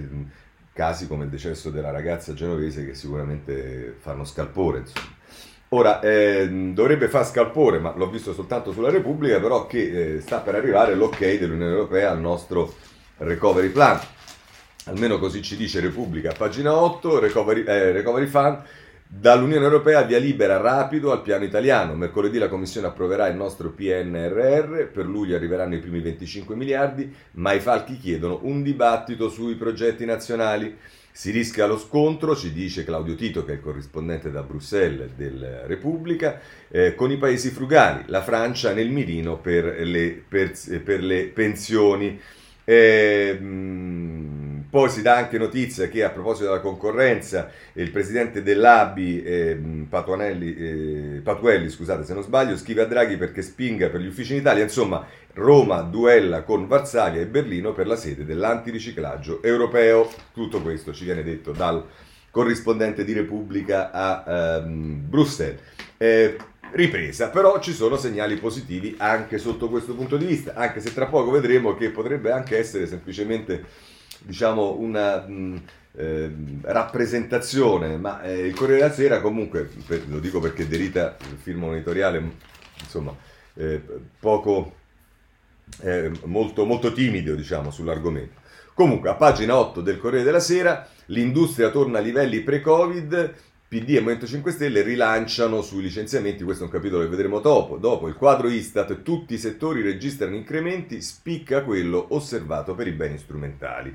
[0.72, 4.78] casi come il decesso della ragazza genovese che sicuramente fanno scalpore.
[4.80, 5.22] Insomma.
[5.68, 10.38] Ora, eh, dovrebbe far scalpore, ma l'ho visto soltanto sulla Repubblica, però che eh, sta
[10.38, 12.74] per arrivare l'ok dell'Unione Europea al nostro
[13.18, 13.98] recovery plan.
[14.86, 18.62] Almeno così ci dice Repubblica, pagina 8, recovery, eh, recovery fund.
[19.16, 21.94] Dall'Unione Europea via libera rapido al piano italiano.
[21.94, 27.52] Mercoledì la Commissione approverà il nostro PNRR, per luglio arriveranno i primi 25 miliardi, ma
[27.52, 30.76] i falchi chiedono un dibattito sui progetti nazionali.
[31.12, 35.62] Si rischia lo scontro, ci dice Claudio Tito, che è il corrispondente da Bruxelles del
[35.66, 41.26] Repubblica, eh, con i paesi frugali, la Francia nel mirino per le, per, per le
[41.26, 42.20] pensioni.
[42.64, 43.38] Eh,
[44.74, 49.58] poi si dà anche notizia che a proposito della concorrenza il presidente dell'ABI, eh,
[49.88, 54.40] eh, Patuelli, scusate se non sbaglio, scrive a Draghi perché spinga per gli uffici in
[54.40, 54.64] Italia.
[54.64, 60.10] Insomma, Roma duella con Varsavia e Berlino per la sede dell'antiriciclaggio europeo.
[60.32, 61.86] Tutto questo ci viene detto dal
[62.32, 64.24] corrispondente di Repubblica a
[64.58, 65.60] ehm, Bruxelles.
[65.96, 66.36] Eh,
[66.74, 71.06] ripresa, però ci sono segnali positivi anche sotto questo punto di vista, anche se tra
[71.06, 73.64] poco vedremo che potrebbe anche essere semplicemente
[74.20, 75.62] diciamo, una mh,
[75.96, 76.30] eh,
[76.62, 81.60] rappresentazione, ma eh, il Corriere della Sera comunque, per, lo dico perché Derita, il film
[81.60, 82.32] monitoriale,
[82.80, 83.14] insomma,
[83.54, 83.80] eh,
[84.18, 84.74] poco,
[85.82, 88.42] eh, molto, molto timido diciamo, sull'argomento.
[88.74, 93.34] Comunque, a pagina 8 del Corriere della Sera, l'industria torna a livelli pre-Covid,
[93.74, 97.76] PD e Movimento 5 Stelle rilanciano sui licenziamenti, questo è un capitolo che vedremo dopo.
[97.76, 103.18] Dopo il quadro Istat, tutti i settori registrano incrementi, spicca quello osservato per i beni
[103.18, 103.92] strumentali.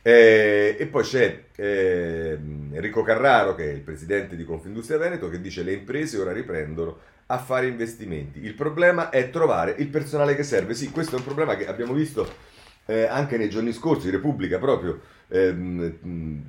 [0.00, 2.38] Eh, e poi c'è eh,
[2.70, 6.96] Enrico Carraro, che è il presidente di Confindustria Veneto, che dice le imprese ora riprendono
[7.26, 8.44] a fare investimenti.
[8.44, 10.74] Il problema è trovare il personale che serve.
[10.74, 12.54] Sì, questo è un problema che abbiamo visto
[12.86, 15.94] eh, anche nei giorni scorsi, Repubblica proprio ehm,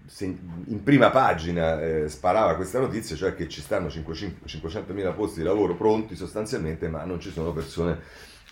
[0.10, 5.76] in prima pagina eh, sparava questa notizia, cioè che ci stanno 500.000 posti di lavoro
[5.76, 8.00] pronti sostanzialmente, ma non ci sono persone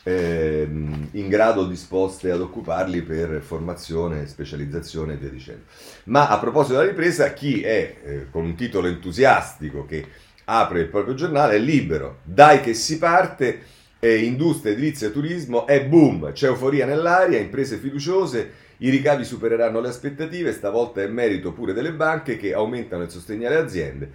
[0.03, 5.64] ehm, in grado disposte ad occuparli per formazione, specializzazione e via dicendo.
[6.06, 10.07] Ma a proposito della ripresa, chi è eh, con un titolo entusiastico che
[10.45, 13.74] apre il proprio giornale è libero, dai che si parte,
[14.06, 19.88] eh, industria, edilizia, turismo, è boom, c'è euforia nell'aria, imprese fiduciose, i ricavi supereranno le
[19.88, 24.11] aspettative, stavolta è merito pure delle banche che aumentano il sostegno alle aziende.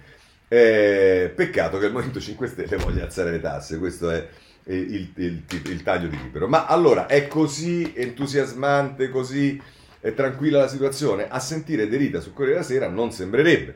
[0.47, 4.25] Eh, peccato che il Movimento 5 Stelle voglia alzare le tasse, questo è
[4.65, 6.47] il, il, il, il taglio di libero.
[6.47, 9.61] Ma allora è così entusiasmante, così
[9.99, 11.27] eh, tranquilla la situazione?
[11.27, 13.75] A sentire Derita su Corriere della Sera non sembrerebbe.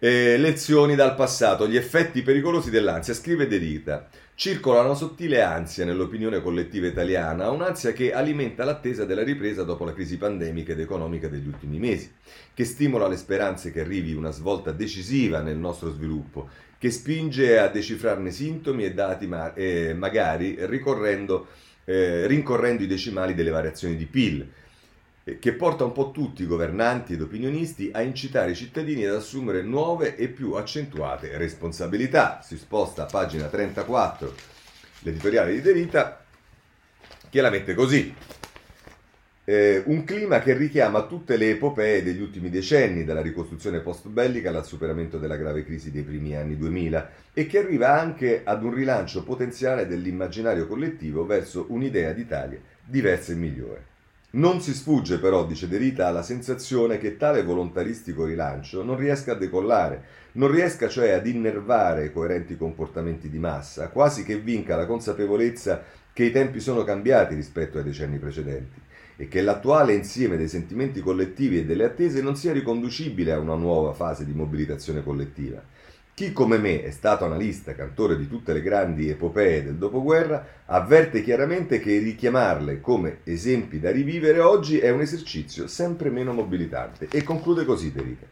[0.00, 4.08] Eh, lezioni dal passato, gli effetti pericolosi dell'ansia, scrive Derita.
[4.40, 9.92] Circola una sottile ansia nell'opinione collettiva italiana, un'ansia che alimenta l'attesa della ripresa dopo la
[9.92, 12.10] crisi pandemica ed economica degli ultimi mesi,
[12.54, 16.48] che stimola le speranze che arrivi una svolta decisiva nel nostro sviluppo,
[16.78, 21.48] che spinge a decifrarne sintomi e dati ma- eh, magari ricorrendo,
[21.84, 24.48] eh, rincorrendo i decimali delle variazioni di PIL,
[25.38, 29.62] che porta un po' tutti i governanti ed opinionisti a incitare i cittadini ad assumere
[29.62, 32.40] nuove e più accentuate responsabilità.
[32.42, 34.34] Si sposta a pagina 34
[35.00, 36.24] l'editoriale di Derita
[37.28, 38.14] che la mette così.
[39.44, 44.66] Eh, un clima che richiama tutte le epopee degli ultimi decenni, dalla ricostruzione post-bellica al
[44.66, 49.24] superamento della grave crisi dei primi anni 2000, e che arriva anche ad un rilancio
[49.24, 53.89] potenziale dell'immaginario collettivo verso un'idea d'Italia diversa e migliore.
[54.32, 59.32] Non si sfugge però, dice De Rita, alla sensazione che tale volontaristico rilancio non riesca
[59.32, 64.86] a decollare, non riesca cioè ad innervare coerenti comportamenti di massa, quasi che vinca la
[64.86, 65.82] consapevolezza
[66.12, 68.80] che i tempi sono cambiati rispetto ai decenni precedenti
[69.16, 73.56] e che l'attuale insieme dei sentimenti collettivi e delle attese non sia riconducibile a una
[73.56, 75.60] nuova fase di mobilitazione collettiva
[76.14, 81.22] chi come me è stato analista, cantore di tutte le grandi epopee del dopoguerra, avverte
[81.22, 87.08] chiaramente che richiamarle come esempi da rivivere oggi è un esercizio sempre meno mobilitante.
[87.10, 88.26] E conclude così Derica.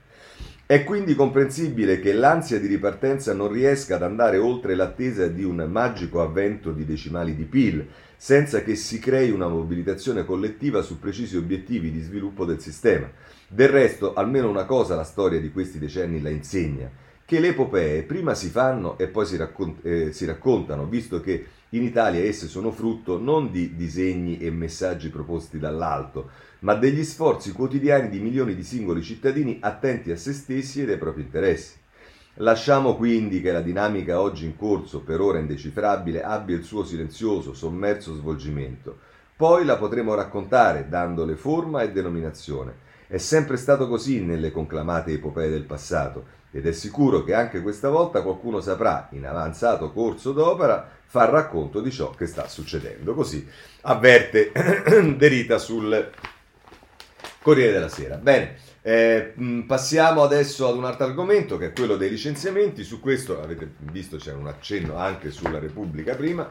[0.67, 5.67] È quindi comprensibile che l'ansia di ripartenza non riesca ad andare oltre l'attesa di un
[5.71, 7.89] magico avvento di decimali di PIL,
[8.19, 13.11] senza che si crei una mobilitazione collettiva su precisi obiettivi di sviluppo del sistema.
[13.49, 18.05] Del resto, almeno una cosa la storia di questi decenni la insegna che le epopee
[18.05, 22.47] prima si fanno e poi si, raccont- eh, si raccontano, visto che in Italia esse
[22.47, 26.31] sono frutto non di disegni e messaggi proposti dall'alto,
[26.61, 30.97] ma degli sforzi quotidiani di milioni di singoli cittadini attenti a se stessi e ai
[30.97, 31.77] propri interessi.
[32.37, 37.53] Lasciamo quindi che la dinamica oggi in corso, per ora indecifrabile, abbia il suo silenzioso,
[37.53, 39.01] sommerso svolgimento.
[39.37, 42.87] Poi la potremo raccontare, dandole forma e denominazione.
[43.07, 47.89] È sempre stato così nelle conclamate epopee del passato ed è sicuro che anche questa
[47.89, 53.15] volta qualcuno saprà, in avanzato corso d'opera, far racconto di ciò che sta succedendo.
[53.15, 53.47] Così
[53.83, 54.53] avverte
[55.17, 56.11] Derita sul
[57.41, 58.17] Corriere della Sera.
[58.17, 59.35] Bene, eh,
[59.67, 62.85] passiamo adesso ad un altro argomento che è quello dei licenziamenti.
[62.85, 66.47] Su questo avete visto c'è un accenno anche sulla Repubblica prima,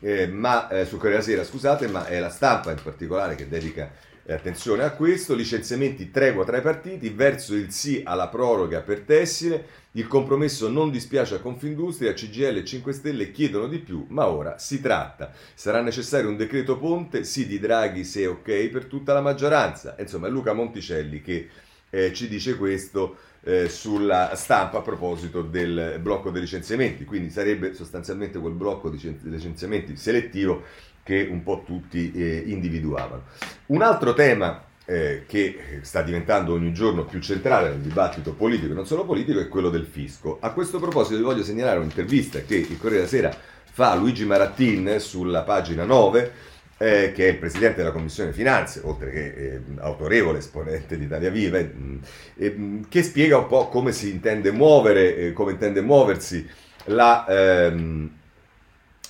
[0.00, 3.48] eh, ma eh, su Corriere della Sera, scusate, ma è la stampa in particolare che
[3.48, 3.90] dedica
[4.28, 9.02] e attenzione a questo, licenziamenti tregua tra i partiti, verso il sì alla proroga per
[9.02, 14.26] tessile, il compromesso non dispiace a Confindustria, CGL e 5 Stelle chiedono di più, ma
[14.26, 15.30] ora si tratta.
[15.54, 19.94] Sarà necessario un decreto ponte, sì di Draghi se ok per tutta la maggioranza.
[20.00, 21.48] Insomma è Luca Monticelli che
[21.88, 27.74] eh, ci dice questo eh, sulla stampa a proposito del blocco dei licenziamenti, quindi sarebbe
[27.74, 30.64] sostanzialmente quel blocco di licenziamenti selettivo
[31.06, 33.22] che un po' tutti eh, individuavano.
[33.66, 38.74] Un altro tema eh, che sta diventando ogni giorno più centrale nel dibattito politico e
[38.74, 40.38] non solo politico è quello del fisco.
[40.40, 43.36] A questo proposito vi voglio segnalare un'intervista che il Corriere della Sera
[43.70, 48.80] fa a Luigi Marattin sulla pagina 9 eh, che è il presidente della Commissione Finanze,
[48.82, 54.10] oltre che eh, autorevole esponente di Italia Viva, eh, che spiega un po' come si
[54.10, 56.46] intende muovere, eh, come intende muoversi
[56.86, 58.15] la, ehm,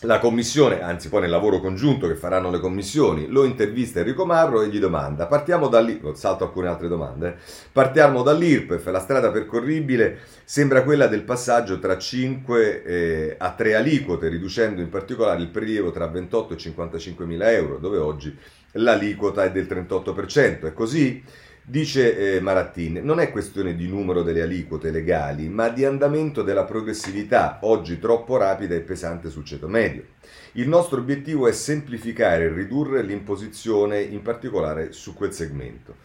[0.06, 4.62] la commissione, anzi poi nel lavoro congiunto che faranno le commissioni, lo intervista Enrico Marro
[4.62, 7.36] e gli domanda, partiamo da lì, salto alcune altre domande,
[7.72, 14.28] partiamo dall'IRPEF, la strada percorribile sembra quella del passaggio tra 5 eh, a 3 aliquote,
[14.28, 18.34] riducendo in particolare il prelievo tra 28 e 55 mila euro, dove oggi
[18.72, 21.22] l'aliquota è del 38%, è così?
[21.68, 26.62] Dice eh, Marattin, non è questione di numero delle aliquote legali, ma di andamento della
[26.62, 30.04] progressività, oggi troppo rapida e pesante sul ceto medio.
[30.52, 35.96] Il nostro obiettivo è semplificare e ridurre l'imposizione, in particolare su quel segmento.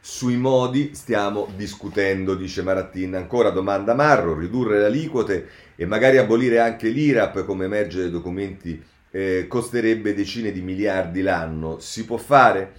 [0.00, 3.14] Sui modi stiamo discutendo, dice Marattin.
[3.14, 8.82] Ancora domanda Marro, ridurre le aliquote e magari abolire anche l'IRAP, come emerge dai documenti,
[9.12, 11.78] eh, costerebbe decine di miliardi l'anno.
[11.78, 12.72] Si può fare?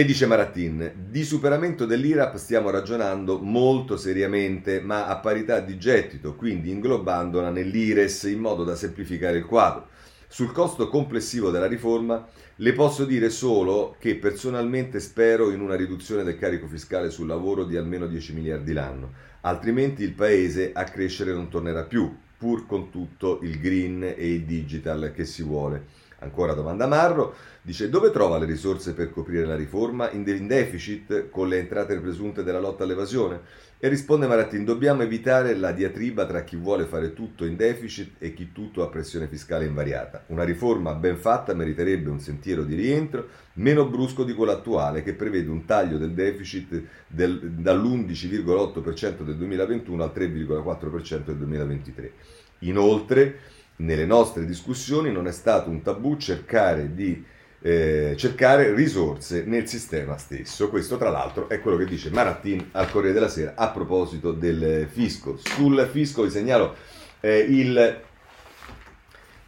[0.00, 6.36] E dice Marattin, di superamento dell'IRAP stiamo ragionando molto seriamente, ma a parità di gettito,
[6.36, 9.88] quindi inglobandola nell'IRES in modo da semplificare il quadro.
[10.26, 16.24] Sul costo complessivo della riforma le posso dire solo che personalmente spero in una riduzione
[16.24, 19.12] del carico fiscale sul lavoro di almeno 10 miliardi l'anno,
[19.42, 24.44] altrimenti il paese a crescere non tornerà più, pur con tutto il green e il
[24.44, 25.99] digital che si vuole.
[26.20, 30.10] Ancora domanda Marro, dice dove trova le risorse per coprire la riforma?
[30.10, 33.40] In deficit con le entrate presunte della lotta all'evasione?
[33.78, 38.34] E risponde Marattin, dobbiamo evitare la diatriba tra chi vuole fare tutto in deficit e
[38.34, 40.24] chi tutto a pressione fiscale invariata.
[40.26, 45.14] Una riforma ben fatta meriterebbe un sentiero di rientro meno brusco di quello attuale che
[45.14, 52.12] prevede un taglio del deficit del, dall'11,8% del 2021 al 3,4% del 2023.
[52.60, 53.38] Inoltre,
[53.80, 57.24] nelle nostre discussioni non è stato un tabù cercare di
[57.62, 60.70] eh, cercare risorse nel sistema stesso.
[60.70, 64.86] Questo, tra l'altro, è quello che dice Marattin al Corriere della Sera a proposito del
[64.90, 65.36] fisco.
[65.36, 66.74] Sul fisco vi segnalo
[67.20, 68.00] eh, il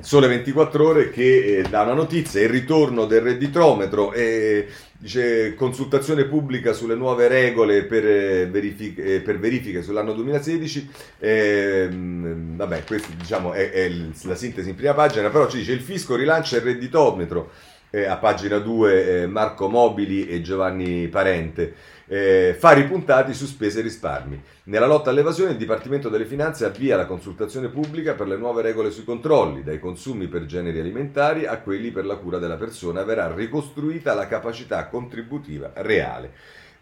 [0.02, 4.66] Sole 24 Ore che eh, dà una notizia, il ritorno del redditometro, eh,
[4.98, 11.88] dice consultazione pubblica sulle nuove regole per, eh, verifiche, eh, per verifiche sull'anno 2016, eh,
[11.90, 13.92] vabbè questa diciamo, è, è,
[14.24, 17.50] la sintesi in prima pagina, però ci dice il fisco rilancia il redditometro,
[17.92, 21.74] eh, a pagina 2 Marco Mobili e Giovanni Parente
[22.12, 24.42] eh, fari puntati su spese e risparmi.
[24.64, 28.90] Nella lotta all'evasione il Dipartimento delle Finanze avvia la consultazione pubblica per le nuove regole
[28.90, 33.32] sui controlli, dai consumi per generi alimentari a quelli per la cura della persona, verrà
[33.32, 36.32] ricostruita la capacità contributiva reale.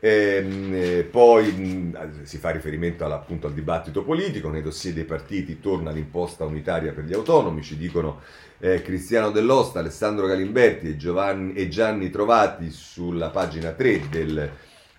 [0.02, 5.60] Ehm, eh, poi mh, si fa riferimento appunto al dibattito politico, nei dossier dei partiti
[5.60, 8.22] torna l'imposta unitaria per gli autonomi, ci dicono
[8.60, 14.50] eh, Cristiano Dell'Osta, Alessandro Galimberti e, Giovanni, e Gianni Trovati sulla pagina 3 del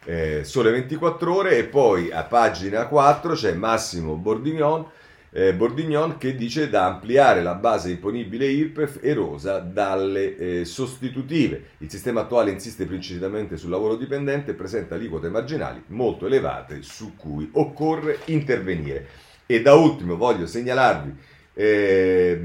[0.04, 4.86] eh, Sole 24 Ore e poi a pagina 4 c'è Massimo Bordignon,
[5.30, 11.66] eh, Bordignon che dice da ampliare la base imponibile IRPEF erosa dalle eh, sostitutive.
[11.78, 17.16] Il sistema attuale insiste principalmente sul lavoro dipendente e presenta aliquote marginali molto elevate su
[17.16, 19.08] cui occorre intervenire.
[19.46, 21.16] E da ultimo voglio segnalarvi
[21.54, 22.40] eh,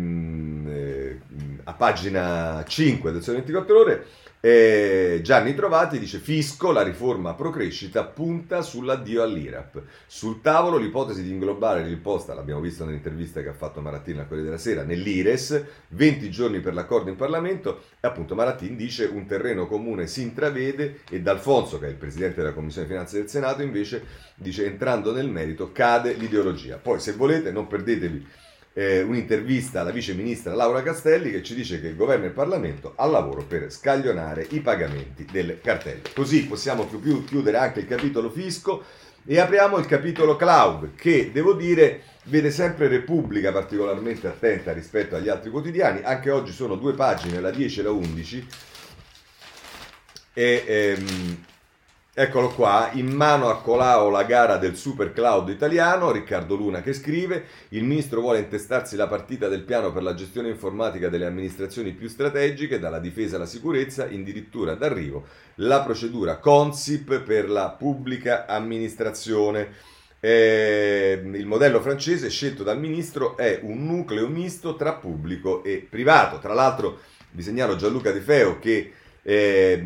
[1.69, 4.07] a pagina 5 del Sole 24 Ore
[4.47, 9.83] eh, Gianni Trovati dice fisco, la riforma pro crescita punta sull'addio all'IRAP.
[10.07, 14.51] Sul tavolo l'ipotesi di inglobare l'imposta, l'abbiamo visto nell'intervista che ha fatto Marattini al Corriere
[14.51, 19.67] della Sera, nell'IRES, 20 giorni per l'accordo in Parlamento e appunto Marattini dice un terreno
[19.67, 24.05] comune si intravede e D'Alfonso, che è il Presidente della Commissione Finanze del Senato, invece
[24.37, 26.77] dice entrando nel merito cade l'ideologia.
[26.77, 28.45] Poi se volete non perdetevi
[28.79, 32.35] eh, un'intervista alla vice ministra Laura Castelli che ci dice che il governo e il
[32.35, 36.03] Parlamento al lavoro per scaglionare i pagamenti delle cartelle.
[36.15, 38.85] Così possiamo più, più chiudere anche il capitolo fisco
[39.25, 45.31] e apriamo il capitolo cloud che devo dire vede sempre Repubblica particolarmente attenta rispetto agli
[45.31, 46.03] altri quotidiani.
[46.03, 48.47] Anche oggi sono due pagine, la 10 e la 11.
[50.35, 51.45] E, ehm,
[52.19, 56.95] Eccolo qua, in mano a Colau la gara del super cloud italiano, Riccardo Luna che
[56.95, 61.93] scrive, il ministro vuole intestarsi la partita del piano per la gestione informatica delle amministrazioni
[61.93, 65.27] più strategiche, dalla difesa alla sicurezza, addirittura d'arrivo
[65.57, 69.75] la procedura Consip per la pubblica amministrazione.
[70.19, 76.39] Eh, il modello francese scelto dal ministro è un nucleo misto tra pubblico e privato.
[76.39, 76.99] Tra l'altro
[77.33, 78.93] vi segnalo Gianluca De Feo che
[79.29, 79.83] eh,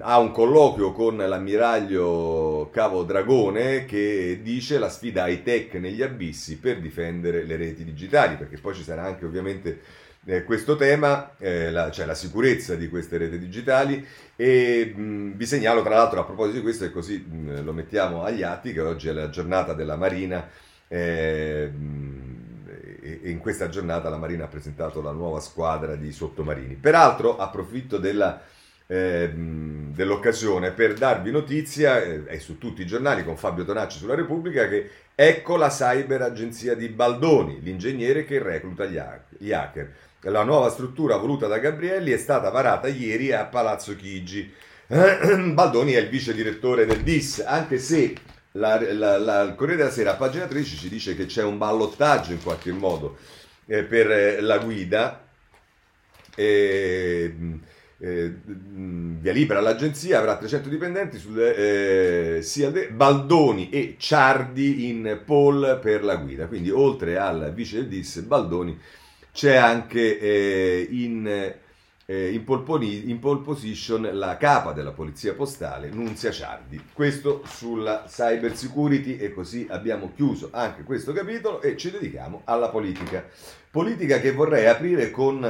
[0.00, 6.58] ha un colloquio con l'ammiraglio Cavo Dragone che dice la sfida high tech negli abissi
[6.58, 9.80] per difendere le reti digitali, perché poi ci sarà anche ovviamente
[10.26, 14.06] eh, questo tema, eh, la, cioè la sicurezza di queste reti digitali.
[14.36, 18.22] E mh, vi segnalo tra l'altro a proposito di questo e così mh, lo mettiamo
[18.22, 20.46] agli atti che oggi è la giornata della Marina
[20.88, 21.72] eh,
[23.02, 26.74] e in questa giornata la Marina ha presentato la nuova squadra di sottomarini.
[26.76, 28.40] Peraltro approfitto della
[28.92, 34.14] eh, dell'occasione per darvi notizia, eh, è su tutti i giornali con Fabio Tonacci sulla
[34.14, 39.94] Repubblica, che ecco la cyber agenzia di Baldoni, l'ingegnere che recluta gli, hacker.
[40.26, 44.52] La nuova struttura voluta da Gabrielli è stata varata ieri a Palazzo Chigi.
[44.86, 48.14] Baldoni è il vice direttore del DIS, anche se
[48.52, 51.58] la, la, la, il Corriere della Sera, a pagina 13, ci dice che c'è un
[51.58, 53.16] ballottaggio in qualche modo
[53.66, 55.26] eh, per eh, la guida.
[56.34, 57.34] Eh,
[58.02, 66.02] via libera l'agenzia avrà 300 dipendenti eh, sia de, Baldoni e Ciardi in poll per
[66.02, 68.76] la guida quindi oltre al vice del DIS Baldoni
[69.32, 71.54] c'è anche eh, in,
[72.12, 78.04] eh, in, pole, in, pole position la capa della polizia postale Nunzia Ciardi questo sulla
[78.06, 83.24] cyber security e così abbiamo chiuso anche questo capitolo e ci dedichiamo alla politica
[83.70, 85.40] politica che vorrei aprire con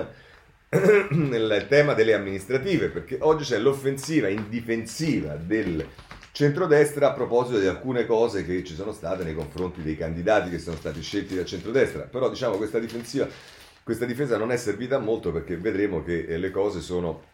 [1.11, 5.87] nel tema delle amministrative, perché oggi c'è l'offensiva in difensiva del
[6.31, 10.59] centrodestra a proposito di alcune cose che ci sono state nei confronti dei candidati che
[10.59, 12.03] sono stati scelti dal centrodestra.
[12.05, 13.29] Però diciamo questa difensiva,
[13.85, 17.31] questa difesa non è servita molto perché vedremo che eh, le cose sono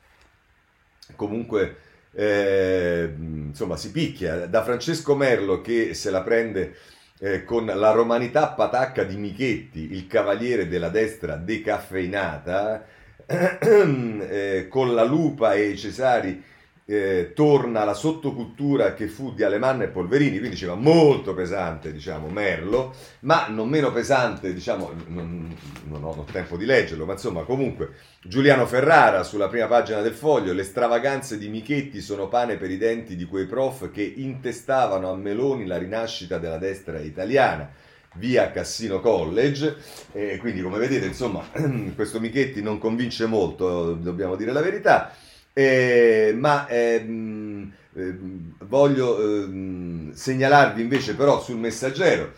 [1.17, 1.77] comunque
[2.13, 4.47] eh, insomma si picchia.
[4.47, 6.77] Da Francesco Merlo che se la prende
[7.21, 12.87] eh, con la romanità patacca di Michetti, il cavaliere della destra decaffeinata
[13.27, 16.43] eh, con la lupa e i cesari
[16.91, 22.29] eh, torna la sottocultura che fu di Alemanno e Polverini, quindi diceva molto pesante, diciamo,
[22.29, 25.55] Merlo, ma non meno pesante, diciamo, non,
[25.85, 27.91] non ho tempo di leggerlo, ma insomma, comunque,
[28.23, 32.79] Giuliano Ferrara sulla prima pagina del foglio, le stravaganze di Michetti sono pane per i
[32.79, 37.71] denti di quei prof che intestavano a Meloni la rinascita della destra italiana
[38.15, 39.77] via Cassino College.
[40.13, 41.45] E quindi, come vedete, insomma,
[41.95, 45.13] questo Michetti non convince molto, dobbiamo dire la verità.
[45.59, 48.17] Eh, ma ehm, eh,
[48.61, 52.33] voglio eh, segnalarvi invece però sul messaggero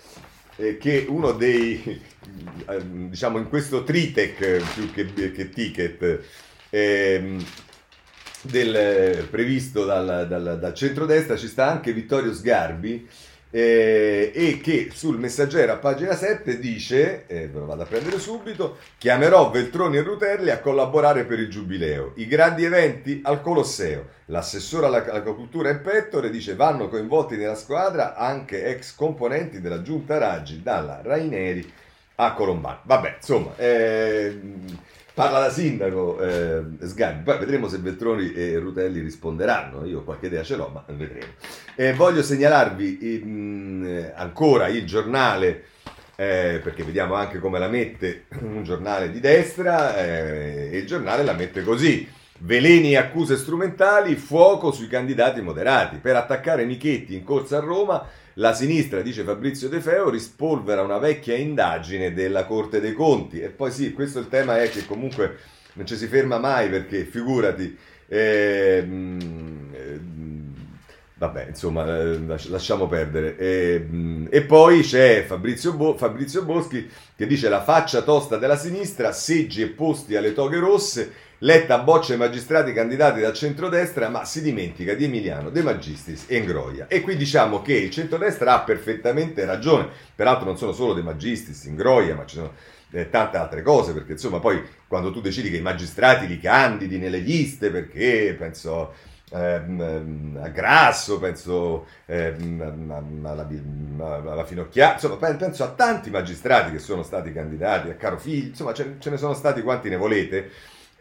[0.57, 1.83] eh, che uno dei
[2.67, 6.21] ehm, diciamo in questo tritec più che, che ticket
[6.71, 7.45] ehm,
[8.41, 13.07] del, previsto dal, dal, dal centrodestra ci sta anche Vittorio Sgarbi
[13.51, 18.19] eh, e che sul messaggero a pagina 7 dice, eh, ve lo vado a prendere
[18.19, 24.19] subito, chiamerò Veltroni e Rutelli a collaborare per il giubileo, i grandi eventi al Colosseo.
[24.27, 30.63] L'assessore all'agricoltura in Pettore dice vanno coinvolti nella squadra anche ex componenti della giunta Raggi,
[30.63, 31.73] dalla Raineri
[32.17, 32.81] a Colombano.
[32.85, 34.39] Vabbè, insomma, eh,
[35.21, 40.43] Parla da sindaco eh, Sgarbi, poi vedremo se Veltroni e Rutelli risponderanno, io qualche idea
[40.43, 41.27] ce l'ho, ma vedremo.
[41.75, 45.65] Eh, voglio segnalarvi in, ancora il giornale,
[46.17, 51.23] eh, perché vediamo anche come la mette un giornale di destra, eh, e il giornale
[51.23, 52.09] la mette così.
[52.43, 55.97] Veleni e accuse strumentali, fuoco sui candidati moderati.
[55.99, 60.97] Per attaccare Michetti in corsa a Roma, la sinistra, dice Fabrizio De Feo, rispolvera una
[60.99, 63.41] vecchia indagine della Corte dei Conti.
[63.41, 65.37] E poi sì, questo il tema è che comunque
[65.75, 67.77] non ci si ferma mai perché, figurati,
[68.09, 68.87] eh,
[71.21, 72.19] vabbè, insomma, eh,
[72.49, 73.37] lasciamo perdere.
[73.37, 79.13] E, e poi c'è Fabrizio, Bo- Fabrizio Boschi che dice la faccia tosta della sinistra,
[79.13, 84.43] seggi e posti alle toghe rosse Letta boccia i magistrati candidati dal centrodestra, ma si
[84.43, 86.87] dimentica di Emiliano, De Magistris e Ingroia.
[86.87, 89.89] E qui diciamo che il centrodestra ha perfettamente ragione.
[90.15, 92.53] Peraltro non sono solo De Magistris, Ingroia, ma ci sono
[92.91, 96.99] eh, tante altre cose, perché insomma poi quando tu decidi che i magistrati li candidi
[96.99, 98.93] nelle liste, perché penso
[99.31, 102.91] ehm, a Grasso, penso ehm,
[103.99, 108.49] alla, alla Finocchiara, insomma penso a tanti magistrati che sono stati candidati, a Caro Figlio,
[108.49, 110.51] insomma ce, ce ne sono stati quanti ne volete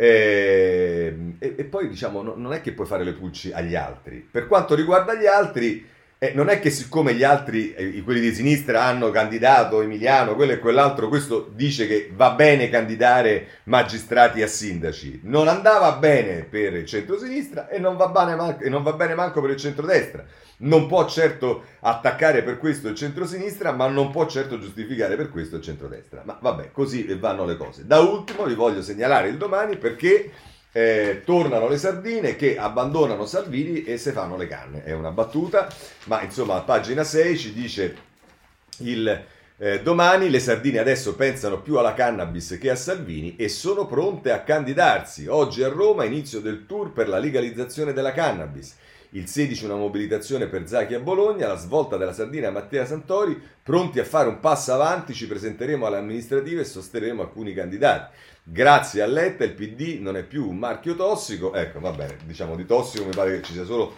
[0.01, 3.75] e, ehm, e, e, poi diciamo, no, non è che puoi fare le pulci agli
[3.75, 4.25] altri.
[4.31, 5.85] Per quanto riguarda gli altri,
[6.21, 10.51] eh, non è che siccome gli altri, eh, quelli di sinistra, hanno candidato Emiliano, quello
[10.51, 15.21] e quell'altro, questo dice che va bene candidare magistrati a sindaci.
[15.23, 19.15] Non andava bene per il centro-sinistra e non va bene, man- e non va bene
[19.15, 20.25] manco per il centro-destra
[20.61, 25.55] non può certo attaccare per questo il centrosinistra, ma non può certo giustificare per questo
[25.55, 26.23] il centrodestra.
[26.25, 27.85] Ma vabbè, così vanno le cose.
[27.85, 30.29] Da ultimo vi voglio segnalare il domani perché
[30.71, 34.83] eh, tornano le sardine che abbandonano Salvini e se fanno le canne.
[34.83, 35.67] È una battuta,
[36.05, 37.97] ma insomma a pagina 6 ci dice
[38.79, 39.25] il...
[39.61, 44.31] Eh, domani le sardine adesso pensano più alla cannabis che a Salvini e sono pronte
[44.31, 45.27] a candidarsi.
[45.27, 48.77] Oggi a Roma inizio del tour per la legalizzazione della cannabis.
[49.13, 53.99] Il 16 una mobilitazione per Zacchi a Bologna, la svolta della Sardina Mattia Santori, pronti
[53.99, 58.15] a fare un passo avanti, ci presenteremo alle amministrative e sosterremo alcuni candidati.
[58.51, 62.55] Grazie a Letta il PD non è più un marchio tossico, ecco va bene, diciamo
[62.55, 63.95] di tossico mi pare che ci sia solo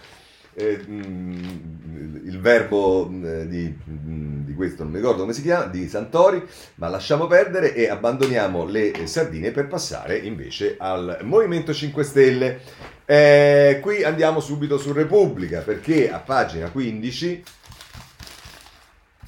[0.55, 5.67] eh, mm, il verbo eh, di, mm, di, questo, non mi ricordo come si chiama,
[5.67, 6.45] di Santori,
[6.75, 12.59] ma lasciamo perdere e abbandoniamo le sardine per passare invece al Movimento 5 Stelle.
[13.05, 17.43] Eh, qui andiamo subito su Repubblica perché a pagina 15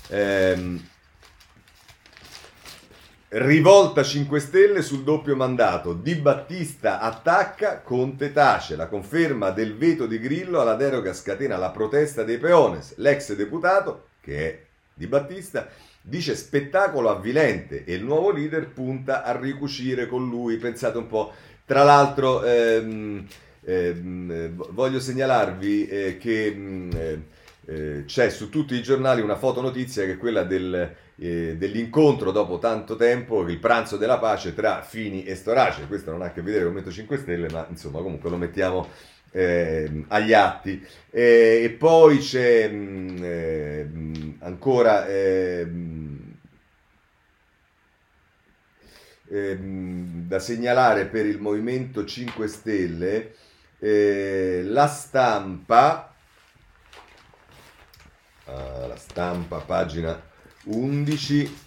[0.09, 0.87] ehm,
[3.33, 5.93] rivolta 5 Stelle sul doppio mandato.
[5.93, 8.75] Di Battista attacca, Conte tace.
[8.75, 12.93] La conferma del veto di Grillo alla deroga scatena la protesta dei peones.
[12.97, 14.59] L'ex deputato, che è
[14.93, 15.67] Di Battista,
[16.01, 20.57] dice spettacolo avvilente e il nuovo leader punta a ricucire con lui.
[20.57, 21.33] Pensate un po'.
[21.65, 22.43] Tra l'altro...
[22.43, 23.27] Ehm,
[23.65, 27.21] eh, voglio segnalarvi eh, che mm, eh,
[27.65, 32.95] eh, c'è su tutti i giornali una fotonotizia che è quella del, dell'incontro dopo tanto
[32.95, 35.87] tempo, il pranzo della pace tra Fini e Storace.
[35.87, 38.87] Questo non ha a che vedere con Metto 5 Stelle, ma insomma comunque lo mettiamo
[39.31, 40.85] eh, agli atti.
[41.09, 45.05] Eh, e poi c'è mh, mm, ancora...
[49.25, 53.33] da segnalare per il Movimento 5 Stelle
[53.83, 56.13] eh, la stampa,
[58.45, 60.31] uh, la stampa, pagina
[60.65, 61.57] 11,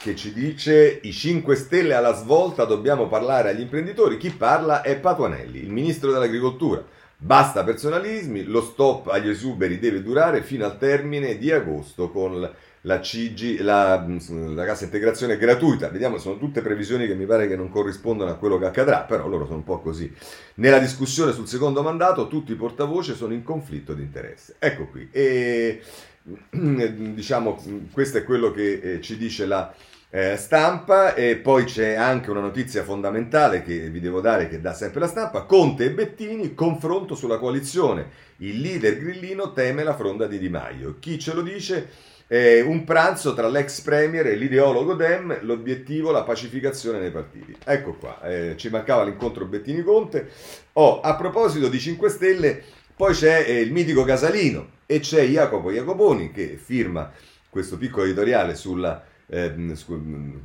[0.00, 4.16] che ci dice i 5 Stelle alla svolta, dobbiamo parlare agli imprenditori.
[4.16, 6.84] Chi parla è Patuanelli, il ministro dell'agricoltura.
[7.20, 12.48] Basta personalismi, lo stop agli esuberi deve durare fino al termine di agosto con
[12.82, 14.06] la CG, la,
[14.54, 15.88] la, cassa integrazione gratuita.
[15.88, 19.26] Vediamo, sono tutte previsioni che mi pare che non corrispondono a quello che accadrà, però
[19.26, 20.12] loro sono un po' così.
[20.54, 24.54] Nella discussione sul secondo mandato tutti i portavoce sono in conflitto di interesse.
[24.60, 25.08] Ecco qui.
[25.10, 25.82] E
[26.50, 29.72] diciamo, questo è quello che eh, ci dice la
[30.10, 34.72] eh, stampa e poi c'è anche una notizia fondamentale che vi devo dare che dà
[34.72, 35.42] sempre la stampa.
[35.42, 38.26] Conte e Bettini, confronto sulla coalizione.
[38.38, 40.96] Il leader grillino teme la fronda di Di Maio.
[40.98, 42.06] Chi ce lo dice?
[42.30, 47.56] Eh, un pranzo tra l'ex premier e l'ideologo Dem, l'obiettivo la pacificazione nei partiti.
[47.64, 50.28] Ecco qua, eh, ci mancava l'incontro Bettini-Conte.
[50.74, 52.62] Oh, a proposito di 5 Stelle,
[52.94, 57.12] poi c'è eh, il mitico Casalino e c'è Jacopo Jacoponi che firma
[57.50, 59.74] questo piccolo editoriale sulla eh,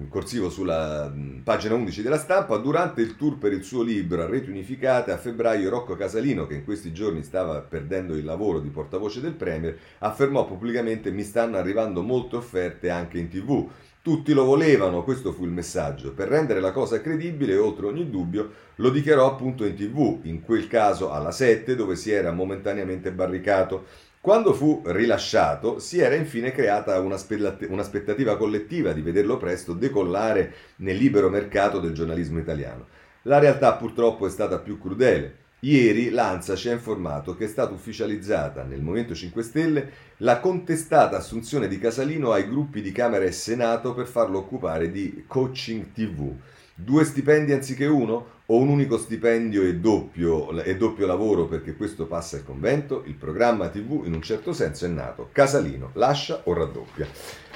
[0.10, 1.10] corsivo sulla
[1.44, 5.18] pagina 11 della stampa, durante il tour per il suo libro a reti unificate a
[5.18, 9.78] febbraio Rocco Casalino, che in questi giorni stava perdendo il lavoro di portavoce del Premier,
[10.00, 13.70] affermò pubblicamente mi stanno arrivando molte offerte anche in tv.
[14.02, 16.12] Tutti lo volevano, questo fu il messaggio.
[16.12, 20.68] Per rendere la cosa credibile, oltre ogni dubbio, lo dichiarò appunto in tv, in quel
[20.68, 23.86] caso alla 7, dove si era momentaneamente barricato.
[24.24, 31.30] Quando fu rilasciato si era infine creata un'aspettativa collettiva di vederlo presto decollare nel libero
[31.30, 32.88] mercato del giornalismo italiano.
[33.24, 35.40] La realtà purtroppo è stata più crudele.
[35.60, 41.18] Ieri l'ANSA ci ha informato che è stata ufficializzata nel Movimento 5 Stelle la contestata
[41.18, 46.32] assunzione di Casalino ai gruppi di Camera e Senato per farlo occupare di coaching TV.
[46.76, 48.33] Due stipendi anziché uno?
[48.48, 53.04] O un unico stipendio e doppio, e doppio lavoro perché questo passa il convento?
[53.06, 55.30] Il programma TV in un certo senso è nato.
[55.32, 57.08] Casalino lascia o raddoppia.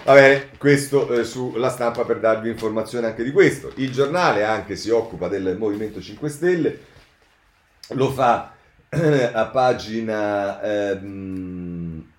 [0.05, 3.73] Va bene, questo eh, sulla stampa per darvi informazione anche di questo.
[3.75, 6.79] Il giornale anche si occupa del Movimento 5 Stelle
[7.89, 8.53] lo fa
[8.89, 12.11] eh, a pagina ehm,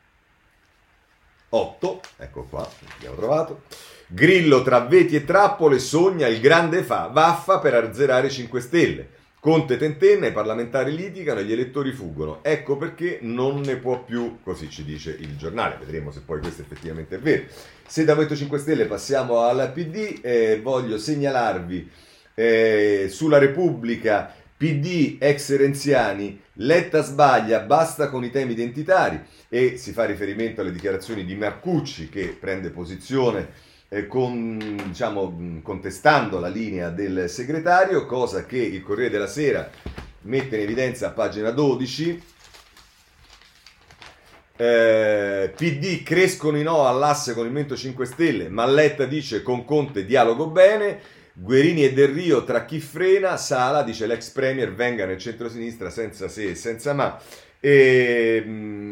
[1.51, 3.62] 8, ecco qua, abbiamo trovato.
[4.10, 9.09] Grillo tra veti e trappole sogna il grande fa, vaffa per azzerare 5 Stelle.
[9.39, 12.39] Conte tentenna, i parlamentari litigano e gli elettori fuggono.
[12.43, 15.76] Ecco perché non ne può più, così ci dice il giornale.
[15.78, 17.43] Vedremo se poi questo effettivamente è vero.
[17.86, 21.90] Se da Movimento 5 Stelle passiamo alla PD, eh, voglio segnalarvi
[22.35, 29.20] eh, sulla Repubblica PD ex renziani, Letta sbaglia, basta con i temi identitari
[29.51, 36.39] e si fa riferimento alle dichiarazioni di Marcucci che prende posizione eh, con, diciamo, contestando
[36.39, 39.70] la linea del segretario, cosa che il Corriere della Sera
[40.23, 42.23] mette in evidenza a pagina 12.
[44.60, 49.65] Eh, PD crescono i no all'asse con il Movimento 5 Stelle, ma Letta dice con
[49.65, 51.16] Conte dialogo bene.
[51.32, 56.27] Guerini e Del Rio tra chi frena, Sala, dice l'ex premier, venga nel centro-sinistra senza
[56.27, 57.16] se e senza ma.
[57.60, 58.43] E,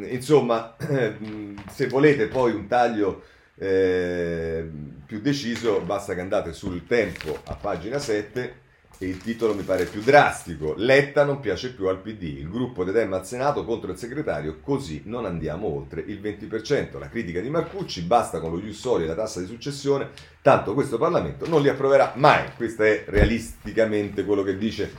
[0.08, 3.22] insomma, se volete poi un taglio
[3.58, 4.68] eh,
[5.06, 8.64] più deciso, basta che andate sul tempo a pagina 7
[8.98, 10.74] e il titolo mi pare più drastico.
[10.76, 14.60] Letta non piace più al PD, il gruppo De Dem al Senato contro il segretario,
[14.60, 16.98] così non andiamo oltre il 20%.
[16.98, 20.10] La critica di Marcucci, basta con lo Jussoli e la tassa di successione,
[20.42, 22.44] tanto questo Parlamento non li approverà mai.
[22.56, 24.92] Questo è realisticamente quello che dice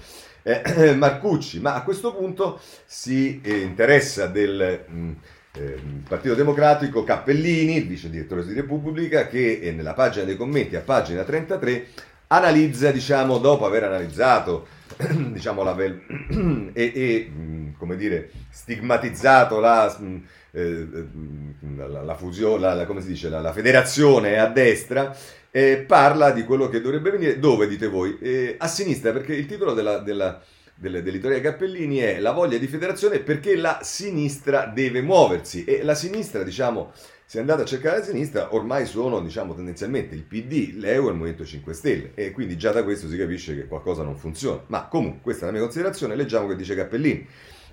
[0.44, 4.86] eh, Marcucci, ma a questo punto si eh, interessa del...
[4.88, 5.14] Mh, mm,
[5.58, 11.24] eh, Partito Democratico Cappellini, vice direttore di Repubblica, che nella pagina dei commenti, a pagina
[11.24, 11.88] 33,
[12.28, 14.68] analizza, diciamo, dopo aver analizzato
[15.32, 17.32] diciamo, la, e, e
[17.78, 19.98] come dire, stigmatizzato la,
[20.52, 20.88] eh,
[21.76, 25.16] la, la fusione, la, come si dice, la, federazione a destra,
[25.52, 28.18] eh, parla di quello che dovrebbe venire, dove dite voi?
[28.20, 30.42] Eh, a sinistra, perché il titolo della, della,
[30.78, 36.44] dell'editoria Cappellini è La voglia di federazione perché la sinistra deve muoversi e la sinistra,
[36.44, 36.92] diciamo,
[37.26, 41.16] se andate a cercare la sinistra, ormai sono diciamo, tendenzialmente il PD, l'EU e il
[41.16, 44.64] Movimento 5 Stelle e quindi già da questo si capisce che qualcosa non funziona.
[44.68, 47.28] Ma comunque, questa è la mia considerazione, leggiamo che dice Cappellini.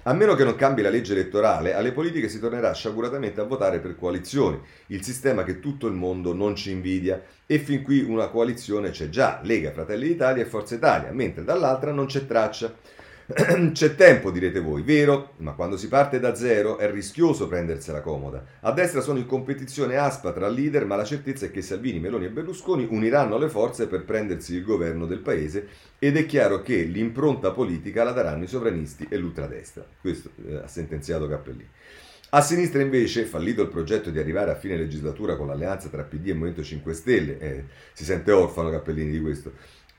[0.06, 3.78] A meno che non cambi la legge elettorale, alle politiche si tornerà sciaguratamente a votare
[3.78, 7.22] per coalizioni, il sistema che tutto il mondo non ci invidia.
[7.46, 11.90] E fin qui una coalizione c'è già, Lega, Fratelli d'Italia e Forza Italia, mentre dall'altra
[11.90, 12.74] non c'è traccia.
[13.72, 15.32] C'è tempo, direte voi, vero?
[15.38, 18.44] Ma quando si parte da zero è rischioso prendersela comoda.
[18.60, 22.26] A destra sono in competizione aspa tra leader, ma la certezza è che Salvini, Meloni
[22.26, 25.68] e Berlusconi uniranno le forze per prendersi il governo del paese
[25.98, 29.86] ed è chiaro che l'impronta politica la daranno i sovranisti e l'ultradestra.
[29.98, 31.68] Questo eh, ha sentenziato Cappellini.
[32.36, 36.30] A sinistra invece, fallito il progetto di arrivare a fine legislatura con l'alleanza tra PD
[36.30, 39.52] e Movimento 5 Stelle, eh, si sente orfano Cappellini di questo,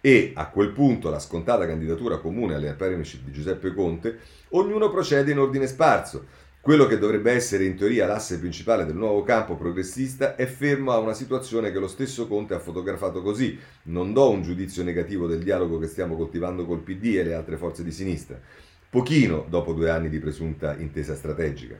[0.05, 4.19] e a quel punto la scontata candidatura comune alle premiership di Giuseppe Conte,
[4.49, 6.25] ognuno procede in ordine sparso.
[6.61, 10.99] Quello che dovrebbe essere in teoria l'asse principale del nuovo campo progressista è fermo a
[10.99, 13.57] una situazione che lo stesso Conte ha fotografato così.
[13.85, 17.57] Non do un giudizio negativo del dialogo che stiamo coltivando col PD e le altre
[17.57, 18.39] forze di sinistra.
[18.87, 21.79] Pochino dopo due anni di presunta intesa strategica.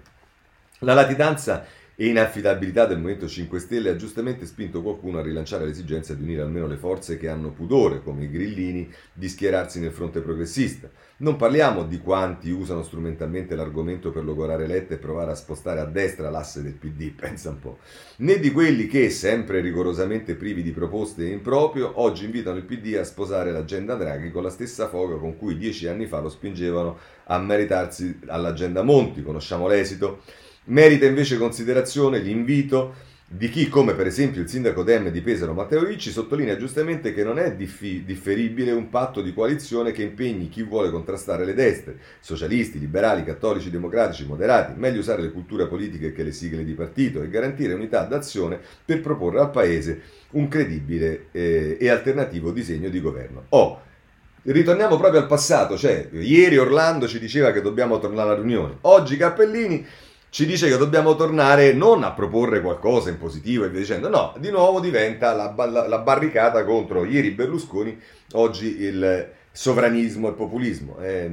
[0.80, 1.64] La latitanza
[1.96, 6.42] e inaffidabilità del Movimento 5 Stelle ha giustamente spinto qualcuno a rilanciare l'esigenza di unire
[6.42, 10.90] almeno le forze che hanno pudore, come i grillini, di schierarsi nel fronte progressista.
[11.18, 15.86] Non parliamo di quanti usano strumentalmente l'argomento per logorare Letta e provare a spostare a
[15.86, 17.78] destra l'asse del PD, pensa un po',
[18.18, 22.96] né di quelli che, sempre rigorosamente privi di proposte in proprio, oggi invitano il PD
[22.96, 26.98] a sposare l'agenda Draghi con la stessa foga con cui dieci anni fa lo spingevano
[27.26, 29.24] a meritarsi all'agenda Monti.
[29.24, 30.22] Conosciamo l'esito.
[30.68, 32.96] Merita invece considerazione l'invito
[33.28, 37.24] di chi, come per esempio il sindaco Dem di Pesaro Matteo Ricci, sottolinea giustamente che
[37.24, 41.98] non è diffi- differibile un patto di coalizione che impegni chi vuole contrastare le destre,
[42.20, 47.22] socialisti, liberali, cattolici, democratici, moderati, meglio usare le culture politiche che le sigle di partito
[47.22, 50.02] e garantire unità d'azione per proporre al Paese
[50.32, 53.46] un credibile eh, e alternativo disegno di governo.
[53.50, 53.82] Oh,
[54.44, 59.18] ritorniamo proprio al passato, cioè ieri Orlando ci diceva che dobbiamo tornare alla riunione, oggi
[59.18, 59.86] Cappellini
[60.36, 64.34] ci dice che dobbiamo tornare non a proporre qualcosa in positivo e via dicendo, no,
[64.38, 67.98] di nuovo diventa la, la, la barricata contro ieri Berlusconi,
[68.34, 70.98] oggi il sovranismo e populismo.
[71.00, 71.32] Eh,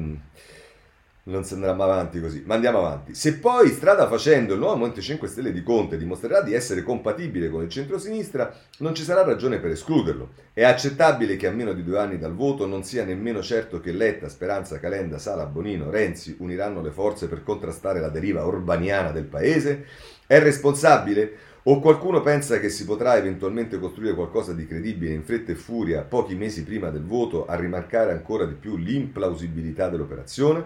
[1.25, 3.15] non si andrà avanti così, ma andiamo avanti.
[3.15, 7.49] Se poi strada facendo il nuovo Monte 5 Stelle di Conte dimostrerà di essere compatibile
[7.49, 10.31] con il centro-sinistra, non ci sarà ragione per escluderlo.
[10.53, 13.93] È accettabile che a meno di due anni dal voto non sia nemmeno certo che
[13.93, 19.25] Letta, Speranza, Calenda, Sala, Bonino, Renzi uniranno le forze per contrastare la deriva urbaniana del
[19.25, 19.87] paese?
[20.27, 21.51] È responsabile?
[21.65, 26.03] O qualcuno pensa che si potrà eventualmente costruire qualcosa di credibile in fretta e furia
[26.03, 30.65] pochi mesi prima del voto a rimarcare ancora di più l'implausibilità dell'operazione?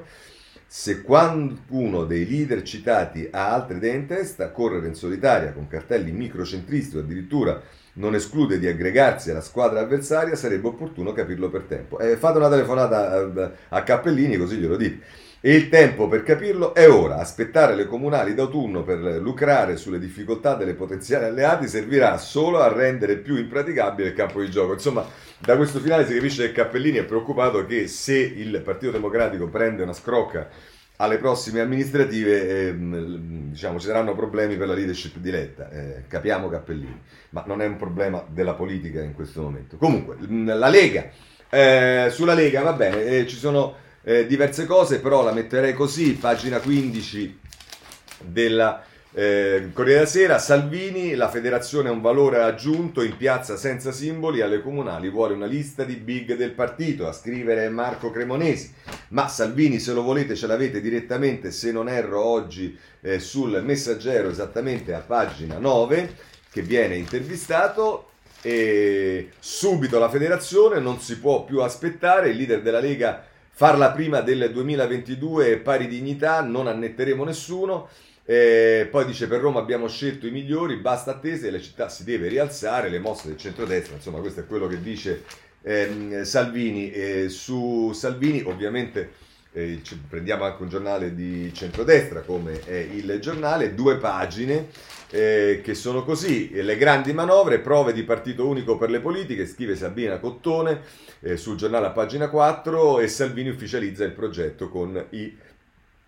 [0.68, 6.10] Se qualcuno dei leader citati ha altre idee in testa, correre in solitaria con cartelli
[6.10, 7.62] microcentristi o addirittura
[7.94, 11.98] non esclude di aggregarsi alla squadra avversaria, sarebbe opportuno capirlo per tempo.
[12.00, 15.24] Eh, fate una telefonata a, a Cappellini così glielo dite.
[15.46, 17.18] E il tempo per capirlo è ora.
[17.18, 23.18] Aspettare le comunali d'autunno per lucrare sulle difficoltà delle potenziali alleati servirà solo a rendere
[23.18, 24.72] più impraticabile il campo di gioco.
[24.72, 25.06] Insomma,
[25.38, 29.84] da questo finale si capisce che Cappellini è preoccupato che se il Partito Democratico prende
[29.84, 30.48] una scrocca
[30.96, 36.48] alle prossime amministrative ehm, diciamo, ci saranno problemi per la leadership di Letta, eh, capiamo
[36.48, 37.00] Cappellini,
[37.30, 39.76] ma non è un problema della politica in questo momento.
[39.76, 41.08] Comunque, la Lega,
[41.48, 46.12] eh, sulla Lega va bene, eh, ci sono eh, diverse cose, però la metterei così,
[46.12, 47.40] pagina 15
[48.20, 53.90] della eh, Corriere della Sera, Salvini, la federazione ha un valore aggiunto in piazza senza
[53.90, 58.72] simboli, alle comunali vuole una lista di big del partito, a scrivere Marco Cremonesi.
[59.08, 64.28] Ma Salvini, se lo volete, ce l'avete direttamente, se non erro, oggi eh, sul messaggero,
[64.28, 66.14] esattamente a pagina 9,
[66.52, 68.10] che viene intervistato.
[68.40, 74.20] E subito la federazione non si può più aspettare, il leader della Lega farla prima
[74.20, 77.88] del 2022 pari dignità, non annetteremo nessuno.
[78.26, 82.28] Eh, poi dice per Roma abbiamo scelto i migliori, basta attese, la città si deve
[82.28, 85.24] rialzare, le mosse del centrodestra, insomma questo è quello che dice
[85.62, 86.90] ehm, Salvini.
[86.90, 89.12] Eh, su Salvini ovviamente
[89.52, 94.68] eh, prendiamo anche un giornale di centrodestra come è il giornale, due pagine
[95.10, 99.76] eh, che sono così, le grandi manovre, prove di partito unico per le politiche, scrive
[99.76, 100.80] Sabina Cottone
[101.20, 105.36] eh, sul giornale a pagina 4 e Salvini ufficializza il progetto con i,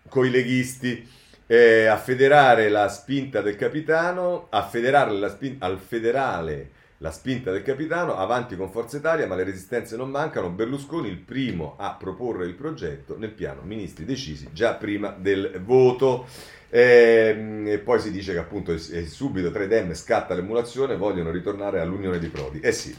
[0.07, 1.17] con leghisti.
[1.51, 7.51] Eh, a federare la spinta del capitano, a federare la spin- al federale la spinta
[7.51, 10.49] del capitano, avanti con Forza Italia, ma le resistenze non mancano.
[10.49, 16.27] Berlusconi il primo a proporre il progetto nel piano ministri decisi già prima del voto.
[16.71, 21.79] Ehm, e, poi si dice che appunto subito tra i dem scatta l'emulazione, vogliono ritornare
[21.79, 22.59] all'unione di Prodi.
[22.59, 22.95] Eh sì,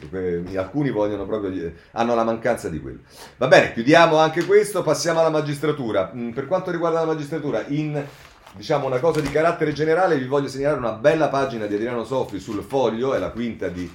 [0.56, 3.00] alcuni vogliono proprio, hanno la mancanza di quello.
[3.36, 6.12] Va bene, chiudiamo anche questo, passiamo alla magistratura.
[6.14, 8.02] Mm, per quanto riguarda la magistratura, in
[8.52, 12.40] diciamo una cosa di carattere generale, vi voglio segnalare una bella pagina di Adriano Soffi
[12.40, 13.88] sul foglio, è la quinta di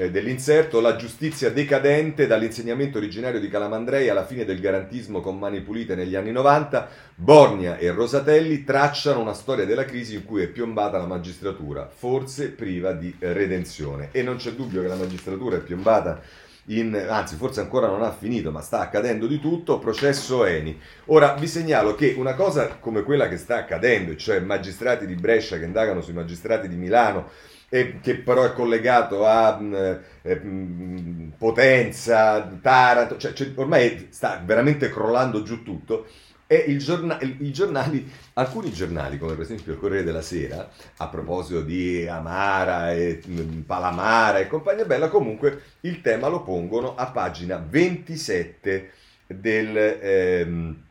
[0.00, 5.60] eh, dell'inserto, la giustizia decadente dall'insegnamento originario di Calamandrei alla fine del garantismo con mani
[5.60, 10.48] pulite negli anni 90, Borgna e Rosatelli tracciano una storia della crisi in cui è
[10.48, 14.08] piombata la magistratura, forse priva di redenzione.
[14.12, 16.22] E non c'è dubbio che la magistratura è piombata
[16.66, 20.78] in, anzi forse ancora non ha finito, ma sta accadendo di tutto, processo Eni.
[21.06, 25.58] Ora vi segnalo che una cosa come quella che sta accadendo, cioè magistrati di Brescia
[25.58, 27.28] che indagano sui magistrati di Milano,
[27.70, 33.52] e che però è collegato a mh, mm, eh, mh, mm, Potenza, Taranto, cioè, cioè,
[33.54, 36.06] ormai sta veramente crollando giù tutto.
[36.46, 41.60] E giorna- i giornali, alcuni giornali, come per esempio il Corriere della Sera, a proposito
[41.62, 47.06] di Amara e mh, mm, Palamara e compagnia bella, comunque il tema lo pongono a
[47.06, 48.90] pagina 27
[49.28, 49.76] del...
[49.76, 50.88] Ehm,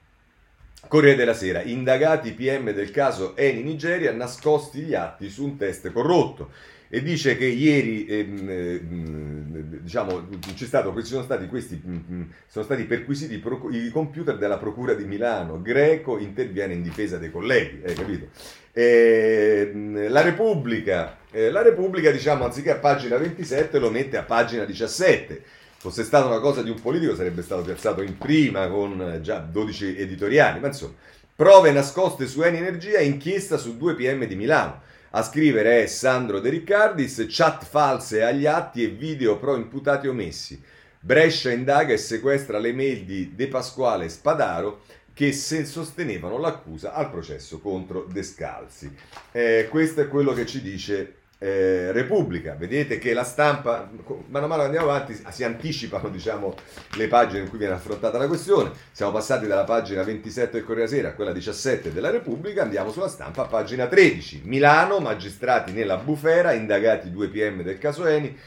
[0.87, 5.91] Corriere della Sera, indagati PM del caso Eni Nigeria, nascosti gli atti su un test
[5.91, 6.51] corrotto.
[6.91, 12.85] E dice che ieri ehm, ehm, diciamo, stato, sono stati, questi, mm, mm, sono stati
[12.85, 15.61] perquisiti i computer della Procura di Milano.
[15.61, 18.27] Greco interviene in difesa dei colleghi, hai capito?
[18.71, 24.23] E, ehm, la Repubblica, eh, la Repubblica diciamo, anziché a pagina 27 lo mette a
[24.23, 25.43] pagina 17
[25.79, 29.39] fosse stata una cosa di un politico sarebbe stato piazzato in prima con eh, già
[29.39, 30.93] 12 editoriali, ma insomma,
[31.33, 34.81] prove nascoste su Eni Energia, inchiesta su due PM di Milano.
[35.11, 40.61] A scrivere è Sandro De Riccardis, chat false agli atti e video pro imputati omessi.
[40.99, 44.81] Brescia indaga e sequestra le mail di De Pasquale e Spadaro
[45.13, 48.93] che sostenevano l'accusa al processo contro Descalzi.
[49.31, 52.53] Eh, questo è quello che ci dice eh, Repubblica.
[52.55, 53.89] Vedete che la stampa,
[54.27, 56.53] mano a mano andiamo avanti, si anticipano diciamo,
[56.95, 58.71] le pagine in cui viene affrontata la questione.
[58.91, 63.07] Siamo passati dalla pagina 27 del Corriere Sera a quella 17 della Repubblica, andiamo sulla
[63.07, 64.41] stampa, pagina 13.
[64.43, 68.37] Milano, magistrati nella bufera, indagati due PM del caso Eni,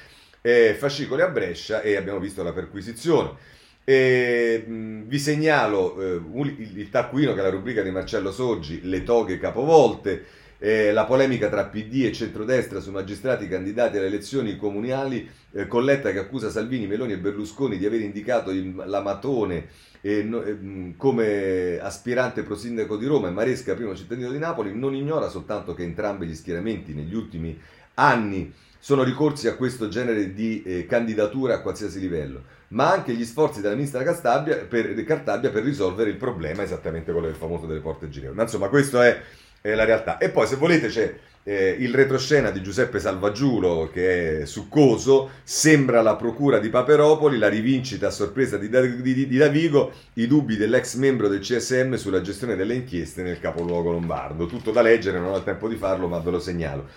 [0.42, 3.50] eh, fascicoli a Brescia e abbiamo visto la perquisizione.
[3.84, 9.38] E, vi segnalo eh, il taccuino che è la rubrica di Marcello Sorgi, le toghe
[9.38, 10.24] capovolte,
[10.64, 16.12] eh, la polemica tra PD e centrodestra su magistrati candidati alle elezioni comunali, eh, Colletta
[16.12, 19.66] che accusa Salvini, Meloni e Berlusconi di aver indicato il, la Matone
[20.00, 20.44] eh, no,
[20.96, 25.74] come aspirante pro sindaco di Roma e Maresca primo cittadino di Napoli, non ignora soltanto
[25.74, 27.58] che entrambi gli schieramenti negli ultimi
[27.94, 33.24] anni sono ricorsi a questo genere di eh, candidatura a qualsiasi livello, ma anche gli
[33.24, 37.80] sforzi della ministra Cartabia per, Cartabia per risolvere il problema, esattamente quello del famoso delle
[37.80, 38.36] porte girevoli.
[38.36, 39.20] Ma insomma, questa è,
[39.62, 40.18] è, la realtà.
[40.18, 41.14] E poi, se volete, c'è
[41.44, 47.48] eh, il retroscena di Giuseppe Salvaggiulo, che è succoso, sembra la procura di Paperopoli, la
[47.48, 52.20] rivincita a sorpresa di, di, di, di Davigo, i dubbi dell'ex membro del CSM sulla
[52.20, 54.44] gestione delle inchieste nel capoluogo lombardo.
[54.44, 56.88] Tutto da leggere, non ho il tempo di farlo, ma ve lo segnalo.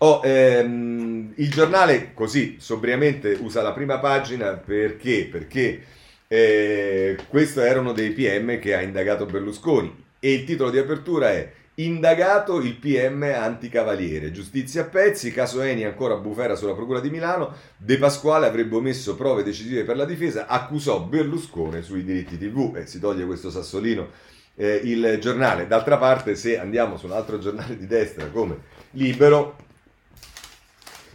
[0.00, 5.26] Oh, ehm, il giornale così sobriamente usa la prima pagina perché?
[5.28, 5.82] Perché
[6.28, 11.30] eh, questo era uno dei PM che ha indagato Berlusconi e il titolo di apertura
[11.30, 17.08] è Indagato il PM anticavaliere, giustizia a pezzi, caso Eni ancora bufera sulla procura di
[17.08, 22.74] Milano, De Pasquale avrebbe omesso prove decisive per la difesa, accusò Berlusconi sui diritti TV
[22.74, 24.08] e si toglie questo sassolino
[24.56, 25.68] eh, il giornale.
[25.68, 28.56] D'altra parte se andiamo su un altro giornale di destra come
[28.90, 29.56] Libero,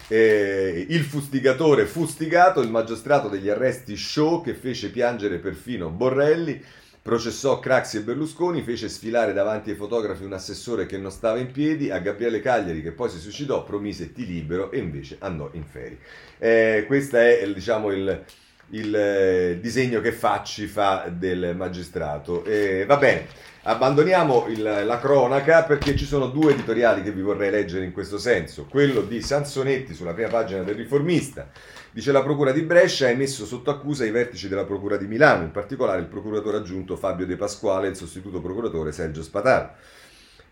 [0.07, 6.64] eh, il fustigatore fustigato, il magistrato degli arresti show che fece piangere perfino Borrelli,
[7.03, 11.51] processò Craxi e Berlusconi, fece sfilare davanti ai fotografi un assessore che non stava in
[11.51, 15.65] piedi, a Gabriele Cagliari che poi si suicidò, promise ti libero e invece andò in
[15.65, 15.97] ferie.
[16.39, 18.23] Eh, questo è diciamo, il,
[18.69, 22.45] il eh, disegno che Facci fa del magistrato.
[22.45, 23.51] Eh, va bene.
[23.65, 28.17] Abbandoniamo il, la cronaca perché ci sono due editoriali che vi vorrei leggere in questo
[28.17, 28.65] senso.
[28.69, 31.49] Quello di Sansonetti sulla prima pagina del Riformista.
[31.93, 35.43] Dice la Procura di Brescia ha emesso sotto accusa i vertici della Procura di Milano,
[35.43, 39.75] in particolare il procuratore aggiunto Fabio De Pasquale e il sostituto procuratore Sergio Spataro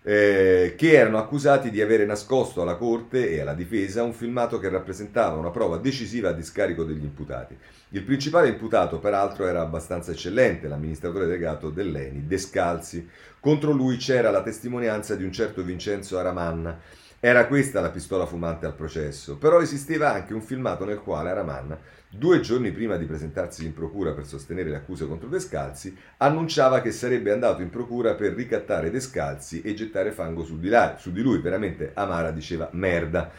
[0.04, 4.70] eh, che erano accusati di avere nascosto alla Corte e alla difesa un filmato che
[4.70, 7.56] rappresentava una prova decisiva a discarico degli imputati.
[7.90, 13.08] Il principale imputato, peraltro, era abbastanza eccellente, l'amministratore delegato dell'ENI, Descalzi.
[13.40, 16.80] Contro lui c'era la testimonianza di un certo Vincenzo Aramanna.
[17.24, 21.78] Era questa la pistola fumante al processo, però esisteva anche un filmato nel quale Aramanna
[22.10, 26.92] due giorni prima di presentarsi in procura per sostenere le accuse contro Descalzi, annunciava che
[26.92, 31.22] sarebbe andato in procura per ricattare Descalzi e gettare fango su di, là, su di
[31.22, 31.38] lui.
[31.38, 33.30] Veramente Amara diceva merda.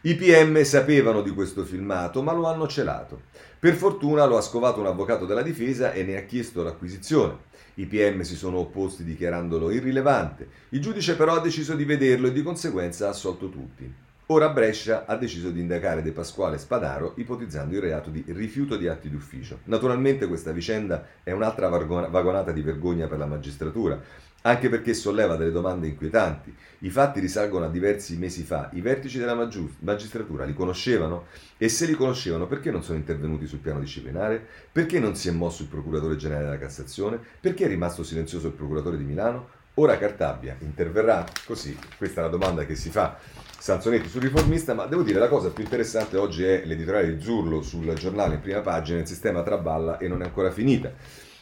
[0.00, 3.20] I PM sapevano di questo filmato, ma lo hanno celato.
[3.58, 7.36] Per fortuna lo ha scovato un avvocato della difesa e ne ha chiesto l'acquisizione.
[7.78, 10.48] I PM si sono opposti dichiarandolo irrilevante.
[10.70, 14.05] Il giudice però ha deciso di vederlo e di conseguenza ha assolto tutti.
[14.30, 18.88] Ora Brescia ha deciso di indagare De Pasquale Spadaro ipotizzando il reato di rifiuto di
[18.88, 19.60] atti d'ufficio.
[19.66, 24.02] Naturalmente questa vicenda è un'altra vagonata di vergogna per la magistratura,
[24.42, 26.52] anche perché solleva delle domande inquietanti.
[26.80, 28.68] I fatti risalgono a diversi mesi fa.
[28.72, 29.36] I vertici della
[29.78, 31.26] magistratura li conoscevano?
[31.56, 34.44] E se li conoscevano, perché non sono intervenuti sul piano disciplinare?
[34.72, 37.20] Perché non si è mosso il procuratore generale della Cassazione?
[37.40, 39.55] Perché è rimasto silenzioso il procuratore di Milano?
[39.78, 41.26] Ora Cartabia interverrà?
[41.44, 43.18] Così, questa è la domanda che si fa
[43.58, 47.60] Sanzonetti sul riformista, ma devo dire la cosa più interessante oggi è l'editoriale di Zurlo
[47.60, 50.90] sul giornale in prima pagina, il sistema traballa e non è ancora finita.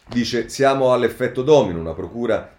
[0.09, 2.53] Dice siamo all'effetto domino, una procura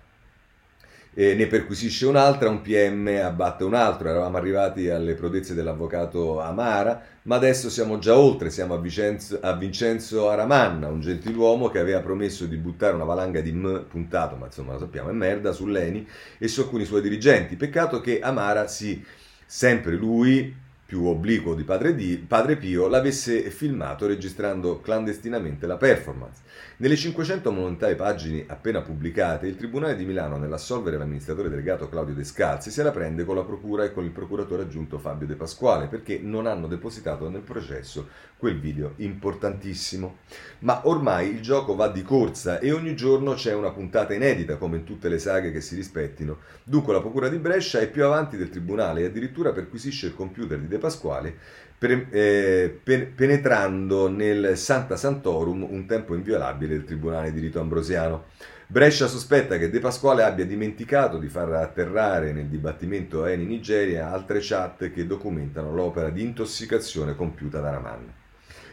[1.17, 7.01] eh, ne perquisisce un'altra, un PM abbatte un altro, eravamo arrivati alle prodezze dell'avvocato Amara,
[7.23, 12.01] ma adesso siamo già oltre, siamo a Vincenzo, a Vincenzo Aramanna, un gentiluomo che aveva
[12.01, 16.05] promesso di buttare una valanga di M puntato, ma insomma lo sappiamo, è merda, sull'Eni
[16.37, 17.55] e su alcuni suoi dirigenti.
[17.55, 19.01] Peccato che Amara si
[19.45, 20.53] sempre lui,
[20.85, 26.41] più obliquo di Padre, di Padre Pio, l'avesse filmato registrando clandestinamente la performance.
[26.77, 32.69] Nelle 500 monumentali pagine appena pubblicate, il Tribunale di Milano, nell'assolvere l'amministratore delegato Claudio Descalzi,
[32.69, 36.19] se la prende con la Procura e con il procuratore aggiunto Fabio De Pasquale, perché
[36.21, 40.17] non hanno depositato nel processo quel video importantissimo.
[40.59, 44.75] Ma ormai il gioco va di corsa e ogni giorno c'è una puntata inedita, come
[44.75, 46.39] in tutte le saghe che si rispettino.
[46.61, 50.59] Dunque la Procura di Brescia è più avanti del Tribunale e addirittura perquisisce il computer
[50.59, 51.37] di De Pasquale
[51.77, 58.25] per, eh, penetrando nel Santa Santorum, un tempo inviolabile del Tribunale di Rito Ambrosiano.
[58.67, 64.39] Brescia sospetta che De Pasquale abbia dimenticato di far atterrare nel dibattimento Eni Nigeria altre
[64.41, 68.13] chat che documentano l'opera di intossicazione compiuta da Raman.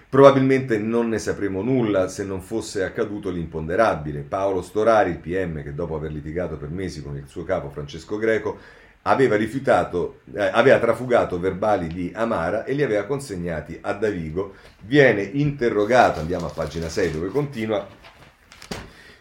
[0.09, 4.20] Probabilmente non ne sapremo nulla se non fosse accaduto l'imponderabile.
[4.20, 8.19] Paolo Storari, il PM, che dopo aver litigato per mesi con il suo capo Francesco
[8.19, 8.59] Greco,
[9.03, 14.55] aveva rifiutato, eh, aveva trafugato verbali di Amara e li aveva consegnati a Davigo.
[14.81, 17.87] Viene interrogato, andiamo a pagina 6 dove continua,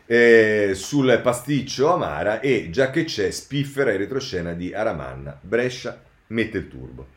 [0.05, 5.37] eh, sul pasticcio Amara e già che c'è spiffera in retroscena di Aramanna.
[5.39, 7.07] Brescia mette il turbo.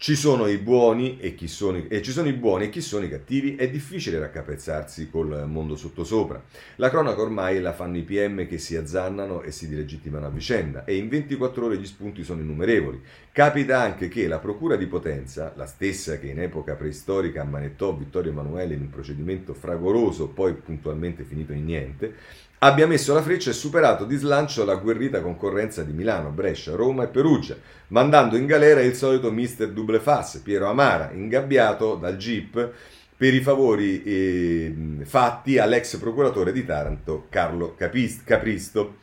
[0.00, 3.04] Ci sono i buoni e chi sono, e ci sono i buoni e chi sono
[3.04, 6.40] i cattivi, è difficile raccapezzarsi col mondo sottosopra.
[6.76, 10.84] La cronaca ormai la fanno i PM che si azzannano e si dilegittimano a vicenda
[10.84, 13.02] e in 24 ore gli spunti sono innumerevoli.
[13.32, 18.30] Capita anche che la procura di Potenza, la stessa che in epoca preistorica ammanettò Vittorio
[18.30, 22.14] Emanuele in un procedimento fragoroso, poi puntualmente finito in niente,
[22.58, 27.04] abbia messo la freccia e superato di slancio la guerrita concorrenza di Milano, Brescia, Roma
[27.04, 27.56] e Perugia,
[27.88, 32.70] mandando in galera il solito mister double face, Piero Amara, ingabbiato dal GIP
[33.16, 38.98] per i favori eh, fatti all'ex procuratore di Taranto, Carlo Capist- Capristo.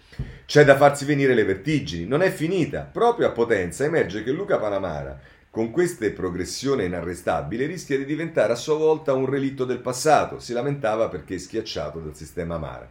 [0.46, 2.90] C'è da farsi venire le vertigini, non è finita.
[2.90, 5.20] Proprio a Potenza emerge che Luca Panamara,
[5.50, 10.40] con questa progressione inarrestabile, rischia di diventare a sua volta un relitto del passato.
[10.40, 12.90] Si lamentava perché schiacciato dal sistema Amara.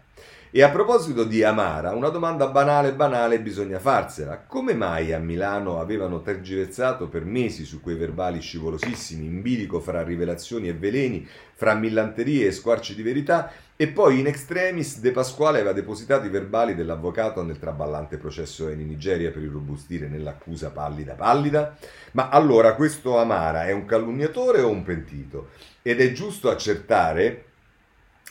[0.56, 4.38] E a proposito di Amara, una domanda banale banale bisogna farsela.
[4.46, 10.04] Come mai a Milano avevano tergiversato per mesi su quei verbali scivolosissimi, in bilico fra
[10.04, 15.58] rivelazioni e veleni, fra millanterie e squarci di verità, e poi in extremis De Pasquale
[15.58, 21.76] aveva depositato i verbali dell'avvocato nel traballante processo in Nigeria per irrobustire nell'accusa pallida pallida?
[22.12, 25.48] Ma allora questo Amara è un calunniatore o un pentito?
[25.82, 27.46] Ed è giusto accertare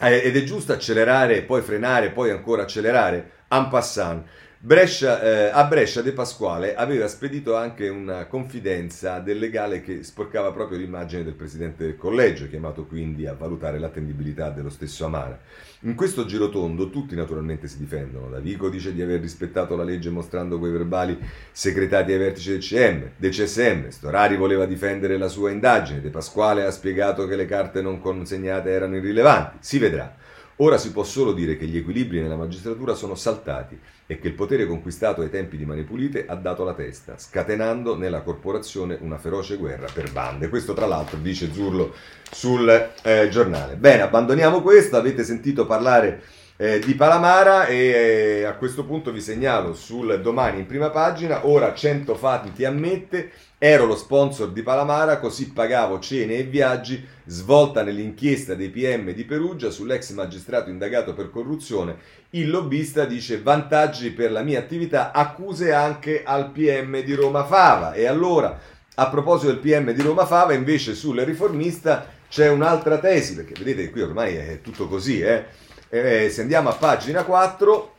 [0.10, 3.32] ed è giusto accelerare, poi frenare, poi ancora accelerare?
[3.50, 4.26] En passant.
[4.65, 10.53] Brescia, eh, a Brescia De Pasquale aveva spedito anche una confidenza del legale che sporcava
[10.53, 15.38] proprio l'immagine del presidente del collegio, chiamato quindi a valutare l'attendibilità dello stesso Amara.
[15.81, 18.30] In questo girotondo tutti naturalmente si difendono.
[18.30, 21.19] Davico dice di aver rispettato la legge mostrando quei verbali
[21.52, 23.90] segretati ai vertici del, CM, del CSM.
[23.90, 25.99] Storari voleva difendere la sua indagine.
[25.99, 29.57] De Pasquale ha spiegato che le carte non consegnate erano irrilevanti.
[29.60, 30.15] Si vedrà.
[30.58, 34.34] Ora si può solo dire che gli equilibri nella magistratura sono saltati e che il
[34.34, 39.18] potere conquistato ai tempi di Mani Pulite ha dato la testa, scatenando nella corporazione una
[39.18, 40.50] feroce guerra per bande.
[40.50, 41.94] Questo tra l'altro dice Zurlo
[42.30, 42.70] sul
[43.02, 43.76] eh, giornale.
[43.76, 46.22] Bene, abbandoniamo questo, avete sentito parlare
[46.56, 51.48] eh, di Palamara e eh, a questo punto vi segnalo sul domani in prima pagina,
[51.48, 57.82] ora 100 fatti ammette, ero lo sponsor di Palamara, così pagavo cene e viaggi, svolta
[57.82, 61.96] nell'inchiesta dei PM di Perugia sull'ex magistrato indagato per corruzione,
[62.32, 67.94] il lobbista dice vantaggi per la mia attività, accuse anche al PM di Roma Fava
[67.94, 68.60] e allora
[68.96, 73.90] a proposito del PM di Roma Fava invece sul riformista c'è un'altra tesi, perché vedete
[73.90, 75.46] qui ormai è tutto così, eh?
[75.95, 77.94] Eh, se andiamo a pagina 4,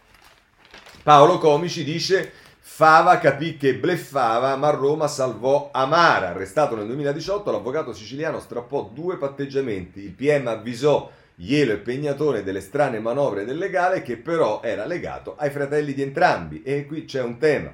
[1.05, 6.31] Paolo Comici dice Fava capì che bleffava, ma Roma salvò Amara.
[6.31, 10.01] Arrestato nel 2018, l'avvocato siciliano strappò due patteggiamenti.
[10.01, 15.37] Il PM avvisò Ielo e Pegnatone delle strane manovre del legale che però era legato
[15.37, 16.65] ai fratelli di entrambi.
[16.65, 17.73] E qui c'è un tema.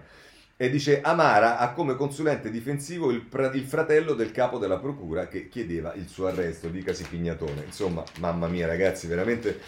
[0.55, 5.49] E dice Amara ha come consulente difensivo il, il, fratello del capo della procura che
[5.49, 7.63] chiedeva il suo arresto, dicasi Pignatone.
[7.65, 9.59] Insomma, mamma mia ragazzi, veramente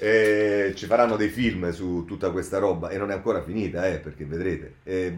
[0.00, 3.98] eh, ci faranno dei film su tutta questa roba e non è ancora finita, eh,
[3.98, 4.76] perché vedrete.
[4.82, 5.14] Eh,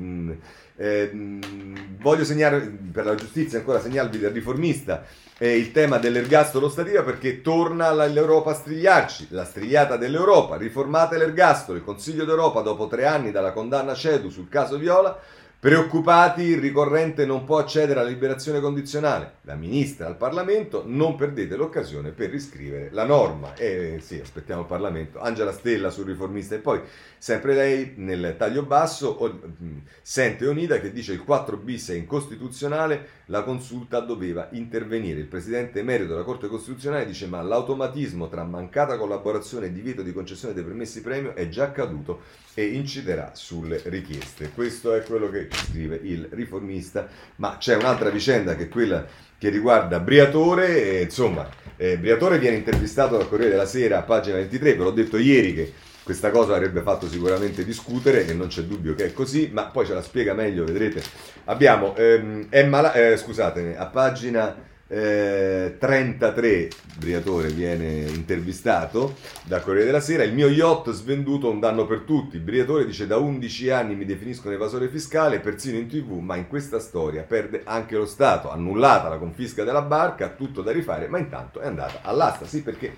[2.00, 2.60] voglio segnare
[2.92, 5.04] per la giustizia ancora segnarvi del riformista
[5.38, 11.84] il tema dell'ergastolo stativa perché torna l'Europa a strigliarci, la strigliata dell'Europa, riformate l'ergastolo, il
[11.84, 15.20] Consiglio d'Europa dopo tre anni dalla condanna CEDU sul caso Viola
[15.62, 19.34] Preoccupati, il ricorrente non può accedere alla liberazione condizionale.
[19.42, 23.54] La ministra al Parlamento, non perdete l'occasione per riscrivere la norma.
[23.54, 25.20] E sì, aspettiamo il Parlamento.
[25.20, 26.80] Angela Stella sul riformista e poi
[27.22, 29.16] sempre lei nel taglio basso
[29.62, 35.20] mm, sente Onida che dice il 4 bis è incostituzionale, la consulta doveva intervenire.
[35.20, 40.12] Il presidente emerito della Corte Costituzionale dice ma l'automatismo tra mancata collaborazione e divieto di
[40.12, 42.22] concessione dei permessi premio è già accaduto
[42.54, 44.50] e inciderà sulle richieste.
[44.50, 49.06] Questo è quello che scrive il riformista, ma c'è un'altra vicenda che è quella
[49.38, 54.74] che riguarda Briatore, e, insomma, eh, Briatore viene intervistato dal Corriere della Sera pagina 23,
[54.74, 55.72] ve l'ho detto ieri che
[56.02, 59.86] questa cosa avrebbe fatto sicuramente discutere e non c'è dubbio che è così, ma poi
[59.86, 61.02] ce la spiega meglio, vedrete.
[61.44, 66.68] Abbiamo, ehm, Emma, eh, scusatemi, a pagina eh, 33
[66.98, 69.14] Briatore viene intervistato
[69.44, 70.22] da Corriere della Sera.
[70.22, 72.38] Il mio yacht svenduto un danno per tutti.
[72.38, 76.78] Briatore dice da 11 anni mi definiscono evasore fiscale, persino in tv, ma in questa
[76.78, 78.50] storia perde anche lo Stato.
[78.50, 82.46] Annullata la confisca della barca, tutto da rifare, ma intanto è andata all'asta.
[82.46, 82.96] Sì, perché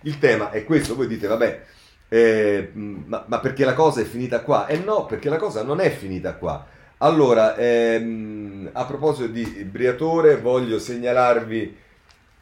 [0.00, 0.96] il tema è questo.
[0.96, 1.62] Voi dite, vabbè,
[2.08, 4.66] eh, ma, ma perché la cosa è finita qua?
[4.66, 6.64] Eh no, perché la cosa non è finita qua
[6.98, 11.76] Allora, ehm, a proposito di Briatore, voglio segnalarvi,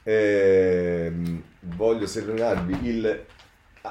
[0.03, 3.25] ehm, voglio segnalarvi il...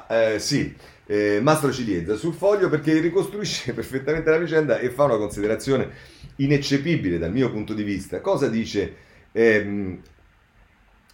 [0.08, 0.74] Eh, sì,
[1.06, 5.90] eh, Mastro Ciliezza sul foglio perché ricostruisce perfettamente la vicenda e fa una considerazione
[6.36, 8.20] ineccepibile dal mio punto di vista.
[8.20, 8.94] Cosa dice
[9.32, 10.00] ehm,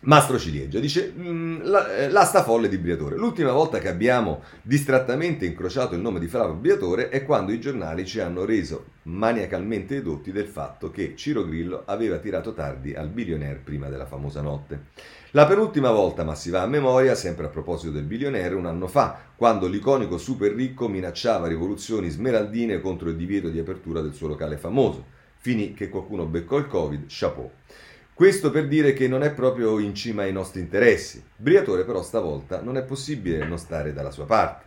[0.02, 3.16] Mastro Ciliegia dice mm, eh, l'asta folle di Briatore.
[3.16, 8.06] L'ultima volta che abbiamo distrattamente incrociato il nome di Flavio Briatore è quando i giornali
[8.06, 13.60] ci hanno reso maniacalmente edotti del fatto che Ciro Grillo aveva tirato tardi al billionaire
[13.62, 14.86] prima della famosa notte.
[15.32, 18.86] La penultima volta, ma si va a memoria, sempre a proposito del billionaire, un anno
[18.86, 24.28] fa, quando l'iconico super ricco minacciava rivoluzioni smeraldine contro il divieto di apertura del suo
[24.28, 25.04] locale famoso.
[25.36, 27.50] Finì che qualcuno beccò il Covid, chapeau.
[28.20, 31.24] Questo per dire che non è proprio in cima ai nostri interessi.
[31.34, 34.66] Briatore però stavolta non è possibile non stare dalla sua parte,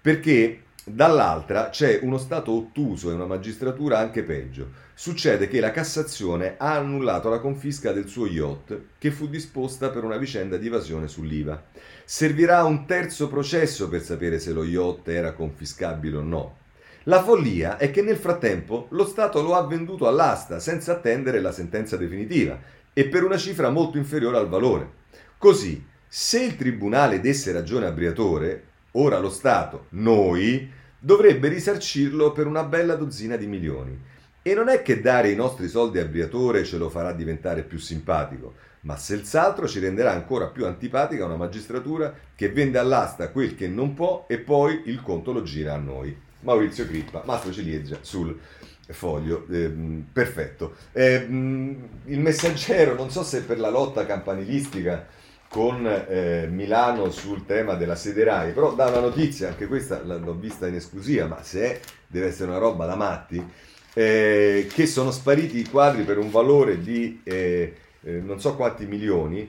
[0.00, 4.70] perché dall'altra c'è uno Stato ottuso e una magistratura anche peggio.
[4.94, 10.02] Succede che la Cassazione ha annullato la confisca del suo yacht che fu disposta per
[10.02, 11.64] una vicenda di evasione sull'IVA.
[12.02, 16.56] Servirà un terzo processo per sapere se lo yacht era confiscabile o no.
[17.08, 21.52] La follia è che nel frattempo lo Stato lo ha venduto all'asta senza attendere la
[21.52, 22.58] sentenza definitiva
[22.98, 24.90] e per una cifra molto inferiore al valore.
[25.36, 30.66] Così, se il tribunale desse ragione a Briatore, ora lo Stato, noi,
[30.98, 34.00] dovrebbe risarcirlo per una bella dozzina di milioni.
[34.40, 37.76] E non è che dare i nostri soldi a Briatore ce lo farà diventare più
[37.78, 43.68] simpatico, ma senz'altro ci renderà ancora più antipatica una magistratura che vende all'asta quel che
[43.68, 46.16] non può e poi il conto lo gira a noi.
[46.40, 48.38] Maurizio Crippa, Mastro Ciliegia sul
[48.92, 49.70] foglio, eh,
[50.12, 50.74] perfetto.
[50.92, 55.06] Eh, il messaggero, non so se per la lotta campanilistica
[55.48, 60.34] con eh, Milano sul tema della sede RAI, però dà una notizia, anche questa l'ho
[60.34, 63.44] vista in esclusiva, ma se è, deve essere una roba da matti,
[63.94, 68.86] eh, che sono spariti i quadri per un valore di eh, eh, non so quanti
[68.86, 69.48] milioni,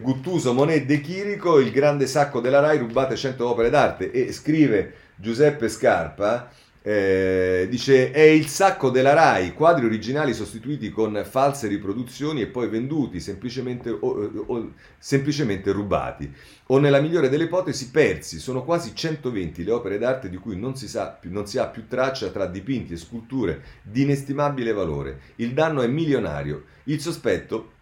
[0.00, 4.92] Guttuso, Monet De Chirico, il grande sacco della RAI, rubate 100 opere d'arte, e scrive
[5.16, 6.48] Giuseppe Scarpa,
[6.86, 12.68] eh, dice è il sacco della RAI, quadri originali sostituiti con false riproduzioni e poi
[12.68, 16.30] venduti semplicemente, o, o, semplicemente rubati
[16.66, 18.38] o nella migliore delle ipotesi persi.
[18.38, 21.88] Sono quasi 120 le opere d'arte di cui non si, sa, non si ha più
[21.88, 25.20] traccia tra dipinti e sculture di inestimabile valore.
[25.36, 26.64] Il danno è milionario.
[26.84, 27.72] Il sospetto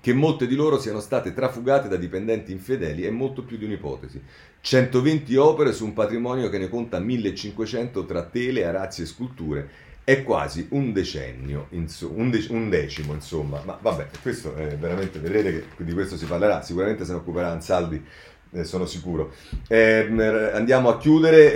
[0.00, 4.20] che molte di loro siano state trafugate da dipendenti infedeli è molto più di un'ipotesi.
[4.62, 9.68] 120 opere su un patrimonio che ne conta 1500 tra tele, arazzi e sculture.
[10.04, 15.64] È quasi un decennio, un, de- un, decimo insomma, ma vabbè, questo è veramente, vedrete
[15.76, 18.04] che di questo si parlerà, sicuramente se ne occuperà Ansaldi,
[18.52, 19.32] eh, sono sicuro.
[19.66, 20.08] Eh,
[20.52, 21.54] andiamo a chiudere,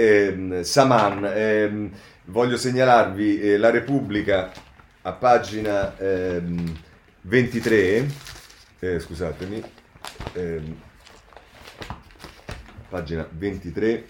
[0.58, 1.90] eh, Saman, ehm,
[2.26, 4.52] voglio segnalarvi eh, la Repubblica
[5.02, 5.94] a pagina
[7.20, 8.08] 23, ehm,
[8.80, 9.62] eh, scusatemi,
[10.32, 10.76] ehm,
[12.96, 14.04] pagina 23.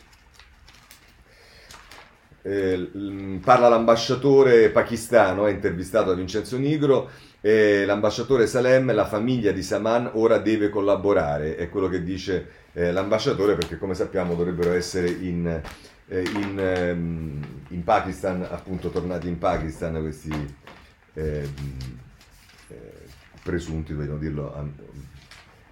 [2.43, 2.91] Eh,
[3.43, 7.11] parla l'ambasciatore pakistano, è intervistato da Vincenzo Nigro,
[7.41, 12.93] eh, l'ambasciatore Salem, la famiglia di Saman ora deve collaborare, è quello che dice eh,
[12.93, 15.61] l'ambasciatore perché come sappiamo dovrebbero essere in,
[16.07, 20.31] eh, in, ehm, in, Pakistan, appunto tornati in Pakistan questi
[21.15, 21.53] ehm,
[22.69, 22.93] eh,
[23.43, 24.55] presunti, dobbiamo dirlo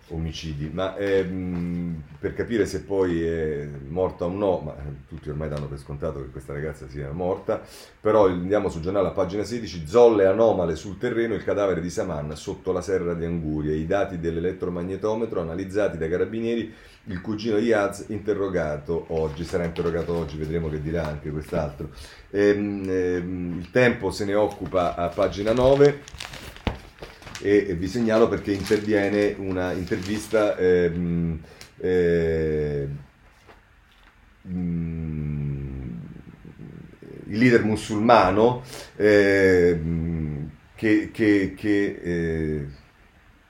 [0.09, 4.75] omicidi, ma ehm, per capire se poi è morta o no, ma
[5.09, 7.63] tutti ormai danno per scontato che questa ragazza sia morta,
[8.01, 12.37] però andiamo sul giornale a pagina 16, zolle anomale sul terreno, il cadavere di Saman
[12.37, 16.73] sotto la serra di Anguria, i dati dell'elettromagnetometro analizzati dai carabinieri,
[17.07, 21.91] il cugino Iaz interrogato oggi, sarà interrogato oggi, vedremo che dirà anche quest'altro.
[22.31, 26.43] Ehm, ehm, il tempo se ne occupa a pagina 9
[27.45, 31.39] e vi segnalo perché interviene una intervista ehm,
[31.77, 32.89] eh,
[37.27, 38.63] il leader musulmano
[38.97, 39.79] eh,
[40.75, 42.67] che, che, che eh,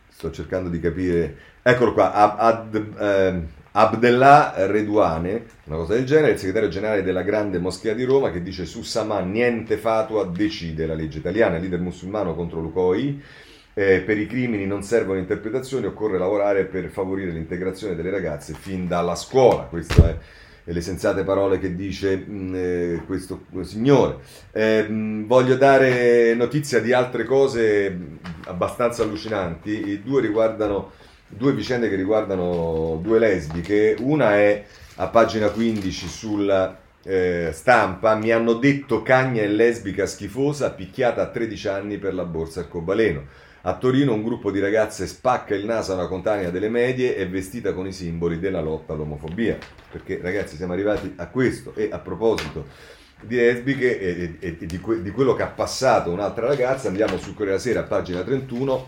[0.08, 3.46] sto cercando di capire eccolo qua Ab, Ad, ehm,
[3.76, 8.42] Abdellah Redouane una cosa del genere il segretario generale della grande moschea di Roma che
[8.42, 13.22] dice su Saman niente fatua decide la legge italiana leader musulmano contro l'UCOI
[13.74, 18.86] eh, per i crimini non servono interpretazioni, occorre lavorare per favorire l'integrazione delle ragazze fin
[18.86, 19.64] dalla scuola.
[19.64, 20.18] Queste
[20.64, 24.18] è le sensate parole che dice mh, mm, eh, questo signore.
[24.52, 29.88] Eh, mh, voglio dare notizia di altre cose mm, abbastanza allucinanti.
[29.88, 30.92] I due riguardano
[31.26, 33.96] due vicende che riguardano due lesbiche.
[34.00, 34.64] Una è
[34.96, 41.26] a pagina 15 sulla eh, stampa, mi hanno detto cagna e lesbica schifosa, picchiata a
[41.28, 43.42] 13 anni per la borsa arcobaleno.
[43.66, 47.26] A Torino un gruppo di ragazze spacca il naso a una contanea delle medie e
[47.26, 49.56] vestita con i simboli della lotta all'omofobia.
[49.90, 52.66] Perché ragazzi siamo arrivati a questo e a proposito
[53.22, 57.16] di lesbiche e, e, e di, que, di, quello che ha passato un'altra ragazza, andiamo
[57.16, 58.86] su Corriere Sera, pagina 31,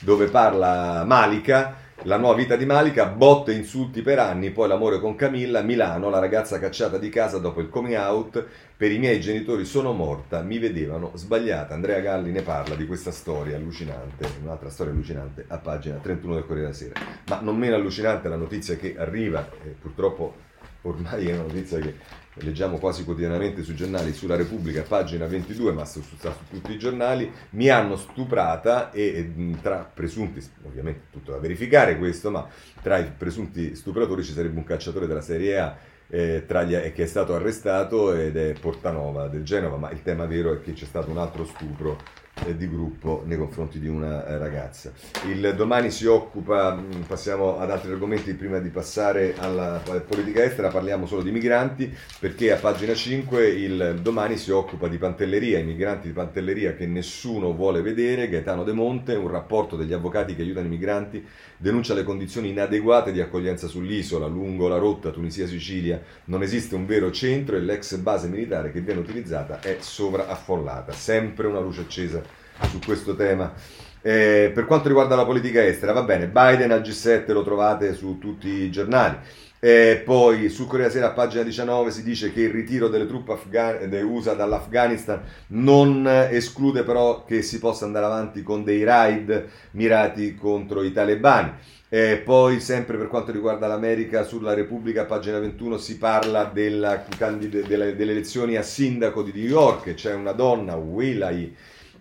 [0.00, 5.00] dove parla Malika la nuova vita di Malika, botte e insulti per anni, poi l'amore
[5.00, 8.46] con Camilla, Milano, la ragazza cacciata di casa dopo il coming out,
[8.76, 11.74] per i miei genitori sono morta, mi vedevano sbagliata.
[11.74, 16.42] Andrea Galli ne parla di questa storia allucinante, un'altra storia allucinante, a pagina 31 del
[16.44, 17.00] Corriere della Sera.
[17.26, 20.34] Ma non meno allucinante la notizia che arriva, e purtroppo
[20.82, 21.94] ormai è una notizia che
[22.40, 26.78] leggiamo quasi quotidianamente sui giornali, sulla Repubblica, pagina 22, ma su, su, su tutti i
[26.78, 32.46] giornali, mi hanno stuprata e, e tra presunti, ovviamente tutto da verificare questo, ma
[32.82, 35.76] tra i presunti stupratori ci sarebbe un cacciatore della Serie A
[36.08, 40.52] eh, gli, che è stato arrestato ed è Portanova del Genova, ma il tema vero
[40.52, 42.17] è che c'è stato un altro stupro eh,
[42.56, 44.92] di gruppo nei confronti di una eh, ragazza.
[45.26, 50.68] Il domani si occupa, mm, passiamo ad altri argomenti prima di passare alla politica estera,
[50.68, 55.64] parliamo solo di migranti perché a pagina 5 il domani si occupa di Pantelleria, i
[55.64, 60.42] migranti di Pantelleria che nessuno vuole vedere, Gaetano De Monte, un rapporto degli avvocati che
[60.42, 61.26] aiutano i migranti
[61.58, 67.10] denuncia le condizioni inadeguate di accoglienza sull'isola, lungo la rotta Tunisia-Sicilia, non esiste un vero
[67.10, 72.22] centro e l'ex base militare che viene utilizzata è sovraaffollata, sempre una luce accesa
[72.70, 73.52] su questo tema.
[74.00, 78.18] Eh, per quanto riguarda la politica estera, va bene, Biden al G7 lo trovate su
[78.18, 79.16] tutti i giornali.
[79.60, 83.90] Eh, poi su Corea Sera, pagina 19, si dice che il ritiro delle truppe afgan-
[84.04, 90.82] USA dall'Afghanistan non esclude però che si possa andare avanti con dei raid mirati contro
[90.82, 91.52] i talebani.
[91.90, 97.96] Eh, poi, sempre per quanto riguarda l'America, sulla Repubblica, pagina 21, si parla della, delle,
[97.96, 99.94] delle elezioni a sindaco di New York.
[99.94, 101.54] C'è una donna, Willay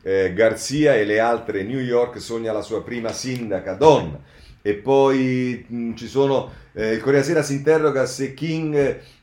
[0.07, 4.17] eh, Garzia e le altre New York sogna la sua prima sindaca donna.
[4.61, 8.75] E poi mh, ci sono, eh, il Corea Sera si interroga se King,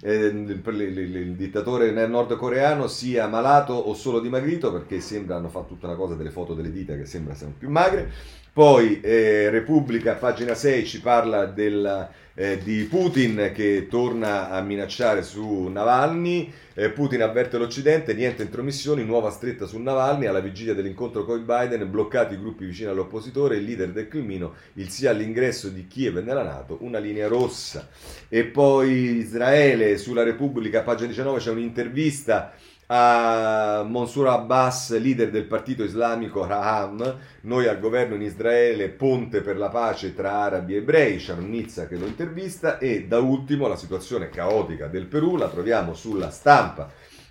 [0.02, 5.74] eh, il, il, il, dittatore nordcoreano, sia malato o solo dimagrito, perché sembra, hanno fatto
[5.74, 8.10] tutta una cosa delle foto delle dita che sembra siano più magre.
[8.55, 15.24] Poi eh, Repubblica, pagina 6, ci parla della eh, di Putin che torna a minacciare
[15.24, 16.52] su Navalny.
[16.74, 20.26] Eh, Putin avverte l'Occidente, niente intromissioni, nuova stretta su Navalny.
[20.26, 24.89] Alla vigilia dell'incontro con Biden, bloccati i gruppi vicini all'oppositore, il leader del Crimino, il
[24.89, 27.89] sì all'ingresso di Kiev nella Nato, una linea rossa.
[28.28, 32.52] E poi Israele, sulla Repubblica, pagina 19, c'è un'intervista
[32.86, 39.56] a Monsur Abbas, leader del partito islamico Raham, noi al governo in Israele, ponte per
[39.56, 44.28] la pace tra arabi e ebrei, Sharnizza che lo intervista e da ultimo la situazione
[44.28, 46.90] caotica del Perù, la troviamo sulla stampa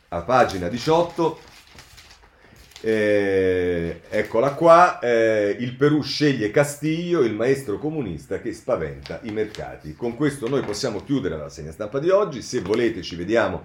[0.09, 1.51] a pagina 18.
[2.85, 9.95] Eh, eccola qua, eh, il Perù sceglie Castillo, il maestro comunista che spaventa i mercati.
[9.95, 13.63] Con questo noi possiamo chiudere la segna stampa di oggi, se volete ci vediamo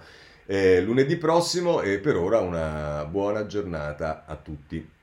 [0.50, 4.96] eh, lunedì prossimo e per ora una buona giornata a tutti.